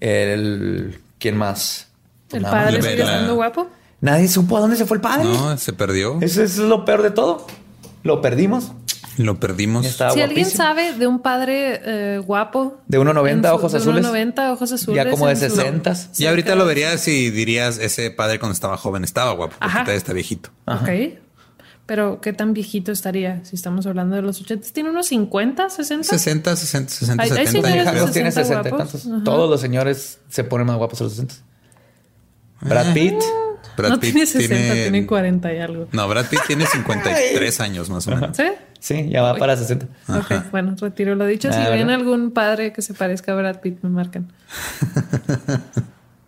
El, 0.00 1.00
¿quién 1.18 1.36
más? 1.36 1.88
Pues 2.28 2.42
¿El 2.42 2.48
padre 2.50 2.82
sigue 2.82 2.96
la- 2.98 3.04
estando 3.04 3.34
guapo? 3.36 3.68
Nadie 4.00 4.28
supo 4.28 4.56
a 4.56 4.60
dónde 4.60 4.76
se 4.76 4.84
fue 4.86 4.96
el 4.96 5.00
padre. 5.00 5.24
No, 5.24 5.56
se 5.56 5.72
perdió. 5.72 6.18
Eso, 6.20 6.42
eso 6.42 6.62
es 6.62 6.68
lo 6.68 6.84
peor 6.84 7.02
de 7.02 7.10
todo. 7.10 7.46
Lo 8.02 8.20
perdimos. 8.20 8.72
Lo 9.16 9.38
perdimos. 9.38 9.86
Estaba 9.86 10.10
si 10.10 10.20
alguien 10.20 10.44
sabe 10.44 10.92
de 10.92 11.06
un 11.06 11.20
padre 11.20 11.80
eh, 11.84 12.18
guapo. 12.18 12.78
De 12.88 12.98
1.90, 12.98 13.30
en 13.30 13.42
su- 13.44 13.48
ojos 13.54 13.72
de 13.72 13.78
azules. 13.78 14.04
1.90, 14.04 14.52
ojos 14.52 14.72
azules. 14.72 15.04
Ya 15.04 15.10
como 15.10 15.26
de 15.26 15.32
en 15.32 15.38
su- 15.38 15.56
60. 15.56 15.94
Y 16.18 16.26
ahorita 16.26 16.54
lo 16.56 16.66
verías 16.66 17.06
y 17.08 17.30
dirías, 17.30 17.78
ese 17.78 18.10
padre 18.10 18.38
cuando 18.40 18.54
estaba 18.54 18.76
joven 18.76 19.04
estaba 19.04 19.32
guapo, 19.32 19.52
porque 19.58 19.66
Ajá. 19.66 19.80
todavía 19.80 19.98
está 19.98 20.12
viejito. 20.12 20.50
Ok. 20.66 20.88
Pero 21.86 22.20
qué 22.20 22.32
tan 22.32 22.54
viejito 22.54 22.92
estaría 22.92 23.44
si 23.44 23.56
estamos 23.56 23.86
hablando 23.86 24.16
de 24.16 24.22
los 24.22 24.40
80. 24.40 24.68
¿Tiene 24.72 24.90
unos 24.90 25.06
50, 25.06 25.68
60? 25.68 26.04
60, 26.08 26.56
60, 26.56 26.90
60, 26.92 27.22
Hay- 27.22 27.30
hay 27.30 27.36
70. 27.46 27.50
señores 27.52 27.62
yo 27.62 27.76
de 27.76 27.82
creo. 27.82 27.92
Carlos 27.94 28.12
tiene 28.12 28.32
60 28.32 28.62
60 28.62 28.68
y 28.68 28.70
guapos. 28.72 28.92
tantos. 28.92 29.12
Ajá. 29.12 29.24
Todos 29.24 29.50
los 29.50 29.60
señores 29.60 30.18
se 30.28 30.44
ponen 30.44 30.66
más 30.66 30.76
guapos 30.76 31.00
a 31.00 31.04
los 31.04 31.12
60. 31.12 31.34
Brad 32.60 32.92
Pitt. 32.94 33.20
Brad 33.76 33.90
no 33.90 34.00
Pitt 34.00 34.12
tiene 34.12 34.26
60, 34.26 34.72
tiene... 34.74 35.06
40 35.06 35.52
y 35.52 35.58
algo. 35.58 35.88
No, 35.92 36.06
Brad 36.08 36.26
Pitt 36.26 36.40
tiene 36.46 36.66
53 36.72 37.60
años 37.60 37.90
más 37.90 38.06
o 38.06 38.10
menos. 38.12 38.36
¿Sí? 38.36 38.44
Sí, 38.78 39.08
ya 39.08 39.22
va 39.22 39.36
para 39.36 39.56
60. 39.56 39.86
Ok, 40.08 40.50
bueno, 40.50 40.76
retiro 40.78 41.14
lo 41.14 41.26
dicho. 41.26 41.50
Si 41.52 41.58
Ah, 41.58 41.70
ven 41.70 41.90
algún 41.90 42.30
padre 42.32 42.72
que 42.72 42.82
se 42.82 42.92
parezca 42.94 43.32
a 43.32 43.34
Brad 43.34 43.60
Pitt, 43.60 43.78
me 43.82 43.88
marcan. 43.90 44.30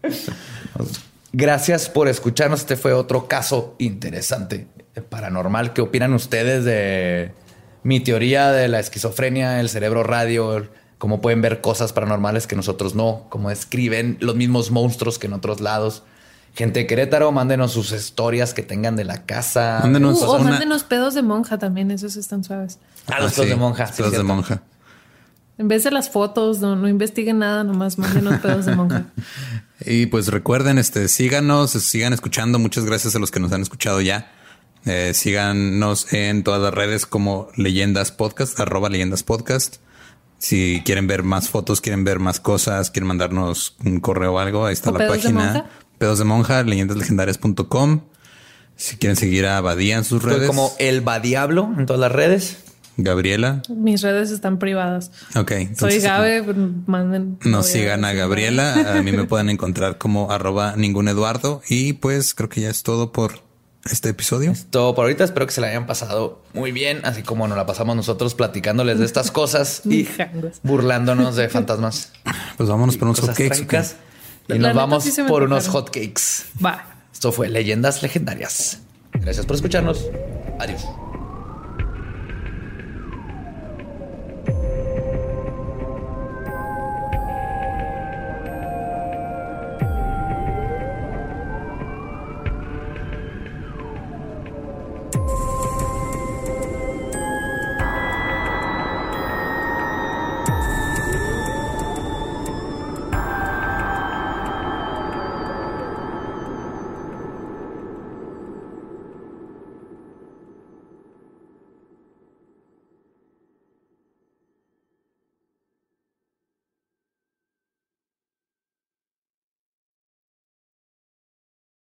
Gracias 1.32 1.88
por 1.88 2.08
escucharnos. 2.08 2.60
Este 2.60 2.76
fue 2.76 2.92
otro 2.92 3.28
caso 3.28 3.74
interesante 3.78 4.66
eh, 4.94 5.02
paranormal. 5.02 5.72
¿Qué 5.72 5.82
opinan 5.82 6.14
ustedes 6.14 6.64
de 6.64 7.32
mi 7.82 8.00
teoría 8.00 8.52
de 8.52 8.68
la 8.68 8.80
esquizofrenia, 8.80 9.60
el 9.60 9.68
cerebro 9.68 10.02
radio? 10.02 10.66
Cómo 10.98 11.20
pueden 11.20 11.42
ver 11.42 11.60
cosas 11.60 11.92
paranormales 11.92 12.46
que 12.46 12.56
nosotros 12.56 12.94
no, 12.94 13.26
cómo 13.28 13.50
escriben 13.50 14.16
los 14.20 14.34
mismos 14.34 14.70
monstruos 14.70 15.18
que 15.18 15.26
en 15.26 15.34
otros 15.34 15.60
lados. 15.60 16.04
Gente 16.56 16.80
de 16.80 16.86
Querétaro, 16.86 17.30
mándenos 17.32 17.72
sus 17.72 17.92
historias 17.92 18.54
que 18.54 18.62
tengan 18.62 18.96
de 18.96 19.04
la 19.04 19.24
casa. 19.26 19.80
Mándenos 19.82 20.22
Uh, 20.22 20.24
o 20.24 20.36
una- 20.40 20.50
mándenos 20.52 20.84
pedos 20.84 21.14
de 21.14 21.22
monja 21.22 21.58
también, 21.58 21.90
esos 21.90 22.16
están 22.16 22.42
suaves. 22.44 22.78
Ah, 23.06 23.20
los 23.20 23.32
Ah, 23.32 23.34
pedos 23.34 23.34
sí, 23.34 23.46
de 23.50 23.56
monja. 23.56 23.82
los 23.86 23.90
sí, 23.94 24.02
pedos 24.02 24.12
de 24.16 24.22
monja. 24.22 24.62
En 25.58 25.68
vez 25.68 25.84
de 25.84 25.90
las 25.90 26.10
fotos, 26.10 26.60
no, 26.60 26.74
no 26.76 26.88
investiguen 26.88 27.38
nada, 27.38 27.62
nomás 27.62 27.98
mándenos 27.98 28.40
pedos 28.40 28.66
de 28.66 28.74
monja. 28.74 29.04
Y 29.84 30.06
pues 30.06 30.28
recuerden, 30.28 30.78
este, 30.78 31.08
síganos, 31.08 31.70
sigan 31.72 32.12
escuchando. 32.14 32.58
Muchas 32.58 32.84
gracias 32.86 33.14
a 33.14 33.18
los 33.18 33.30
que 33.30 33.40
nos 33.40 33.52
han 33.52 33.60
escuchado 33.62 34.00
ya. 34.00 34.32
Eh, 34.86 35.12
síganos 35.14 36.12
en 36.12 36.42
todas 36.44 36.60
las 36.62 36.72
redes 36.72 37.04
como 37.06 37.48
Leyendas 37.56 38.12
Podcast, 38.12 38.58
arroba 38.60 38.88
Leyendas 38.88 39.22
Podcast. 39.22 39.76
Si 40.38 40.82
quieren 40.84 41.06
ver 41.06 41.22
más 41.22 41.48
fotos, 41.48 41.80
quieren 41.80 42.04
ver 42.04 42.18
más 42.18 42.40
cosas, 42.40 42.90
quieren 42.90 43.08
mandarnos 43.08 43.76
un 43.84 44.00
correo 44.00 44.34
o 44.34 44.38
algo, 44.38 44.66
ahí 44.66 44.74
está 44.74 44.90
¿O 44.90 44.92
la 44.92 44.98
pedos 45.00 45.16
de 45.16 45.22
página. 45.22 45.66
Pedos 45.98 46.18
de 46.18 46.24
monja, 46.24 46.62
leyendaslegendarias.com. 46.62 48.00
Si 48.76 48.96
quieren 48.96 49.16
seguir 49.16 49.46
a 49.46 49.60
Badía 49.60 49.96
en 49.96 50.04
sus 50.04 50.18
Estoy 50.18 50.34
redes. 50.34 50.48
como 50.48 50.72
el 50.78 51.00
Badiablo 51.00 51.72
en 51.78 51.86
todas 51.86 52.00
las 52.00 52.12
redes. 52.12 52.58
Gabriela. 52.98 53.62
Mis 53.68 54.02
redes 54.02 54.30
están 54.30 54.58
privadas. 54.58 55.10
Ok. 55.34 55.50
Soy 55.50 55.60
entonces, 55.62 56.02
Gabe, 56.02 56.42
manden. 56.86 57.38
No 57.44 57.62
sigan 57.62 58.04
a 58.04 58.12
Gabriela. 58.12 58.96
A 58.98 59.02
mí 59.02 59.12
me 59.12 59.24
pueden 59.28 59.50
encontrar 59.50 59.98
como 59.98 60.30
arroba 60.30 60.74
ningún 60.76 61.08
Eduardo. 61.08 61.62
Y 61.68 61.94
pues 61.94 62.34
creo 62.34 62.48
que 62.48 62.62
ya 62.62 62.70
es 62.70 62.82
todo 62.82 63.12
por 63.12 63.40
este 63.90 64.10
episodio. 64.10 64.54
Todo 64.70 64.94
por 64.94 65.04
ahorita. 65.04 65.24
Espero 65.24 65.46
que 65.46 65.52
se 65.52 65.60
la 65.60 65.68
hayan 65.68 65.86
pasado 65.86 66.42
muy 66.54 66.72
bien, 66.72 67.00
así 67.04 67.22
como 67.22 67.46
nos 67.48 67.56
la 67.56 67.66
pasamos 67.66 67.96
nosotros 67.96 68.34
platicándoles 68.34 68.98
de 68.98 69.04
estas 69.04 69.30
cosas 69.30 69.82
y 69.84 70.08
burlándonos 70.62 71.36
de 71.36 71.48
fantasmas. 71.48 72.12
Pues 72.56 72.68
vámonos 72.68 72.96
por 72.96 73.08
unos 73.08 73.20
hotcakes. 73.20 73.96
Y 74.48 74.58
nos 74.58 74.74
vamos 74.74 75.04
sí 75.04 75.22
por 75.22 75.42
unos 75.42 75.68
hotcakes. 75.68 76.46
Va. 76.64 76.84
Esto 77.12 77.32
fue 77.32 77.48
Leyendas 77.48 78.02
Legendarias. 78.02 78.80
Gracias 79.12 79.46
por 79.46 79.56
escucharnos. 79.56 80.06
Adiós. 80.58 80.84